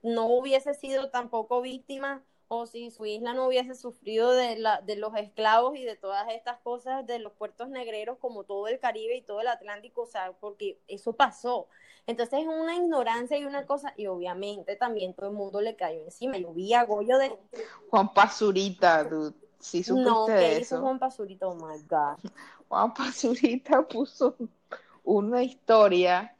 no 0.02 0.26
hubiese 0.26 0.74
sido 0.74 1.10
tampoco 1.10 1.60
víctima 1.60 2.22
o 2.48 2.66
si 2.66 2.90
su 2.90 3.04
isla 3.04 3.34
no 3.34 3.46
hubiese 3.46 3.74
sufrido 3.74 4.32
de, 4.32 4.56
la, 4.56 4.80
de 4.80 4.96
los 4.96 5.14
esclavos 5.16 5.76
y 5.76 5.84
de 5.84 5.96
todas 5.96 6.28
estas 6.30 6.58
cosas 6.60 7.06
de 7.06 7.18
los 7.18 7.32
puertos 7.32 7.68
negreros 7.68 8.16
como 8.18 8.44
todo 8.44 8.68
el 8.68 8.78
Caribe 8.78 9.16
y 9.16 9.22
todo 9.22 9.42
el 9.42 9.48
Atlántico, 9.48 10.02
o 10.02 10.06
sea, 10.06 10.32
porque 10.40 10.78
eso 10.88 11.12
pasó. 11.12 11.68
Entonces 12.06 12.40
es 12.40 12.46
una 12.46 12.74
ignorancia 12.74 13.36
y 13.36 13.44
una 13.44 13.66
cosa, 13.66 13.92
y 13.98 14.06
obviamente 14.06 14.76
también 14.76 15.12
todo 15.12 15.26
el 15.26 15.36
mundo 15.36 15.60
le 15.60 15.76
cayó 15.76 16.02
encima. 16.04 16.38
Yo 16.38 16.54
vi 16.54 16.72
a 16.72 16.84
Goyo 16.84 17.18
de... 17.18 17.38
Juan 17.90 18.14
Pazurita, 18.14 19.04
dude. 19.04 19.36
Sí 19.58 19.82
supiste 19.82 20.08
no, 20.08 20.26
¿qué 20.26 20.60
hizo 20.60 20.80
Juan 20.80 20.98
Pazurita? 20.98 21.48
Oh 21.48 21.54
my 21.54 21.82
God. 21.86 22.30
Juan 22.68 22.94
Pazurita 22.94 23.86
puso 23.86 24.36
una 25.04 25.42
historia 25.42 26.34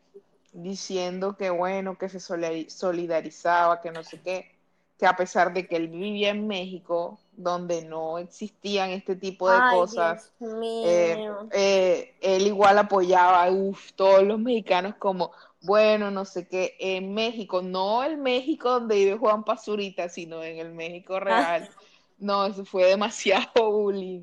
diciendo 0.63 1.37
que 1.37 1.51
bueno, 1.51 1.97
que 1.99 2.09
se 2.09 2.21
solidarizaba, 2.21 3.81
que 3.81 3.91
no 3.91 4.03
sé 4.03 4.21
qué, 4.21 4.51
que 4.99 5.07
a 5.07 5.17
pesar 5.17 5.53
de 5.53 5.67
que 5.67 5.77
él 5.77 5.89
vivía 5.89 6.31
en 6.31 6.47
México, 6.49 7.19
donde 7.33 7.85
no 7.85 8.19
existían 8.19 8.91
este 8.91 9.15
tipo 9.15 9.49
de 9.51 9.59
cosas, 9.71 10.33
eh, 10.41 11.31
eh, 11.53 12.15
él 12.21 12.47
igual 12.49 12.79
apoyaba 12.79 13.45
a 13.45 13.51
todos 13.95 14.25
los 14.25 14.41
mexicanos 14.41 14.97
como 14.99 15.31
bueno, 15.61 16.11
no 16.11 16.25
sé 16.25 16.47
qué, 16.47 16.77
en 16.79 17.15
México, 17.15 17.63
no 17.63 18.05
el 18.05 18.17
México 18.17 18.71
donde 18.71 18.97
vive 18.97 19.19
Juan 19.19 19.45
Pazurita, 19.45 20.09
sino 20.09 20.43
en 20.43 20.59
el 20.59 20.73
México 20.73 21.17
ah. 21.17 21.21
real. 21.21 21.71
No, 22.19 22.47
eso 22.47 22.65
fue 22.65 22.87
demasiado 22.87 23.49
bullying. 23.71 24.23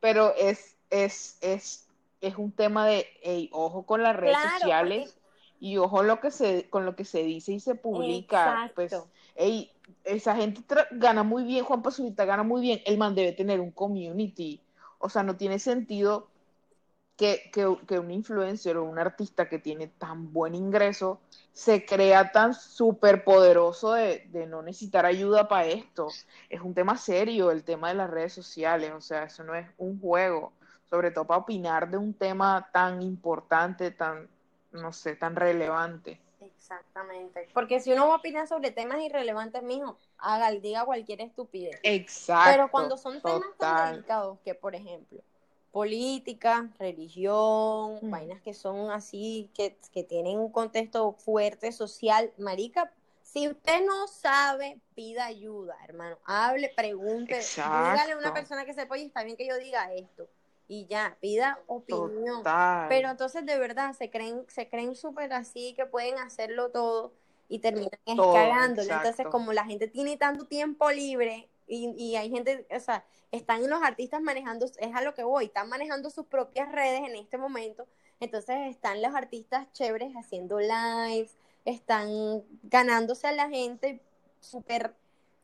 Pero 0.00 0.34
es, 0.36 0.76
es, 0.90 1.38
es, 1.40 1.88
es 2.20 2.36
un 2.36 2.52
tema 2.52 2.86
de, 2.86 3.06
ojo 3.52 3.84
con 3.84 4.02
las 4.02 4.16
redes 4.16 4.36
sociales 4.58 5.16
y 5.60 5.76
ojo 5.78 6.02
lo 6.02 6.20
que 6.20 6.30
se, 6.30 6.68
con 6.68 6.84
lo 6.84 6.94
que 6.96 7.04
se 7.04 7.22
dice 7.22 7.52
y 7.52 7.60
se 7.60 7.74
publica. 7.74 8.70
Pues, 8.74 8.94
ey, 9.34 9.70
esa 10.04 10.36
gente 10.36 10.62
gana 10.92 11.22
muy 11.22 11.44
bien, 11.44 11.64
Juan 11.64 11.82
Pazurita 11.82 12.24
gana 12.24 12.42
muy 12.42 12.60
bien, 12.60 12.80
el 12.86 12.98
man 12.98 13.14
debe 13.14 13.32
tener 13.32 13.60
un 13.60 13.70
community. 13.70 14.60
O 14.98 15.08
sea, 15.08 15.22
no 15.22 15.36
tiene 15.36 15.58
sentido 15.58 16.28
que, 17.16 17.50
que, 17.52 17.98
un 17.98 18.10
influencer 18.10 18.76
o 18.76 18.84
un 18.84 18.98
artista 18.98 19.48
que 19.48 19.58
tiene 19.58 19.86
tan 19.86 20.32
buen 20.32 20.54
ingreso 20.54 21.20
se 21.52 21.86
crea 21.86 22.32
tan 22.32 22.54
súper 22.54 23.22
poderoso 23.22 23.92
de, 23.92 24.26
de, 24.30 24.46
no 24.46 24.62
necesitar 24.62 25.06
ayuda 25.06 25.46
para 25.46 25.66
esto. 25.66 26.08
Es 26.50 26.60
un 26.60 26.74
tema 26.74 26.96
serio 26.96 27.50
el 27.50 27.62
tema 27.62 27.88
de 27.88 27.94
las 27.94 28.10
redes 28.10 28.32
sociales, 28.32 28.92
o 28.92 29.00
sea, 29.00 29.24
eso 29.24 29.44
no 29.44 29.54
es 29.54 29.66
un 29.78 30.00
juego. 30.00 30.52
sobre 30.90 31.10
todo 31.10 31.24
para 31.26 31.40
opinar 31.40 31.90
de 31.90 31.96
un 31.96 32.14
tema 32.14 32.68
tan 32.72 33.02
importante, 33.02 33.90
tan, 33.90 34.28
no 34.74 34.92
sé, 34.92 35.16
tan 35.16 35.36
relevante. 35.36 36.20
Exactamente. 36.40 37.48
Porque 37.54 37.80
si 37.80 37.92
uno 37.92 38.08
va 38.08 38.14
a 38.14 38.18
opinar 38.18 38.46
sobre 38.46 38.70
temas 38.70 39.00
irrelevantes, 39.00 39.62
mijo, 39.62 39.96
haga, 40.18 40.50
diga 40.50 40.84
cualquier 40.84 41.22
estupidez. 41.22 41.80
Exacto. 41.82 42.50
Pero 42.50 42.70
cuando 42.70 42.96
son 42.96 43.20
temas 43.22 43.48
tan 43.58 43.92
delicados 43.92 44.38
que, 44.44 44.54
por 44.54 44.74
ejemplo, 44.74 45.20
política, 45.72 46.70
religión, 46.78 47.98
Mm. 48.02 48.10
vainas 48.10 48.42
que 48.42 48.54
son 48.54 48.90
así, 48.90 49.50
que, 49.54 49.76
que 49.92 50.04
tienen 50.04 50.38
un 50.38 50.52
contexto 50.52 51.12
fuerte 51.12 51.72
social, 51.72 52.32
marica, 52.38 52.92
si 53.22 53.48
usted 53.48 53.84
no 53.84 54.06
sabe, 54.06 54.78
pida 54.94 55.24
ayuda, 55.26 55.76
hermano. 55.82 56.16
Hable, 56.24 56.72
pregunte, 56.76 57.40
dígale 57.40 58.12
a 58.12 58.16
una 58.16 58.28
Exacto. 58.28 58.34
persona 58.34 58.64
que 58.64 58.74
sepa, 58.74 58.94
oye, 58.94 59.06
está 59.06 59.24
bien 59.24 59.36
que 59.36 59.46
yo 59.46 59.58
diga 59.58 59.92
esto. 59.94 60.28
Y 60.66 60.86
ya, 60.86 61.16
pida 61.20 61.58
opinión. 61.66 62.38
Total. 62.38 62.88
Pero 62.88 63.10
entonces 63.10 63.44
de 63.44 63.58
verdad 63.58 63.92
se 63.94 64.10
creen, 64.10 64.44
se 64.48 64.68
creen 64.68 64.94
súper 64.94 65.32
así 65.32 65.74
que 65.74 65.86
pueden 65.86 66.18
hacerlo 66.18 66.70
todo 66.70 67.12
y 67.48 67.58
terminan 67.58 67.90
es 68.06 68.16
Todo, 68.16 68.32
cagándolo. 68.32 68.82
exacto. 68.82 69.08
Entonces, 69.08 69.26
como 69.30 69.52
la 69.52 69.64
gente 69.64 69.88
tiene 69.88 70.16
tanto 70.16 70.46
tiempo 70.46 70.90
libre 70.90 71.48
y, 71.66 71.94
y 71.98 72.16
hay 72.16 72.30
gente, 72.30 72.66
o 72.70 72.80
sea, 72.80 73.04
están 73.30 73.68
los 73.68 73.82
artistas 73.82 74.22
manejando, 74.22 74.66
es 74.66 74.94
a 74.94 75.02
lo 75.02 75.14
que 75.14 75.24
voy, 75.24 75.46
están 75.46 75.68
manejando 75.68 76.08
sus 76.10 76.26
propias 76.26 76.70
redes 76.72 77.02
en 77.06 77.16
este 77.16 77.36
momento. 77.36 77.86
Entonces 78.20 78.56
están 78.70 79.02
los 79.02 79.14
artistas 79.14 79.70
chéveres 79.72 80.14
haciendo 80.14 80.58
lives, 80.60 81.36
están 81.64 82.42
ganándose 82.62 83.26
a 83.26 83.32
la 83.32 83.48
gente 83.48 84.00
súper 84.40 84.94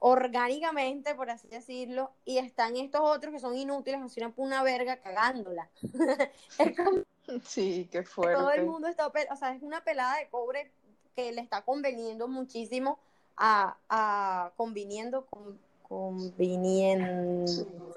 orgánicamente, 0.00 1.14
por 1.14 1.30
así 1.30 1.48
decirlo, 1.48 2.12
y 2.24 2.38
están 2.38 2.76
estos 2.76 3.00
otros 3.02 3.32
que 3.32 3.40
son 3.40 3.56
inútiles, 3.56 4.00
así 4.02 4.20
una 4.20 4.34
puna 4.34 4.62
verga 4.62 5.00
cagándola. 5.00 5.70
es 6.58 6.76
como 6.76 7.02
Sí, 7.44 7.88
qué 7.92 7.98
que 7.98 8.04
todo 8.28 8.50
el 8.50 8.62
fuerte. 8.62 8.64
mundo 8.64 8.88
está, 8.88 9.06
o 9.08 9.36
sea, 9.36 9.54
es 9.54 9.62
una 9.62 9.82
pelada 9.84 10.16
de 10.18 10.28
cobre 10.30 10.72
que 11.16 11.32
le 11.32 11.40
está 11.40 11.62
conveniendo 11.62 12.28
muchísimo 12.28 12.98
a, 13.36 13.76
a 13.88 14.52
conviniendo, 14.56 15.26
con, 15.26 15.58
conviniendo 15.82 17.50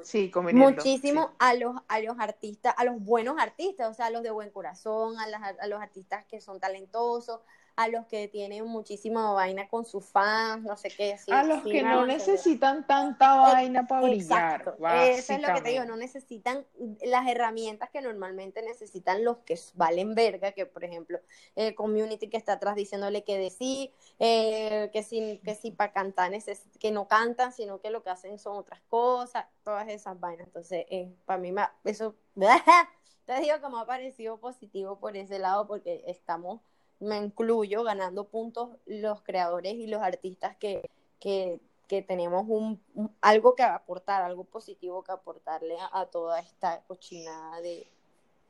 Sí, 0.04 0.30
conveniendo. 0.32 0.72
muchísimo 0.76 1.32
a 1.40 1.54
los 1.56 1.76
a 1.88 2.00
los 2.00 2.20
artistas, 2.20 2.74
a 2.78 2.84
los 2.86 3.04
buenos 3.04 3.38
artistas, 3.40 3.90
o 3.90 3.94
sea, 3.94 4.08
a 4.08 4.10
los 4.10 4.24
de 4.24 4.32
buen 4.32 4.50
corazón, 4.52 5.18
a, 5.20 5.28
las- 5.28 5.60
a 5.60 5.68
los 5.68 5.82
artistas 5.82 6.26
que 6.26 6.42
son 6.42 6.60
talentosos, 6.60 7.42
a 7.76 7.88
los 7.88 8.06
que 8.06 8.28
tienen 8.28 8.66
muchísima 8.66 9.32
vaina 9.34 9.68
con 9.68 9.86
sus 9.86 10.06
fans, 10.06 10.64
no 10.64 10.78
sé 10.78 10.90
qué. 10.90 11.18
sí, 11.18 11.32
A 11.32 11.44
los 11.44 11.64
sí 11.64 11.72
que 11.72 11.84
no 11.84 12.06
necesitan 12.06 12.86
tanta 12.86 13.36
vaina 13.36 13.88
para 13.88 14.08
brillar. 14.08 14.62
Exacto, 14.62 14.88
eso 14.88 15.34
es 15.34 15.42
lo 15.42 15.54
que 15.54 15.62
te 15.62 15.70
digo, 15.72 15.86
no 15.86 15.96
necesitan 15.96 16.66
las 17.04 17.28
herramientas 17.28 17.90
que 17.90 18.02
normalmente 18.02 18.62
necesitan 18.62 19.24
los 19.24 19.38
que 19.40 19.60
valen 19.76 20.16
verga, 20.16 20.52
que 20.52 20.66
por 20.66 20.84
ejemplo, 20.84 21.20
el 21.56 21.74
community 21.76 22.30
que 22.30 22.38
está 22.38 22.54
atrás 22.54 22.76
diciéndole 22.76 23.24
que 23.24 23.38
de 23.38 23.50
sí, 23.50 23.92
eh, 24.20 24.90
que 24.94 25.04
sí, 25.04 25.42
que 25.44 25.56
sí 25.56 25.72
para 25.72 25.92
cantar, 25.92 26.32
que 26.80 26.92
no 26.92 27.08
cantan, 27.08 27.52
sino 27.52 27.80
que 27.80 27.90
lo 27.90 28.04
que 28.04 28.10
hacen 28.10 28.40
son 28.40 28.58
otras 28.58 28.82
cosas, 28.90 29.46
todas 29.64 29.88
esas 29.90 30.20
vainas. 30.20 30.48
Entonces, 30.48 30.86
eh, 30.90 31.14
para 31.26 31.40
mí, 31.40 31.54
eso, 31.86 32.16
te 33.26 33.40
digo 33.40 33.60
que 33.62 33.70
me 33.70 33.80
ha 33.80 33.86
parecido 33.86 34.40
positivo 34.40 35.00
por 35.00 35.18
ese 35.18 35.40
lado, 35.40 35.68
porque 35.68 36.04
estamos, 36.08 36.62
me 37.04 37.18
incluyo, 37.18 37.84
ganando 37.84 38.24
puntos 38.26 38.70
los 38.86 39.22
creadores 39.22 39.74
y 39.76 39.88
los 39.88 40.02
artistas 40.02 40.56
que, 40.58 40.90
que 41.20 41.60
que 41.86 42.02
tenemos 42.02 42.46
un, 42.48 42.82
un- 42.96 43.14
algo 43.22 43.56
que 43.56 43.62
aportar, 43.62 44.22
algo 44.22 44.46
positivo 44.46 45.04
que 45.04 45.12
aportarle 45.12 45.78
a, 45.80 46.00
a 46.00 46.06
toda 46.06 46.40
esta 46.40 46.82
cochinada 46.88 47.60
de 47.60 47.86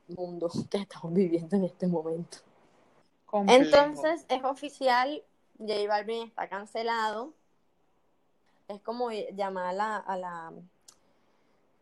mundo 0.08 0.48
que 0.70 0.78
estamos 0.78 1.12
viviendo 1.12 1.56
en 1.56 1.64
este 1.64 1.86
momento. 1.88 2.38
Complejo. 3.26 3.62
Entonces, 3.64 4.24
es 4.28 4.44
oficial, 4.44 5.22
J 5.58 5.74
Balvin 5.88 6.28
está 6.28 6.48
cancelado. 6.48 7.34
Es 8.68 8.80
como 8.80 9.10
llamar 9.10 9.66
a 9.66 9.72
la, 9.72 9.96
a 9.96 10.16
la 10.16 10.52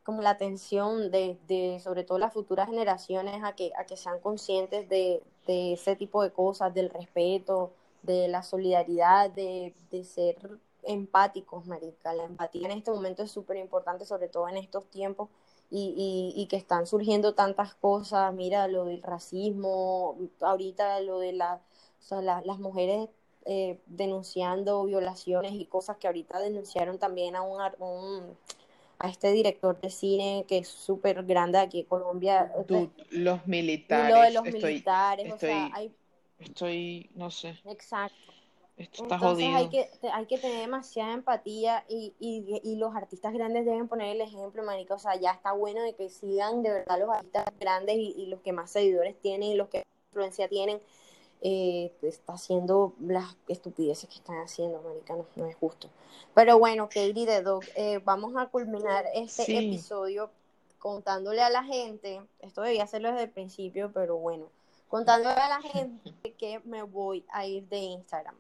como 0.05 0.21
la 0.23 0.31
atención 0.31 1.11
de, 1.13 1.39
de 1.47 1.79
sobre 1.81 2.03
todo 2.03 2.19
las 2.19 2.33
futuras 2.33 2.69
generaciones 2.69 3.45
a 3.45 3.53
que, 3.55 3.73
a 3.77 3.85
que 3.85 3.97
sean 3.97 4.19
conscientes 4.21 4.89
de, 4.89 5.23
de 5.47 5.75
ese 5.75 5.97
tipo 5.97 6.23
de 6.23 6.31
cosas, 6.33 6.73
del 6.75 6.91
respeto, 6.91 7.73
de 8.03 8.29
la 8.29 8.43
solidaridad, 8.43 9.31
de, 9.31 9.75
de 9.91 10.05
ser 10.05 10.37
empáticos, 10.83 11.67
marica. 11.67 12.13
La 12.15 12.25
empatía 12.25 12.67
en 12.67 12.79
este 12.79 12.91
momento 12.91 13.23
es 13.23 13.31
súper 13.31 13.57
importante, 13.57 14.05
sobre 14.05 14.29
todo 14.29 14.49
en 14.49 14.57
estos 14.57 14.87
tiempos, 14.87 15.29
y, 15.71 15.95
y, 16.37 16.41
y 16.41 16.47
que 16.47 16.57
están 16.57 16.87
surgiendo 16.87 17.35
tantas 17.35 17.75
cosas. 17.75 18.33
Mira, 18.35 18.69
lo 18.69 18.85
del 18.85 19.03
racismo, 19.03 20.17
ahorita 20.41 21.01
lo 21.01 21.19
de 21.19 21.33
las 21.33 22.59
mujeres 22.59 23.09
eh, 23.45 23.79
denunciando 23.87 24.85
violaciones 24.85 25.53
y 25.55 25.65
cosas 25.67 25.97
que 25.97 26.07
ahorita 26.07 26.39
denunciaron 26.41 26.99
también 26.99 27.35
a 27.37 27.43
un, 27.43 27.61
un- 27.81 28.37
a 29.03 29.09
este 29.09 29.33
director 29.33 29.81
de 29.81 29.91
cine 29.91 30.45
que 30.47 30.59
es 30.59 30.69
súper 30.69 31.25
grande 31.25 31.59
aquí 31.59 31.81
en 31.81 31.87
Colombia. 31.87 32.53
Los 33.11 33.47
militares. 33.47 34.15
lo 34.15 34.21
de 34.23 34.31
los 34.31 34.47
estoy, 34.47 34.71
militares, 34.75 35.33
o 35.33 35.39
sea, 35.39 35.71
hay, 35.75 35.93
estoy, 36.39 37.11
no 37.15 37.29
sé, 37.31 37.61
exacto. 37.65 38.17
esto 38.77 39.03
está 39.03 39.17
Entonces 39.17 39.45
jodido. 39.47 39.57
hay 39.57 39.69
que, 39.69 39.91
hay 40.13 40.27
que 40.27 40.39
tener 40.39 40.61
demasiada 40.61 41.15
empatía 41.15 41.85
y, 41.89 42.15
y, 42.21 42.61
y 42.63 42.77
los 42.77 42.95
artistas 42.95 43.33
grandes 43.33 43.65
deben 43.67 43.89
poner 43.89 44.15
el 44.15 44.21
ejemplo, 44.21 44.63
marica. 44.63 44.95
O 44.95 44.99
sea, 45.01 45.17
ya 45.17 45.33
está 45.33 45.53
bueno 45.53 45.83
de 45.83 45.95
que 45.95 46.09
sigan 46.09 46.63
de 46.63 46.71
verdad 46.71 47.01
los 47.01 47.11
artistas 47.11 47.47
grandes 47.59 47.97
y, 47.97 48.15
y 48.17 48.27
los 48.27 48.41
que 48.41 48.53
más 48.53 48.71
seguidores 48.71 49.21
tienen 49.21 49.51
y 49.51 49.55
los 49.57 49.69
que 49.69 49.79
más 49.79 49.87
influencia 50.11 50.49
tienen. 50.49 50.81
Eh, 51.45 51.93
está 52.03 52.35
haciendo 52.35 52.95
las 53.01 53.37
estupideces 53.49 54.09
que 54.09 54.15
están 54.15 54.37
haciendo, 54.37 54.81
marica, 54.81 55.15
no, 55.35 55.47
es 55.47 55.57
justo. 55.57 55.89
Pero 56.35 56.57
bueno, 56.59 56.87
Katie 56.87 57.27
the 57.27 57.43
Dog, 57.43 57.65
eh, 57.75 58.01
vamos 58.05 58.37
a 58.37 58.47
culminar 58.47 59.07
este 59.13 59.45
Sí. 59.45 59.57
episodio 59.57 60.31
contándole 60.79 61.43
a 61.43 61.51
la 61.51 61.65
gente, 61.65 62.23
esto 62.41 62.63
debía 62.63 62.85
hacerlo 62.85 63.11
desde 63.11 63.25
el 63.25 63.31
principio, 63.31 63.91
pero 63.93 64.17
bueno, 64.19 64.47
contándole 64.89 65.35
a 65.35 65.49
la 65.49 65.63
gente 65.63 66.33
que 66.39 66.61
me 66.61 66.83
voy 66.83 67.25
a 67.33 67.45
ir 67.45 67.69
de 67.69 67.79
Instagram. 67.79 68.37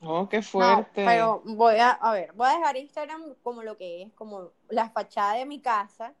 Oh, 0.00 0.28
qué 0.28 0.38
No, 0.38 0.42
fuerte. 0.42 1.04
pero 1.04 1.42
voy 1.44 1.76
a, 1.76 1.90
a 1.90 2.12
ver, 2.12 2.32
voy 2.32 2.48
a 2.48 2.56
dejar 2.58 2.76
Instagram 2.76 3.34
como 3.42 3.62
lo 3.62 3.76
que 3.76 4.02
es, 4.02 4.12
como 4.14 4.50
la 4.68 4.88
fachada 4.90 5.34
de 5.34 5.44
mi 5.44 5.60
casa, 5.60 6.14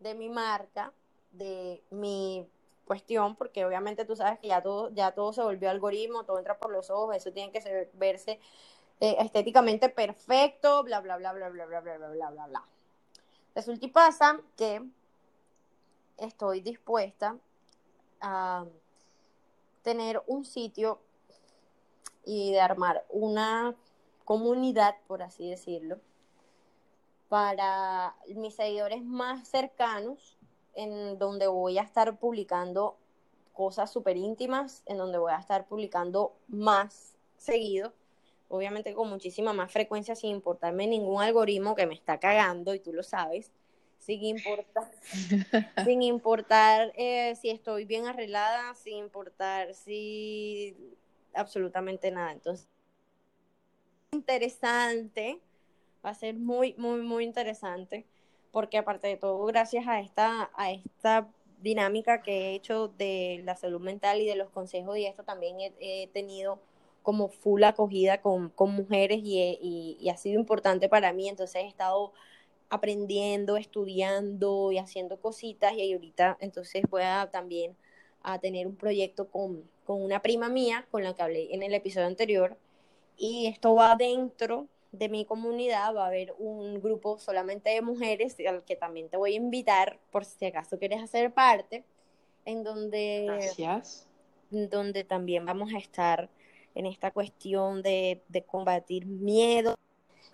de 0.00 0.14
mi 0.14 0.28
marca, 0.28 0.92
de 1.30 1.82
mi 1.90 2.46
cuestión, 2.92 3.36
porque 3.36 3.64
obviamente 3.64 4.04
tú 4.04 4.14
sabes 4.16 4.38
que 4.38 4.48
ya 4.48 4.62
todo, 4.62 4.90
ya 4.90 5.12
todo 5.12 5.32
se 5.32 5.42
volvió 5.42 5.70
algoritmo, 5.70 6.24
todo 6.24 6.38
entra 6.38 6.58
por 6.58 6.70
los 6.70 6.90
ojos, 6.90 7.16
eso 7.16 7.32
tiene 7.32 7.50
que 7.50 7.88
verse 7.94 8.38
eh, 9.00 9.16
estéticamente 9.18 9.88
perfecto, 9.88 10.82
bla, 10.82 11.00
bla, 11.00 11.16
bla, 11.16 11.32
bla, 11.32 11.48
bla, 11.48 11.64
bla, 11.64 11.80
bla, 11.80 11.96
bla, 11.96 12.08
bla, 12.10 12.30
bla, 12.30 12.46
bla. 12.48 12.64
Resulta 13.54 13.86
y 13.86 13.88
pasa 13.88 14.38
que 14.58 14.82
estoy 16.18 16.60
dispuesta 16.60 17.38
a 18.20 18.66
tener 19.82 20.22
un 20.26 20.44
sitio 20.44 21.00
y 22.26 22.52
de 22.52 22.60
armar 22.60 23.06
una 23.08 23.74
comunidad, 24.26 24.96
por 25.06 25.22
así 25.22 25.48
decirlo, 25.48 25.98
para 27.30 28.14
mis 28.26 28.54
seguidores 28.54 29.02
más 29.02 29.48
cercanos, 29.48 30.36
en 30.74 31.18
donde 31.18 31.46
voy 31.46 31.78
a 31.78 31.82
estar 31.82 32.18
publicando 32.18 32.96
cosas 33.52 33.92
súper 33.92 34.16
íntimas, 34.16 34.82
en 34.86 34.98
donde 34.98 35.18
voy 35.18 35.32
a 35.32 35.38
estar 35.38 35.66
publicando 35.66 36.34
más 36.48 37.14
seguido, 37.36 37.92
obviamente 38.48 38.94
con 38.94 39.08
muchísima 39.08 39.52
más 39.52 39.70
frecuencia, 39.70 40.14
sin 40.14 40.30
importarme 40.30 40.86
ningún 40.86 41.22
algoritmo 41.22 41.74
que 41.74 41.86
me 41.86 41.94
está 41.94 42.18
cagando, 42.18 42.74
y 42.74 42.80
tú 42.80 42.92
lo 42.92 43.02
sabes, 43.02 43.50
sin 43.98 44.24
importar, 44.24 44.90
sin 45.84 46.02
importar 46.02 46.92
eh, 46.96 47.36
si 47.40 47.50
estoy 47.50 47.84
bien 47.84 48.06
arreglada, 48.06 48.74
sin 48.74 48.98
importar 48.98 49.74
si 49.74 50.76
absolutamente 51.34 52.10
nada. 52.10 52.32
Entonces, 52.32 52.68
interesante, 54.10 55.40
va 56.04 56.10
a 56.10 56.14
ser 56.14 56.34
muy, 56.34 56.74
muy, 56.76 57.00
muy 57.00 57.24
interesante, 57.24 58.06
porque 58.52 58.78
aparte 58.78 59.08
de 59.08 59.16
todo, 59.16 59.44
gracias 59.46 59.88
a 59.88 60.00
esta, 60.00 60.50
a 60.54 60.70
esta 60.70 61.28
dinámica 61.60 62.22
que 62.22 62.50
he 62.50 62.54
hecho 62.54 62.88
de 62.88 63.42
la 63.44 63.56
salud 63.56 63.80
mental 63.80 64.20
y 64.20 64.26
de 64.26 64.36
los 64.36 64.50
consejos 64.50 64.96
y 64.98 65.06
esto, 65.06 65.24
también 65.24 65.56
he, 65.80 66.08
tenido 66.08 66.60
como 67.02 67.28
full 67.28 67.64
acogida 67.64 68.20
con, 68.20 68.50
con 68.50 68.74
mujeres 68.74 69.20
y, 69.22 69.98
y 70.00 70.08
ha 70.10 70.16
sido 70.16 70.38
importante 70.38 70.88
para 70.88 71.12
mí, 71.12 71.28
entonces 71.28 71.64
he 71.64 71.66
estado 71.66 72.12
aprendiendo, 72.72 73.58
estudiando 73.58 74.72
y 74.72 74.78
haciendo 74.78 75.20
cositas 75.20 75.74
y 75.74 75.92
ahorita 75.92 76.38
entonces 76.40 76.82
voy 76.88 77.02
a 77.02 77.28
también 77.30 77.76
a 78.22 78.38
tener 78.38 78.66
un 78.66 78.76
proyecto 78.76 79.28
con, 79.28 79.68
con 79.84 80.02
una 80.02 80.22
prima 80.22 80.48
mía 80.48 80.86
con 80.90 81.02
la 81.02 81.14
que 81.14 81.22
hablé 81.22 81.54
en 81.54 81.62
el 81.62 81.74
episodio 81.74 82.06
anterior 82.06 82.56
y 83.18 83.46
esto 83.46 83.74
va 83.74 83.94
dentro 83.96 84.68
de 84.92 85.08
mi 85.08 85.24
comunidad 85.24 85.94
va 85.94 86.04
a 86.04 86.08
haber 86.08 86.34
un 86.38 86.80
grupo 86.80 87.18
solamente 87.18 87.70
de 87.70 87.80
mujeres 87.80 88.36
al 88.46 88.62
que 88.62 88.76
también 88.76 89.08
te 89.08 89.16
voy 89.16 89.32
a 89.32 89.36
invitar 89.36 89.98
por 90.10 90.24
si 90.24 90.44
acaso 90.44 90.78
quieres 90.78 91.02
hacer 91.02 91.32
parte, 91.32 91.84
en 92.44 92.62
donde, 92.62 93.24
Gracias. 93.26 94.06
donde 94.50 95.04
también 95.04 95.46
vamos 95.46 95.72
a 95.72 95.78
estar 95.78 96.28
en 96.74 96.86
esta 96.86 97.10
cuestión 97.10 97.82
de, 97.82 98.22
de 98.28 98.44
combatir 98.44 99.06
miedo. 99.06 99.74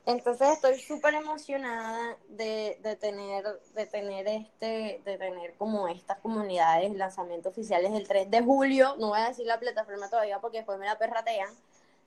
Entonces 0.07 0.49
estoy 0.49 0.79
súper 0.81 1.15
emocionada 1.15 2.17
de, 2.29 2.79
de, 2.83 2.97
tener, 2.97 3.45
de 3.75 3.87
tener 3.87 4.27
este, 4.27 5.03
de 5.05 5.19
tener 5.19 5.55
como 5.59 5.87
estas 5.87 6.19
comunidades, 6.21 6.95
lanzamientos 6.95 7.53
oficiales 7.53 7.93
el 7.93 8.09
3 8.09 8.31
de 8.31 8.43
julio. 8.43 8.97
No 8.99 9.09
voy 9.09 9.21
a 9.21 9.29
decir 9.29 9.47
la 9.47 9.61
plataforma 9.61 10.09
todavía 10.09 10.41
porque 10.41 10.59
después 10.59 10.79
me 10.79 10.87
la 10.87 10.99
perratean. 10.99 11.51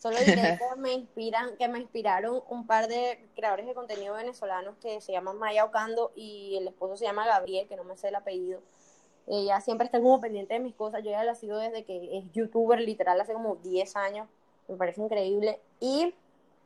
Solo 0.01 0.17
diré 0.25 0.57
que 0.57 0.79
me 0.79 0.93
inspiran, 0.93 1.55
que 1.57 1.67
me 1.67 1.79
inspiraron 1.79 2.41
un 2.49 2.65
par 2.65 2.87
de 2.87 3.29
creadores 3.35 3.67
de 3.67 3.75
contenido 3.75 4.15
venezolanos 4.15 4.75
que 4.81 4.99
se 4.99 5.11
llaman 5.11 5.37
Maya 5.37 5.63
Ocando 5.63 6.11
y 6.15 6.57
el 6.57 6.67
esposo 6.67 6.97
se 6.97 7.05
llama 7.05 7.27
Gabriel, 7.27 7.67
que 7.67 7.75
no 7.75 7.83
me 7.83 7.95
sé 7.95 8.07
el 8.07 8.15
apellido. 8.15 8.61
Ella 9.27 9.61
siempre 9.61 9.85
está 9.85 9.99
como 9.99 10.19
pendiente 10.19 10.55
de 10.55 10.59
mis 10.59 10.73
cosas. 10.73 11.03
Yo 11.03 11.11
ya 11.11 11.23
la 11.23 11.35
sigo 11.35 11.57
desde 11.57 11.83
que 11.85 12.17
es 12.17 12.31
youtuber, 12.31 12.79
literal, 12.79 13.21
hace 13.21 13.33
como 13.33 13.57
10 13.57 13.95
años. 13.95 14.27
Me 14.67 14.75
parece 14.75 15.01
increíble. 15.01 15.59
Y 15.79 16.15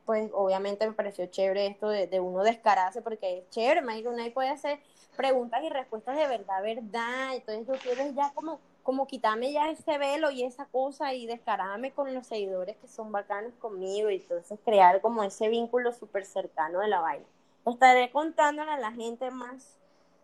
pues 0.06 0.30
obviamente 0.32 0.86
me 0.86 0.94
pareció 0.94 1.26
chévere 1.26 1.66
esto 1.66 1.90
de, 1.90 2.06
de 2.06 2.20
uno 2.20 2.42
descararse, 2.42 3.02
porque 3.02 3.38
es 3.38 3.50
chévere, 3.50 3.82
me 3.82 4.00
uno 4.08 4.22
ahí 4.22 4.30
puede 4.30 4.48
hacer 4.48 4.78
preguntas 5.14 5.62
y 5.62 5.68
respuestas 5.68 6.16
de 6.16 6.26
verdad, 6.26 6.62
verdad. 6.62 7.34
Entonces 7.34 7.66
yo 7.66 7.74
quiero 7.82 8.10
ya 8.12 8.32
como 8.32 8.60
como 8.86 9.08
quitarme 9.08 9.52
ya 9.52 9.68
ese 9.68 9.98
velo 9.98 10.30
y 10.30 10.44
esa 10.44 10.66
cosa 10.66 11.12
y 11.12 11.26
descararme 11.26 11.90
con 11.90 12.14
los 12.14 12.28
seguidores 12.28 12.76
que 12.76 12.86
son 12.86 13.10
bacanos 13.10 13.52
conmigo 13.58 14.10
y 14.10 14.16
entonces 14.16 14.60
crear 14.64 15.00
como 15.00 15.24
ese 15.24 15.48
vínculo 15.48 15.92
súper 15.92 16.24
cercano 16.24 16.78
de 16.78 16.86
la 16.86 17.00
vaina. 17.00 17.26
Estaré 17.66 18.12
contándole 18.12 18.70
a 18.70 18.78
la 18.78 18.92
gente 18.92 19.32
más 19.32 19.76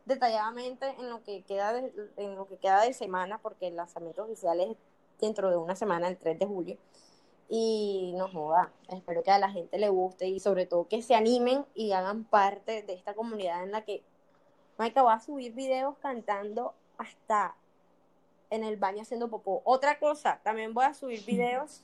detalladamente 0.05 0.89
en 1.01 1.11
lo 1.11 1.25
que 1.25 1.43
queda 1.43 1.73
de, 1.73 1.93
en 2.17 2.37
lo 2.37 2.47
que 2.47 2.57
queda 2.57 2.83
de 2.83 2.93
semana 2.93 3.39
porque 3.39 3.67
el 3.67 3.75
lanzamiento 3.75 4.23
oficial 4.23 4.61
es 4.61 4.77
dentro 5.21 5.51
de 5.51 5.57
una 5.57 5.75
semana, 5.75 6.07
el 6.07 6.17
3 6.17 6.39
de 6.39 6.47
julio. 6.47 6.79
Y 7.49 8.15
no 8.17 8.29
joda, 8.29 8.73
espero 8.91 9.25
que 9.25 9.33
a 9.33 9.41
la 9.41 9.51
gente 9.51 9.77
le 9.77 9.89
guste 9.89 10.29
y 10.29 10.39
sobre 10.39 10.67
todo 10.67 10.87
que 10.87 11.03
se 11.03 11.17
animen 11.17 11.67
y 11.75 11.93
hagan 11.93 12.23
parte 12.23 12.83
de 12.83 12.93
esta 12.95 13.15
comunidad 13.15 13.65
en 13.65 13.73
la 13.73 13.85
que 13.85 14.05
Maika 14.79 15.03
va 15.03 15.15
a 15.15 15.21
subir 15.21 15.53
videos 15.53 15.97
cantando 15.99 16.75
hasta 16.97 17.57
en 18.53 18.65
el 18.65 18.77
baño 18.77 19.03
haciendo 19.03 19.29
popó. 19.29 19.63
Otra 19.65 19.99
cosa, 19.99 20.41
también 20.45 20.75
voy 20.75 20.85
a 20.85 20.95
subir 20.95 21.25
videos 21.25 21.83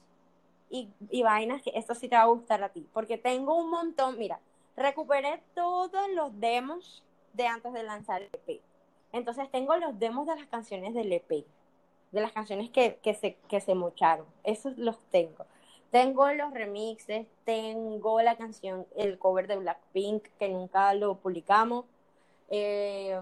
y, 0.70 0.90
y, 1.10 1.22
vainas 1.22 1.62
que 1.62 1.72
esto 1.74 1.94
sí 1.94 2.08
te 2.08 2.16
va 2.16 2.22
a 2.22 2.26
gustar 2.26 2.62
a 2.62 2.68
ti, 2.68 2.86
porque 2.92 3.16
tengo 3.16 3.54
un 3.56 3.70
montón, 3.70 4.18
mira, 4.18 4.38
recuperé 4.76 5.42
todos 5.54 6.08
los 6.14 6.38
demos 6.38 7.02
de 7.32 7.46
antes 7.46 7.72
de 7.72 7.82
lanzar 7.82 8.22
el 8.22 8.28
EP. 8.32 8.60
Entonces 9.12 9.50
tengo 9.50 9.76
los 9.76 9.98
demos 9.98 10.26
de 10.26 10.36
las 10.36 10.46
canciones 10.46 10.92
del 10.92 11.10
EP, 11.10 11.46
de 12.10 12.20
las 12.20 12.32
canciones 12.32 12.68
que, 12.68 12.98
que, 13.02 13.14
se, 13.14 13.36
que 13.48 13.62
se 13.62 13.74
mocharon, 13.74 14.26
esos 14.44 14.76
los 14.76 14.98
tengo. 15.10 15.46
Tengo 15.90 16.30
los 16.32 16.52
remixes, 16.52 17.26
tengo 17.44 18.20
la 18.20 18.36
canción, 18.36 18.86
el 18.94 19.18
cover 19.18 19.46
de 19.46 19.56
Blackpink, 19.56 20.24
que 20.38 20.50
nunca 20.50 20.92
lo 20.92 21.14
publicamos. 21.16 21.86
Eh, 22.50 23.18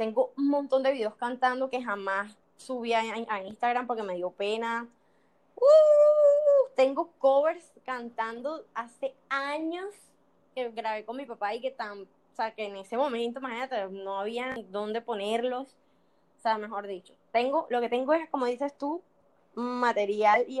tengo 0.00 0.32
un 0.38 0.48
montón 0.48 0.82
de 0.82 0.92
videos 0.92 1.14
cantando 1.16 1.68
que 1.68 1.82
jamás 1.82 2.34
subí 2.56 2.94
a, 2.94 3.02
a 3.28 3.44
Instagram 3.44 3.86
porque 3.86 4.02
me 4.02 4.14
dio 4.14 4.30
pena. 4.30 4.88
Uh, 5.54 6.74
tengo 6.74 7.12
covers 7.18 7.70
cantando 7.84 8.64
hace 8.72 9.14
años 9.28 9.94
que 10.54 10.70
grabé 10.70 11.04
con 11.04 11.18
mi 11.18 11.26
papá 11.26 11.54
y 11.54 11.60
que 11.60 11.70
tan, 11.70 12.00
o 12.00 12.34
sea, 12.34 12.54
que 12.54 12.64
en 12.64 12.76
ese 12.76 12.96
momento, 12.96 13.40
imagínate, 13.40 13.88
no 13.90 14.18
había 14.18 14.56
dónde 14.70 15.02
ponerlos. 15.02 15.76
O 16.38 16.40
sea, 16.40 16.56
mejor 16.56 16.86
dicho, 16.86 17.12
tengo, 17.30 17.66
lo 17.68 17.82
que 17.82 17.90
tengo 17.90 18.14
es, 18.14 18.26
como 18.30 18.46
dices 18.46 18.78
tú, 18.78 19.02
material 19.54 20.46
y 20.48 20.60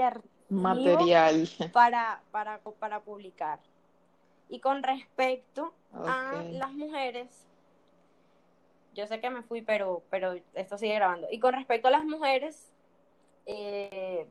material 0.50 1.48
para, 1.72 2.22
para, 2.30 2.60
para 2.78 3.00
publicar. 3.00 3.58
Y 4.50 4.60
con 4.60 4.82
respecto 4.82 5.72
okay. 5.94 6.10
a 6.10 6.42
las 6.58 6.72
mujeres, 6.74 7.49
yo 8.94 9.06
sé 9.06 9.20
que 9.20 9.30
me 9.30 9.42
fui, 9.42 9.62
pero, 9.62 10.02
pero 10.10 10.34
esto 10.54 10.78
sigue 10.78 10.94
grabando. 10.94 11.28
Y 11.30 11.38
con 11.38 11.54
respecto 11.54 11.88
a 11.88 11.90
las 11.90 12.04
mujeres, 12.04 12.70
eh, 13.46 14.26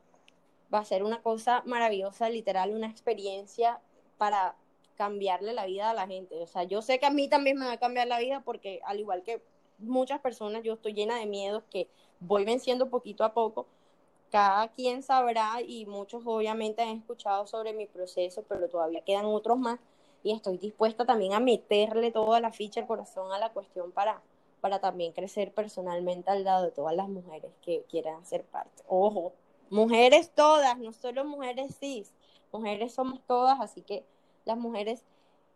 va 0.73 0.79
a 0.79 0.85
ser 0.85 1.03
una 1.03 1.21
cosa 1.21 1.63
maravillosa, 1.65 2.29
literal, 2.29 2.71
una 2.71 2.87
experiencia 2.87 3.79
para 4.17 4.55
cambiarle 4.95 5.53
la 5.53 5.65
vida 5.65 5.89
a 5.89 5.93
la 5.93 6.07
gente. 6.07 6.41
O 6.41 6.47
sea, 6.47 6.63
yo 6.63 6.81
sé 6.81 6.99
que 6.99 7.05
a 7.05 7.11
mí 7.11 7.29
también 7.29 7.57
me 7.57 7.65
va 7.65 7.73
a 7.73 7.79
cambiar 7.79 8.07
la 8.07 8.19
vida 8.19 8.41
porque 8.41 8.81
al 8.85 8.99
igual 8.99 9.23
que 9.23 9.41
muchas 9.79 10.19
personas, 10.19 10.63
yo 10.63 10.73
estoy 10.73 10.93
llena 10.93 11.15
de 11.15 11.25
miedos 11.25 11.63
que 11.71 11.87
voy 12.19 12.45
venciendo 12.45 12.89
poquito 12.89 13.23
a 13.23 13.33
poco. 13.33 13.65
Cada 14.29 14.67
quien 14.67 15.01
sabrá 15.01 15.61
y 15.65 15.85
muchos 15.85 16.23
obviamente 16.25 16.81
han 16.81 16.97
escuchado 16.97 17.47
sobre 17.47 17.73
mi 17.73 17.87
proceso, 17.87 18.43
pero 18.47 18.67
todavía 18.67 19.01
quedan 19.01 19.25
otros 19.25 19.57
más 19.57 19.79
y 20.23 20.33
estoy 20.33 20.57
dispuesta 20.57 21.05
también 21.05 21.33
a 21.33 21.39
meterle 21.39 22.11
toda 22.11 22.39
la 22.39 22.51
ficha, 22.51 22.81
el 22.81 22.87
corazón 22.87 23.31
a 23.31 23.39
la 23.39 23.49
cuestión 23.51 23.91
para, 23.91 24.21
para 24.61 24.79
también 24.79 25.13
crecer 25.13 25.53
personalmente 25.53 26.29
al 26.29 26.43
lado 26.43 26.65
de 26.65 26.71
todas 26.71 26.95
las 26.95 27.09
mujeres 27.09 27.51
que 27.61 27.83
quieran 27.89 28.25
ser 28.25 28.43
parte. 28.43 28.83
Ojo, 28.87 29.33
mujeres 29.69 30.31
todas, 30.31 30.77
no 30.77 30.93
solo 30.93 31.25
mujeres 31.25 31.77
cis, 31.79 32.11
mujeres 32.51 32.93
somos 32.93 33.21
todas, 33.27 33.59
así 33.59 33.81
que 33.81 34.03
las 34.45 34.57
mujeres 34.57 35.03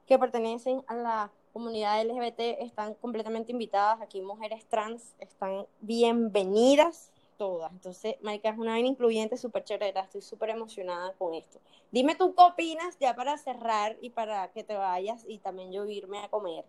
que 0.07 0.19
pertenecen 0.19 0.83
a 0.87 0.95
la 0.95 1.31
comunidad 1.53 2.01
LGBT 2.01 2.61
están 2.61 2.95
completamente 2.95 3.51
invitadas, 3.51 4.01
aquí 4.01 4.21
mujeres 4.21 4.65
trans 4.65 5.13
están 5.19 5.65
bienvenidas 5.81 7.11
todas. 7.37 7.71
Entonces, 7.71 8.15
Marica, 8.21 8.49
es 8.49 8.57
una 8.57 8.71
vaina 8.71 8.89
incluyente 8.89 9.37
súper 9.37 9.63
chévere, 9.63 9.99
estoy 9.99 10.21
súper 10.21 10.49
emocionada 10.49 11.13
con 11.13 11.33
esto. 11.33 11.59
Dime 11.91 12.15
tú 12.15 12.33
qué 12.35 12.43
opinas 12.43 12.97
ya 12.99 13.15
para 13.15 13.37
cerrar 13.37 13.97
y 14.01 14.09
para 14.09 14.51
que 14.51 14.63
te 14.63 14.75
vayas 14.75 15.23
y 15.27 15.37
también 15.37 15.71
yo 15.71 15.85
irme 15.85 16.19
a 16.19 16.29
comer. 16.29 16.65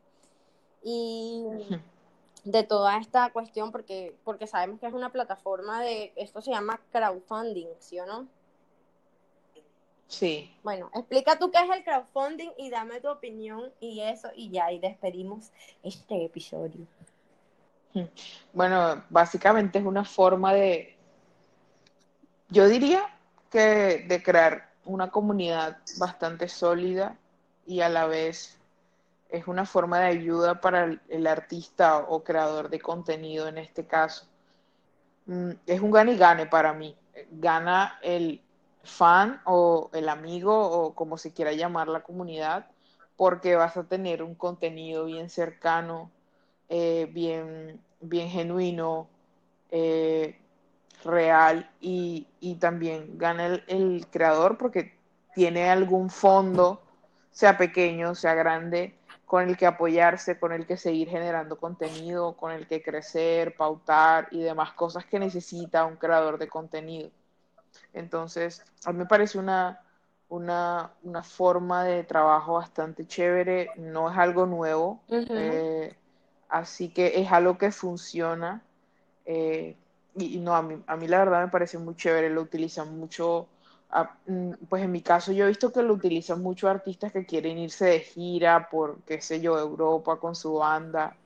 Y 0.83 1.47
de 2.45 2.63
toda 2.63 2.99
esta 2.99 3.31
cuestión 3.31 3.73
porque, 3.73 4.15
porque 4.25 4.47
sabemos 4.47 4.79
que 4.79 4.87
es 4.87 4.93
una 4.93 5.11
plataforma 5.11 5.83
de, 5.83 6.13
esto 6.17 6.41
se 6.41 6.51
llama 6.51 6.81
crowdfunding, 6.93 7.69
¿sí 7.79 7.99
o 7.99 8.07
no? 8.07 8.27
Sí. 10.09 10.55
Bueno, 10.63 10.91
explica 10.95 11.39
tú 11.39 11.51
qué 11.51 11.59
es 11.59 11.71
el 11.71 11.83
crowdfunding 11.83 12.51
y 12.59 12.71
dame 12.71 13.01
tu 13.01 13.09
opinión 13.09 13.73
y 13.81 14.01
eso 14.01 14.29
y 14.37 14.51
ya, 14.51 14.71
y 14.71 14.79
despedimos 14.79 15.51
este 15.83 16.25
episodio. 16.25 16.87
Bueno, 18.53 19.05
básicamente 19.09 19.79
es 19.79 19.85
una 19.85 20.05
forma 20.05 20.53
de, 20.53 20.97
yo 22.51 22.69
diría 22.69 23.03
que 23.51 24.05
de 24.07 24.23
crear 24.23 24.73
una 24.85 25.11
comunidad 25.11 25.79
bastante 25.99 26.49
sólida 26.49 27.17
y 27.67 27.81
a 27.81 27.89
la 27.89 28.07
vez 28.07 28.59
es 29.35 29.49
una 29.49 29.67
forma 29.67 29.99
de 29.99 30.07
ayuda 30.07 30.61
para 30.61 30.97
el, 31.09 31.27
artista 31.27 31.99
o 31.99 32.23
creador 32.23 32.71
de 32.71 32.79
contenido 32.79 33.49
en 33.49 33.59
este 33.59 33.85
caso. 33.85 34.27
Mm, 35.27 35.51
es 35.67 35.81
un 35.81 35.91
gane 35.91 36.13
y 36.13 36.17
gane 36.17 36.47
para 36.47 36.73
mí. 36.73 36.97
Gana 37.33 37.99
el 38.03 38.41
fan 38.85 39.41
o 39.45 39.91
el 39.93 40.09
amigo 40.09 40.55
o 40.57 40.95
como 40.95 41.19
se 41.19 41.33
quiera 41.33 41.53
llamar 41.53 41.89
la 41.89 42.05
comunidad, 42.05 42.67
porque 43.17 43.57
vas 43.57 43.77
a 43.77 43.85
tener 43.85 44.23
un 44.23 44.37
contenido 44.37 45.07
bien 45.07 45.29
cercano, 45.29 46.13
eh, 46.69 47.09
bien, 47.13 47.81
bien 48.01 48.29
genuino, 48.29 49.09
eh, 49.71 50.39
real 51.05 51.69
y, 51.81 52.29
y, 52.41 52.55
también 52.55 53.19
gana 53.19 53.47
el 53.67 54.07
creador 54.11 54.57
porque 54.59 54.95
tiene 55.35 55.69
algún 55.71 56.09
fondo, 56.09 56.81
sea 57.33 57.59
pequeño, 57.59 58.15
sea 58.15 58.35
grande, 58.35 58.95
con 59.35 59.49
el 59.49 59.57
que 59.57 59.67
apoyarse, 59.67 60.39
con 60.39 60.53
el 60.53 60.65
que 60.65 60.77
seguir 60.77 61.09
generando 61.09 61.59
contenido, 61.59 62.37
con 62.37 62.53
el 62.53 62.69
que 62.69 62.81
crecer, 62.81 63.57
pautar 63.57 64.29
y 64.31 64.41
demás 64.41 64.75
cosas 64.75 65.07
que 65.07 65.19
necesita 65.19 65.85
un 65.87 65.97
creador 65.97 66.39
de 66.39 66.47
contenido. 66.47 67.11
Entonces, 67.93 68.65
a 68.85 68.93
mí 68.93 68.99
me 68.99 69.07
parece 69.07 69.37
una, 69.41 69.83
una, 70.29 70.93
una 71.03 71.25
forma 71.25 71.83
de 71.83 72.05
trabajo 72.05 72.55
bastante 72.55 73.09
chévere, 73.09 73.71
no 73.77 74.09
es 74.09 74.17
algo 74.17 74.47
nuevo, 74.47 75.01
uh 75.09 75.17
-huh. 75.17 75.27
eh, 75.31 75.97
así 76.49 76.91
que 76.91 77.21
es 77.21 77.33
algo 77.33 77.59
que 77.59 77.73
funciona. 77.73 78.63
Eh, 79.27 79.77
y, 80.15 80.37
y, 80.37 80.39
no, 80.39 80.55
a 80.55 80.63
mí, 80.63 80.81
a 80.87 80.95
mí 80.95 81.09
la 81.09 81.19
verdad 81.19 81.43
me 81.43 81.51
parece 81.51 81.77
muy 81.77 81.97
chévere, 81.97 82.31
lo 82.31 82.41
utilizan 82.41 82.97
mucho 82.97 83.49
pues 84.69 84.83
en 84.83 84.91
mi 84.91 85.03
caso 85.03 85.33
yo 85.33 85.45
he 85.45 85.49
visto 85.49 85.73
que 85.73 85.83
lo 85.83 85.95
utilizan 85.95 86.43
muchos 86.43 86.69
artistas 86.69 87.13
que 87.13 87.25
quieren 87.25 87.59
irse 87.59 87.85
de 87.87 88.01
gira 88.01 88.69
por, 88.69 89.03
qué 89.03 89.21
sé 89.21 89.41
yo, 89.41 89.59
Europa 89.59 90.17
con 90.17 90.35
su 90.35 90.55
banda. 90.55 91.17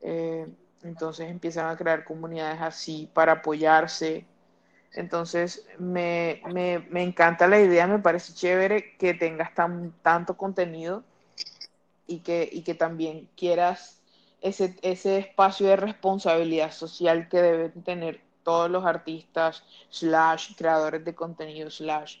Eh, 0.00 0.46
entonces 0.82 1.28
empiezan 1.28 1.66
a 1.66 1.76
crear 1.76 2.04
comunidades 2.04 2.60
así 2.62 3.10
para 3.12 3.32
apoyarse. 3.32 4.24
Entonces, 4.92 5.66
me, 5.78 6.42
me, 6.52 6.80
me, 6.90 7.02
encanta 7.02 7.46
la 7.46 7.60
idea, 7.60 7.86
me 7.86 7.98
parece 8.00 8.32
chévere 8.32 8.96
que 8.96 9.14
tengas 9.14 9.54
tan, 9.54 9.92
tanto 10.02 10.36
contenido 10.36 11.04
y 12.06 12.20
que, 12.20 12.48
y 12.50 12.62
que 12.62 12.74
también 12.74 13.28
quieras 13.36 14.00
ese, 14.40 14.76
ese 14.82 15.18
espacio 15.18 15.68
de 15.68 15.76
responsabilidad 15.76 16.72
social 16.72 17.28
que 17.28 17.42
deben 17.42 17.82
tener 17.82 18.20
todos 18.42 18.70
los 18.70 18.84
artistas, 18.84 19.64
slash, 19.90 20.54
creadores 20.56 21.04
de 21.04 21.14
contenido, 21.14 21.70
slash, 21.70 22.18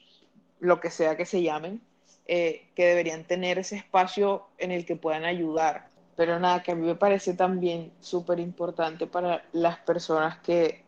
lo 0.60 0.80
que 0.80 0.90
sea 0.90 1.16
que 1.16 1.26
se 1.26 1.42
llamen, 1.42 1.80
eh, 2.26 2.68
que 2.74 2.86
deberían 2.86 3.24
tener 3.24 3.58
ese 3.58 3.76
espacio 3.76 4.46
en 4.58 4.70
el 4.70 4.86
que 4.86 4.96
puedan 4.96 5.24
ayudar. 5.24 5.88
Pero 6.16 6.38
nada, 6.38 6.62
que 6.62 6.72
a 6.72 6.74
mí 6.74 6.86
me 6.86 6.94
parece 6.94 7.34
también 7.34 7.92
súper 8.00 8.40
importante 8.40 9.06
para 9.06 9.44
las 9.52 9.78
personas 9.78 10.38
que 10.38 10.84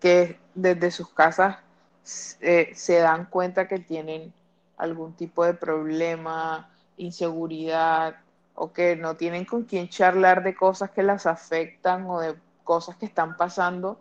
que 0.00 0.38
desde 0.54 0.90
sus 0.90 1.08
casas 1.08 1.58
eh, 2.40 2.70
se 2.74 2.98
dan 2.98 3.26
cuenta 3.26 3.68
que 3.68 3.78
tienen 3.78 4.32
algún 4.76 5.14
tipo 5.14 5.44
de 5.44 5.54
problema, 5.54 6.70
inseguridad 6.96 8.16
o 8.54 8.72
que 8.72 8.96
no 8.96 9.16
tienen 9.16 9.44
con 9.44 9.64
quién 9.64 9.88
charlar 9.88 10.42
de 10.42 10.54
cosas 10.54 10.90
que 10.90 11.02
las 11.02 11.26
afectan 11.26 12.06
o 12.06 12.20
de 12.20 12.36
cosas 12.64 12.96
que 12.96 13.06
están 13.06 13.36
pasando, 13.36 13.98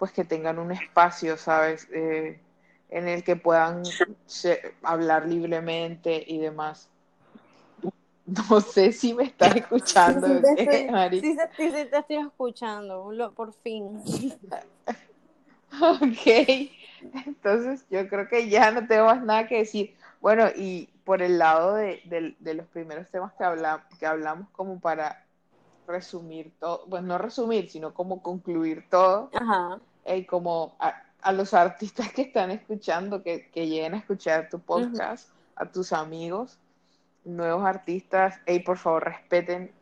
pues 0.00 0.12
que 0.12 0.24
tengan 0.24 0.58
un 0.58 0.72
espacio, 0.72 1.36
¿sabes? 1.36 1.86
Eh, 1.92 2.40
en 2.88 3.06
el 3.06 3.22
que 3.22 3.36
puedan 3.36 3.82
hablar 4.82 5.26
libremente 5.26 6.24
y 6.26 6.38
demás. 6.38 6.88
No 8.48 8.60
sé 8.60 8.92
si 8.92 9.12
me 9.12 9.24
estás 9.24 9.56
escuchando. 9.56 10.28
Sí, 10.28 10.56
sí, 10.56 11.20
sí, 11.20 11.38
sí, 11.56 11.84
te 11.90 11.98
estoy 11.98 12.16
escuchando, 12.16 13.12
por 13.34 13.52
fin. 13.52 14.00
Ok, 15.72 16.70
entonces 17.26 17.86
yo 17.90 18.08
creo 18.08 18.28
que 18.28 18.48
ya 18.48 18.72
no 18.72 18.86
tengo 18.88 19.06
más 19.06 19.22
nada 19.22 19.46
que 19.46 19.58
decir. 19.58 19.94
Bueno, 20.20 20.46
y 20.56 20.88
por 21.04 21.22
el 21.22 21.38
lado 21.38 21.74
de, 21.74 22.34
los 22.40 22.66
primeros 22.66 23.08
temas 23.08 23.32
que, 23.34 23.44
hablamos, 23.44 23.84
que 23.98 24.06
hablamos 24.06 24.48
como 24.50 24.80
para 24.80 25.24
resumir 25.86 26.52
todo, 26.58 26.86
pues 26.88 27.02
no 27.02 27.18
resumir, 27.18 27.70
sino 27.70 27.94
como 27.94 28.22
concluir 28.22 28.84
todo, 28.90 29.30
y 30.16 30.24
como 30.24 30.76
a, 30.78 31.32
los 31.32 31.54
artistas 31.54 32.12
que 32.12 32.22
están 32.22 32.50
escuchando, 32.50 33.22
que, 33.22 33.50
lleguen 33.54 33.94
a 33.94 33.98
escuchar 33.98 34.48
tu 34.48 34.58
podcast, 34.58 35.30
a 35.54 35.66
tus 35.66 35.92
amigos, 35.92 36.58
nuevos 37.24 37.64
artistas, 37.64 38.40
y 38.46 38.60
por 38.60 38.78
favor 38.78 39.04
respeten 39.04 39.72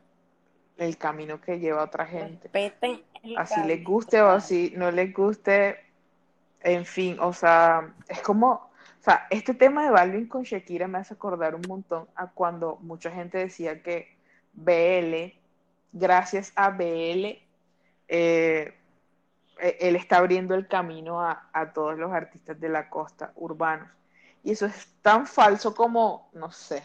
el 0.77 0.97
camino 0.97 1.41
que 1.41 1.59
lleva 1.59 1.85
otra 1.85 2.07
gente. 2.07 2.49
Respeten 2.53 3.03
así 3.37 3.61
les 3.65 3.85
guste 3.85 4.21
o 4.23 4.31
así 4.31 4.73
no 4.77 4.91
les 4.91 5.13
guste, 5.13 5.79
en 6.63 6.85
fin, 6.85 7.19
o 7.21 7.33
sea, 7.33 7.95
es 8.09 8.21
como, 8.21 8.51
o 8.51 9.03
sea, 9.03 9.27
este 9.31 9.55
tema 9.55 9.85
de 9.85 9.91
Balvin 9.91 10.27
con 10.27 10.43
Shakira 10.43 10.89
me 10.89 10.99
hace 10.99 11.15
acordar 11.15 11.55
un 11.55 11.63
montón 11.69 12.07
a 12.15 12.29
cuando 12.29 12.77
mucha 12.81 13.11
gente 13.11 13.39
decía 13.39 13.83
que 13.83 14.17
BL, 14.55 15.37
gracias 15.93 16.53
a 16.57 16.71
BL, 16.71 17.39
eh, 18.09 18.75
él 19.61 19.97
está 19.97 20.19
abriendo 20.19 20.55
el 20.55 20.69
camino 20.69 21.21
a, 21.21 21.73
todos 21.75 21.99
los 21.99 22.13
artistas 22.13 22.59
de 22.61 22.69
la 22.69 22.89
costa 22.89 23.33
urbanos. 23.37 23.89
Y 24.45 24.53
eso 24.53 24.67
es 24.67 24.89
tan 25.03 25.27
falso 25.27 25.75
como, 25.75 26.31
no 26.33 26.51
sé, 26.51 26.83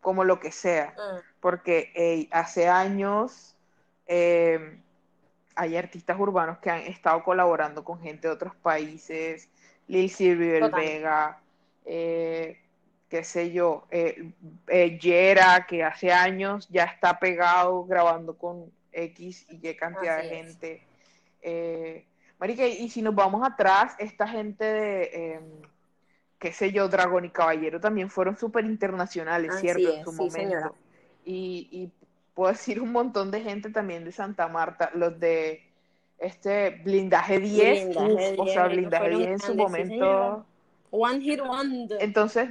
como 0.00 0.24
lo 0.24 0.40
que 0.40 0.52
sea. 0.52 0.94
Mm. 0.96 1.18
Porque 1.40 2.28
hace 2.32 2.68
años 2.68 3.54
eh, 4.06 4.80
hay 5.54 5.76
artistas 5.76 6.18
urbanos 6.18 6.58
que 6.58 6.70
han 6.70 6.80
estado 6.82 7.22
colaborando 7.22 7.84
con 7.84 8.00
gente 8.00 8.28
de 8.28 8.34
otros 8.34 8.54
países, 8.56 9.48
Lil 9.88 10.10
Silvio 10.10 10.70
Vega, 10.70 11.38
eh, 11.84 12.60
qué 13.08 13.24
sé 13.24 13.50
yo, 13.50 13.86
eh, 13.90 14.30
eh, 14.68 14.98
Yera, 14.98 15.66
que 15.66 15.82
hace 15.82 16.12
años 16.12 16.68
ya 16.70 16.84
está 16.84 17.18
pegado 17.18 17.84
grabando 17.84 18.38
con 18.38 18.72
X 18.92 19.46
y 19.50 19.68
Y 19.68 19.74
cantidad 19.74 20.22
de 20.22 20.28
gente. 20.28 20.82
Eh, 21.42 22.06
Marica, 22.38 22.66
y 22.66 22.88
si 22.88 23.02
nos 23.02 23.14
vamos 23.14 23.46
atrás, 23.46 23.94
esta 23.98 24.26
gente 24.26 24.64
de, 24.64 25.34
em, 25.34 25.44
qué 26.38 26.52
sé 26.52 26.72
yo, 26.72 26.88
Dragón 26.88 27.26
y 27.26 27.30
Caballero 27.30 27.80
también 27.80 28.08
fueron 28.08 28.38
súper 28.38 28.64
internacionales, 28.64 29.60
¿cierto? 29.60 29.94
en 29.94 30.04
su 30.04 30.12
momento. 30.12 30.74
Y, 31.24 31.68
y 31.70 31.90
puedo 32.34 32.52
decir 32.52 32.80
un 32.80 32.92
montón 32.92 33.30
de 33.30 33.42
gente 33.42 33.70
también 33.70 34.04
de 34.04 34.12
Santa 34.12 34.48
Marta, 34.48 34.90
los 34.94 35.20
de 35.20 35.70
este 36.18 36.70
blindaje 36.70 37.40
10, 37.40 37.96
o 38.38 38.46
sea, 38.46 38.68
blindaje 38.68 39.10
10 39.10 39.28
en 39.28 39.40
su 39.40 39.54
momento. 39.54 40.46
One 40.90 41.20
hit 41.20 41.40
wonder. 41.40 41.98
Entonces, 42.00 42.50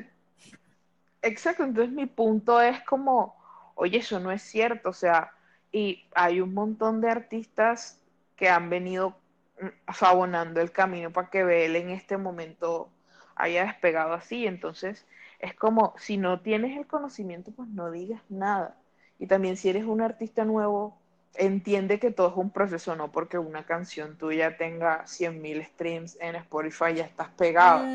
exacto, 1.22 1.64
entonces 1.64 1.94
mi 1.94 2.06
punto 2.06 2.62
es 2.62 2.82
como, 2.84 3.36
oye, 3.76 3.98
eso 3.98 4.20
no 4.20 4.32
es 4.32 4.42
cierto, 4.42 4.90
o 4.90 4.94
sea, 4.94 5.32
y 5.72 6.06
hay 6.16 6.42
un 6.42 6.54
montón 6.54 7.02
de 7.02 7.10
artistas 7.10 7.99
que 8.40 8.50
han 8.50 8.70
venido 8.70 9.18
mm, 9.62 9.68
abonando 10.02 10.62
el 10.62 10.72
camino 10.72 11.12
para 11.12 11.30
que 11.30 11.44
Bel 11.44 11.76
en 11.76 11.90
este 11.90 12.18
momento 12.18 12.90
haya 13.36 13.66
despegado 13.66 14.14
así, 14.14 14.48
entonces 14.48 15.06
es 15.40 15.54
como, 15.54 15.94
si 15.98 16.18
no 16.18 16.42
tienes 16.42 16.78
el 16.78 16.88
conocimiento, 16.88 17.52
pues 17.52 17.68
no 17.70 17.92
digas 17.92 18.22
nada. 18.30 18.78
Y 19.20 19.28
también 19.28 19.58
si 19.58 19.70
eres 19.70 19.84
un 19.84 20.02
artista 20.02 20.46
nuevo, 20.46 20.98
entiende 21.36 22.00
que 22.00 22.12
todo 22.12 22.30
es 22.30 22.38
un 22.38 22.50
proceso, 22.50 22.96
no 22.96 23.12
porque 23.12 23.38
una 23.38 23.66
canción 23.66 24.18
tuya 24.18 24.58
tenga 24.58 25.06
100.000 25.06 25.66
streams 25.66 26.18
en 26.22 26.36
Spotify 26.36 26.94
ya 26.96 27.06
estás 27.06 27.30
pegado. 27.30 27.86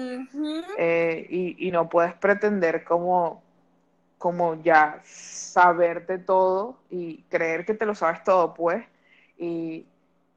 Eh, 0.78 1.26
y, 1.28 1.68
y, 1.68 1.70
no 1.70 1.88
puedes 1.88 2.14
pretender 2.14 2.84
como, 2.84 3.42
como 4.18 4.62
ya 4.62 5.00
saberte 5.04 6.18
todo 6.18 6.78
y 6.90 7.22
creer 7.30 7.66
que 7.66 7.74
te 7.74 7.86
lo 7.86 7.94
sabes 7.94 8.22
todo, 8.24 8.54
pues. 8.54 8.84
Y, 9.38 9.86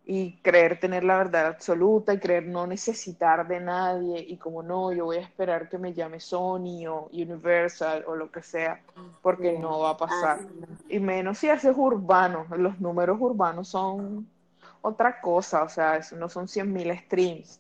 y 0.10 0.38
creer 0.38 0.80
tener 0.80 1.04
la 1.04 1.18
verdad 1.18 1.48
absoluta 1.48 2.14
y 2.14 2.20
creer 2.20 2.46
no 2.46 2.66
necesitar 2.66 3.46
de 3.46 3.60
nadie 3.60 4.26
y 4.26 4.38
como 4.38 4.64
no, 4.64 4.94
yo 4.94 5.04
voy 5.04 5.18
a 5.18 5.22
esperar 5.22 5.68
que 5.68 5.78
me 5.78 5.94
llame 5.94 6.22
Sony 6.22 6.88
o 6.88 7.10
Universal 7.12 8.06
o 8.08 8.16
lo 8.16 8.32
que 8.32 8.42
sea, 8.42 8.82
porque 9.22 9.60
no 9.60 9.80
va 9.80 9.90
a 9.92 9.98
pasar. 9.98 10.40
Y 10.88 11.00
menos 11.00 11.40
si 11.40 11.50
haces 11.50 11.74
urbano, 11.76 12.48
los 12.56 12.80
números 12.80 13.18
urbanos 13.20 13.68
son 13.68 14.26
otra 14.82 15.20
cosa, 15.20 15.64
o 15.64 15.70
sea, 15.70 16.00
no 16.16 16.30
son 16.30 16.48
100.000 16.48 17.04
streams. 17.04 17.60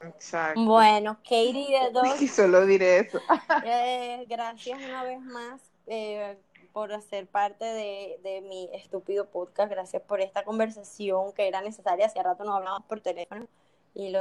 Exacto. 0.00 0.60
Bueno, 0.60 1.16
Katie 1.22 1.78
de 1.80 1.90
dos. 1.92 2.20
Y 2.20 2.26
solo 2.26 2.66
diré 2.66 2.98
eso. 2.98 3.20
Eh, 3.64 4.26
gracias 4.28 4.80
una 4.80 5.04
vez 5.04 5.20
más. 5.20 5.60
Eh, 5.86 6.36
por 6.78 6.92
hacer 6.92 7.26
parte 7.26 7.64
de, 7.64 8.40
mi 8.42 8.70
estúpido 8.72 9.28
podcast. 9.28 9.68
Gracias 9.68 10.00
por 10.00 10.20
esta 10.20 10.44
conversación 10.44 11.32
que 11.32 11.48
era 11.48 11.60
necesaria. 11.60 12.06
Hace 12.06 12.22
rato 12.22 12.44
nos 12.44 12.54
hablábamos 12.54 12.86
por 12.86 13.00
teléfono 13.00 13.48
y 13.96 14.10
lo, 14.10 14.20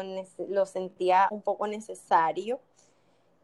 lo 0.49 0.65
sentía 0.65 1.27
un 1.29 1.43
poco 1.43 1.67
necesario. 1.67 2.59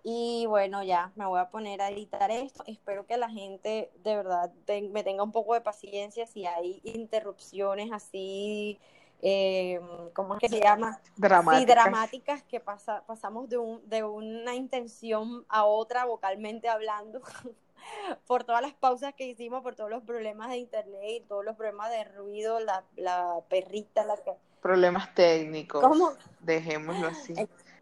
Y 0.02 0.48
bueno, 0.48 0.82
ya 0.82 1.12
me 1.16 1.28
voy 1.28 1.40
a 1.40 1.52
poner 1.52 1.84
a 1.84 1.92
editar 1.92 2.32
esto. 2.32 2.64
Espero 2.66 3.06
que 3.06 3.18
la 3.18 3.30
gente 3.30 3.92
de 4.04 4.16
verdad 4.16 4.52
me 4.90 5.04
tenga 5.04 5.22
un 5.22 5.32
poco 5.32 5.54
de 5.54 5.62
paciencia 5.62 6.26
si 6.26 6.48
hay 6.48 6.82
interrupciones 6.84 7.92
así, 7.92 8.80
eh, 9.22 9.80
¿cómo 10.16 10.34
es 10.34 10.40
que 10.40 10.50
se 10.50 10.60
llama? 10.60 11.00
Dramáticas. 11.18 11.60
Sí, 11.60 11.66
dramáticas 11.68 12.44
que 12.46 12.60
pasa, 12.60 13.04
pasamos 13.06 13.48
de, 13.48 13.60
un, 13.60 13.88
de 13.88 14.04
una 14.04 14.56
intención 14.56 15.46
a 15.50 15.66
otra 15.66 16.06
vocalmente 16.06 16.68
hablando. 16.68 17.22
por 18.28 18.44
todas 18.44 18.62
las 18.62 18.74
pausas 18.74 19.14
que 19.14 19.26
hicimos, 19.26 19.62
por 19.64 19.76
todos 19.76 19.90
los 19.90 20.04
problemas 20.04 20.50
de 20.50 20.58
internet 20.58 21.24
todos 21.28 21.46
los 21.46 21.56
problemas 21.56 21.92
de 21.92 22.04
ruido, 22.06 22.60
la, 22.60 22.84
la 22.96 23.40
perrita, 23.50 24.06
la 24.06 24.18
que... 24.18 24.32
Problemas 24.62 25.14
técnicos. 25.14 25.82
¿Cómo? 25.82 26.14
Dejémoslo 26.40 27.08
así. 27.08 27.34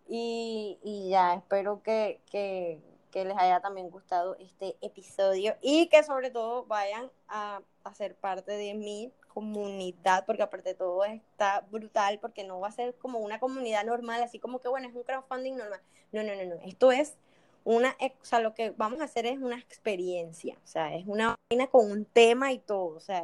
Y, 0.07 0.79
y 0.83 1.09
ya, 1.09 1.35
espero 1.35 1.81
que, 1.83 2.19
que, 2.29 2.81
que, 3.11 3.23
les 3.23 3.37
haya 3.37 3.61
también 3.61 3.89
gustado 3.89 4.35
este 4.39 4.75
episodio 4.81 5.55
y 5.61 5.87
que 5.87 6.03
sobre 6.03 6.31
todo 6.31 6.65
vayan 6.65 7.09
a, 7.27 7.61
a 7.83 7.93
ser 7.93 8.15
parte 8.15 8.51
de 8.51 8.73
mi 8.73 9.13
comunidad, 9.33 10.25
porque 10.25 10.43
aparte 10.43 10.69
de 10.69 10.75
todo 10.75 11.05
está 11.05 11.65
brutal, 11.71 12.19
porque 12.19 12.43
no 12.43 12.59
va 12.59 12.67
a 12.67 12.71
ser 12.71 12.95
como 12.95 13.19
una 13.19 13.39
comunidad 13.39 13.85
normal, 13.85 14.21
así 14.23 14.39
como 14.39 14.59
que 14.59 14.67
bueno, 14.67 14.89
es 14.89 14.95
un 14.95 15.03
crowdfunding 15.03 15.55
normal. 15.55 15.79
No, 16.11 16.23
no, 16.23 16.35
no, 16.35 16.43
no. 16.43 16.55
Esto 16.63 16.91
es 16.91 17.15
una, 17.64 17.95
o 17.99 18.26
sea, 18.26 18.39
lo 18.39 18.53
que 18.53 18.72
vamos 18.72 19.01
a 19.01 19.05
hacer 19.05 19.26
es 19.26 19.39
una 19.39 19.57
experiencia, 19.57 20.55
o 20.64 20.68
sea, 20.68 20.95
es 20.95 21.05
una 21.07 21.36
vaina 21.49 21.68
con 21.68 21.91
un 21.91 22.05
tema 22.05 22.51
y 22.51 22.59
todo, 22.59 22.95
o 22.95 22.99
sea, 22.99 23.24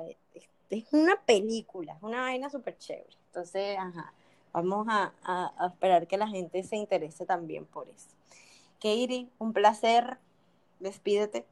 es, 0.69 0.85
una 0.91 1.15
película, 1.25 1.93
es 1.93 2.03
una 2.03 2.21
vaina 2.21 2.49
súper 2.49 2.77
chévere. 2.77 3.07
Entonces, 3.27 3.77
ajá, 3.77 4.13
vamos 4.51 4.85
a, 4.89 5.13
a, 5.23 5.67
esperar 5.67 6.07
que 6.07 6.17
la 6.17 6.27
gente 6.27 6.61
se 6.63 6.75
interese 6.75 7.25
también 7.25 7.65
por 7.65 7.87
eso. 7.89 8.09
Katie, 8.75 9.27
un 9.39 9.53
placer, 9.53 10.17
despídete. 10.79 11.45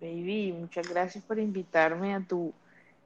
Baby, 0.00 0.52
muchas 0.52 0.88
gracias 0.88 1.22
por 1.24 1.38
invitarme 1.38 2.14
a 2.14 2.20
tu 2.20 2.52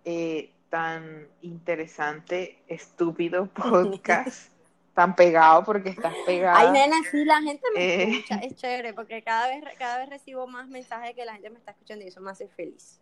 eh, 0.04 0.50
tan 0.70 1.26
interesante, 1.42 2.58
estúpido 2.68 3.46
podcast, 3.54 4.50
tan 4.96 5.14
pegado 5.14 5.62
porque 5.62 5.90
estás 5.90 6.14
pegado. 6.24 6.56
Ay, 6.58 6.70
nena, 6.72 6.96
sí, 7.10 7.22
la 7.26 7.42
gente 7.42 7.62
me 7.74 7.80
Eh. 7.84 8.10
escucha, 8.14 8.36
es 8.38 8.56
chévere, 8.56 8.94
porque 8.94 9.22
cada 9.22 9.48
vez, 9.48 9.62
cada 9.78 9.98
vez 9.98 10.08
recibo 10.08 10.46
más 10.46 10.68
mensajes 10.68 11.14
que 11.14 11.24
la 11.26 11.34
gente 11.34 11.50
me 11.50 11.58
está 11.58 11.72
escuchando 11.72 12.02
y 12.02 12.08
eso 12.08 12.20
me 12.22 12.30
hace 12.30 12.48
feliz. 12.48 12.98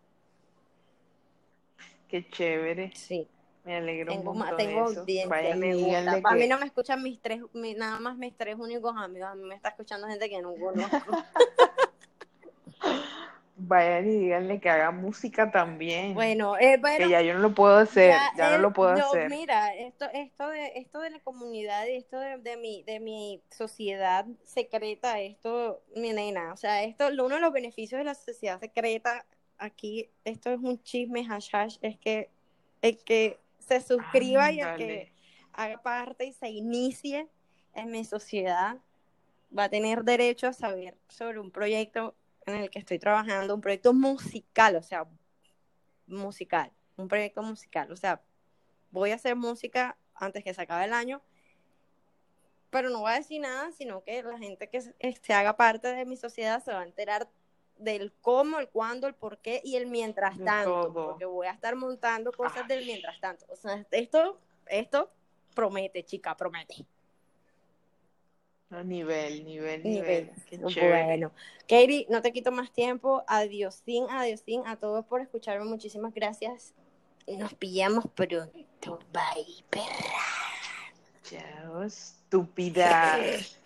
Qué 2.09 2.29
chévere, 2.29 2.91
Sí, 2.93 3.27
me 3.63 3.77
alegro 3.77 4.11
tengo, 4.11 4.31
un 4.31 4.39
montón 4.39 4.57
tengo 4.57 4.91
de 4.91 4.99
audiencia. 4.99 6.21
A 6.25 6.35
mí 6.35 6.47
no 6.49 6.59
me 6.59 6.65
escuchan 6.65 7.01
mis 7.01 7.19
tres, 7.21 7.41
mi- 7.53 7.73
nada 7.75 7.97
más 8.01 8.17
mis 8.17 8.35
tres 8.35 8.57
únicos 8.59 8.93
amigos, 8.97 9.29
a 9.29 9.35
mí 9.35 9.43
me 9.47 9.55
está 9.55 9.69
escuchando 9.69 10.05
gente 10.07 10.29
que 10.29 10.41
no 10.41 10.53
conozco. 10.55 10.97
Vayan 13.57 14.09
y 14.09 14.19
díganle 14.19 14.59
que 14.59 14.69
haga 14.69 14.91
música 14.91 15.49
también. 15.49 16.13
Bueno, 16.13 16.57
eh, 16.57 16.77
bueno, 16.77 16.97
que 16.97 17.09
ya 17.09 17.21
yo 17.21 17.35
no 17.35 17.39
lo 17.39 17.53
puedo 17.53 17.77
hacer, 17.77 18.11
Ya, 18.11 18.31
ya, 18.35 18.51
no 18.51 18.57
lo 18.57 18.73
puedo 18.73 18.93
no, 18.95 19.05
hacer. 19.07 19.29
Mira, 19.29 19.73
esto, 19.73 20.05
esto 20.13 20.49
de, 20.49 20.73
esto 20.75 20.99
de 20.99 21.11
la 21.11 21.19
comunidad 21.19 21.85
y 21.87 21.95
esto 21.95 22.19
de, 22.19 22.37
de 22.37 22.57
mi, 22.57 22.83
de 22.83 22.99
mi 22.99 23.41
sociedad 23.49 24.25
secreta, 24.43 25.21
esto, 25.21 25.81
mi 25.95 26.11
nena, 26.11 26.51
o 26.51 26.57
sea, 26.57 26.83
esto, 26.83 27.07
uno 27.07 27.35
de 27.35 27.39
los 27.39 27.53
beneficios 27.53 27.97
de 27.97 28.03
la 28.03 28.13
sociedad 28.13 28.59
secreta 28.59 29.25
aquí, 29.57 30.09
esto 30.25 30.51
es 30.51 30.59
un 30.59 30.81
chisme, 30.83 31.25
hash 31.29 31.49
hash, 31.53 31.77
es 31.81 31.97
que 31.97 32.29
el 32.81 32.97
que 33.03 33.39
se 33.59 33.79
suscriba 33.79 34.51
y 34.51 34.59
el 34.59 34.75
que 34.75 35.11
haga 35.53 35.81
parte 35.81 36.25
y 36.25 36.33
se 36.33 36.49
inicie 36.49 37.27
en 37.73 37.89
mi 37.89 38.03
sociedad 38.03 38.77
va 39.57 39.65
a 39.65 39.69
tener 39.69 40.03
derecho 40.03 40.47
a 40.47 40.53
saber 40.53 40.95
sobre 41.07 41.39
un 41.39 41.51
proyecto 41.51 42.15
en 42.45 42.55
el 42.55 42.69
que 42.69 42.79
estoy 42.79 42.99
trabajando, 42.99 43.55
un 43.55 43.61
proyecto 43.61 43.93
musical, 43.93 44.75
o 44.75 44.83
sea, 44.83 45.07
musical, 46.07 46.71
un 46.97 47.07
proyecto 47.07 47.41
musical, 47.41 47.91
o 47.91 47.95
sea, 47.95 48.21
voy 48.91 49.11
a 49.11 49.15
hacer 49.15 49.35
música 49.35 49.97
antes 50.13 50.43
que 50.43 50.53
se 50.53 50.61
acabe 50.61 50.85
el 50.85 50.93
año, 50.93 51.21
pero 52.69 52.89
no 52.89 52.99
voy 52.99 53.11
a 53.11 53.15
decir 53.15 53.41
nada, 53.41 53.71
sino 53.71 54.03
que 54.03 54.21
la 54.23 54.37
gente 54.37 54.69
que 54.69 54.81
se, 54.81 54.93
se 55.21 55.33
haga 55.33 55.55
parte 55.57 55.93
de 55.93 56.05
mi 56.05 56.17
sociedad 56.17 56.63
se 56.63 56.71
va 56.71 56.81
a 56.81 56.85
enterar 56.85 57.27
del 57.77 58.13
cómo, 58.21 58.59
el 58.59 58.69
cuándo, 58.69 59.07
el 59.07 59.15
por 59.15 59.37
qué 59.39 59.61
y 59.63 59.75
el 59.75 59.87
mientras 59.87 60.37
tanto, 60.43 60.87
todo. 60.87 61.09
porque 61.11 61.25
voy 61.25 61.47
a 61.47 61.51
estar 61.51 61.75
montando 61.75 62.31
cosas 62.31 62.63
Ay. 62.63 62.67
del 62.67 62.85
mientras 62.85 63.19
tanto. 63.19 63.45
O 63.49 63.55
sea, 63.55 63.85
esto, 63.91 64.39
esto 64.67 65.11
promete, 65.53 66.03
chica, 66.03 66.35
promete. 66.37 66.85
No, 68.69 68.83
nivel, 68.83 69.45
nivel, 69.45 69.83
Nivel. 69.83 70.31
Qué. 70.73 70.87
Bueno, 70.89 71.31
Katie, 71.61 72.07
no 72.09 72.21
te 72.21 72.31
quito 72.33 72.51
más 72.51 72.71
tiempo. 72.71 73.23
Adiosín, 73.27 74.05
adiosín 74.09 74.63
a 74.65 74.77
todos 74.77 75.05
por 75.05 75.21
escucharme. 75.21 75.65
Muchísimas 75.65 76.13
gracias. 76.13 76.73
Nos 77.27 77.53
pillamos 77.53 78.05
pronto. 78.13 78.51
Bye, 79.11 79.63
perra. 79.69 80.25
Chao, 81.23 81.83
estúpida. 81.83 83.11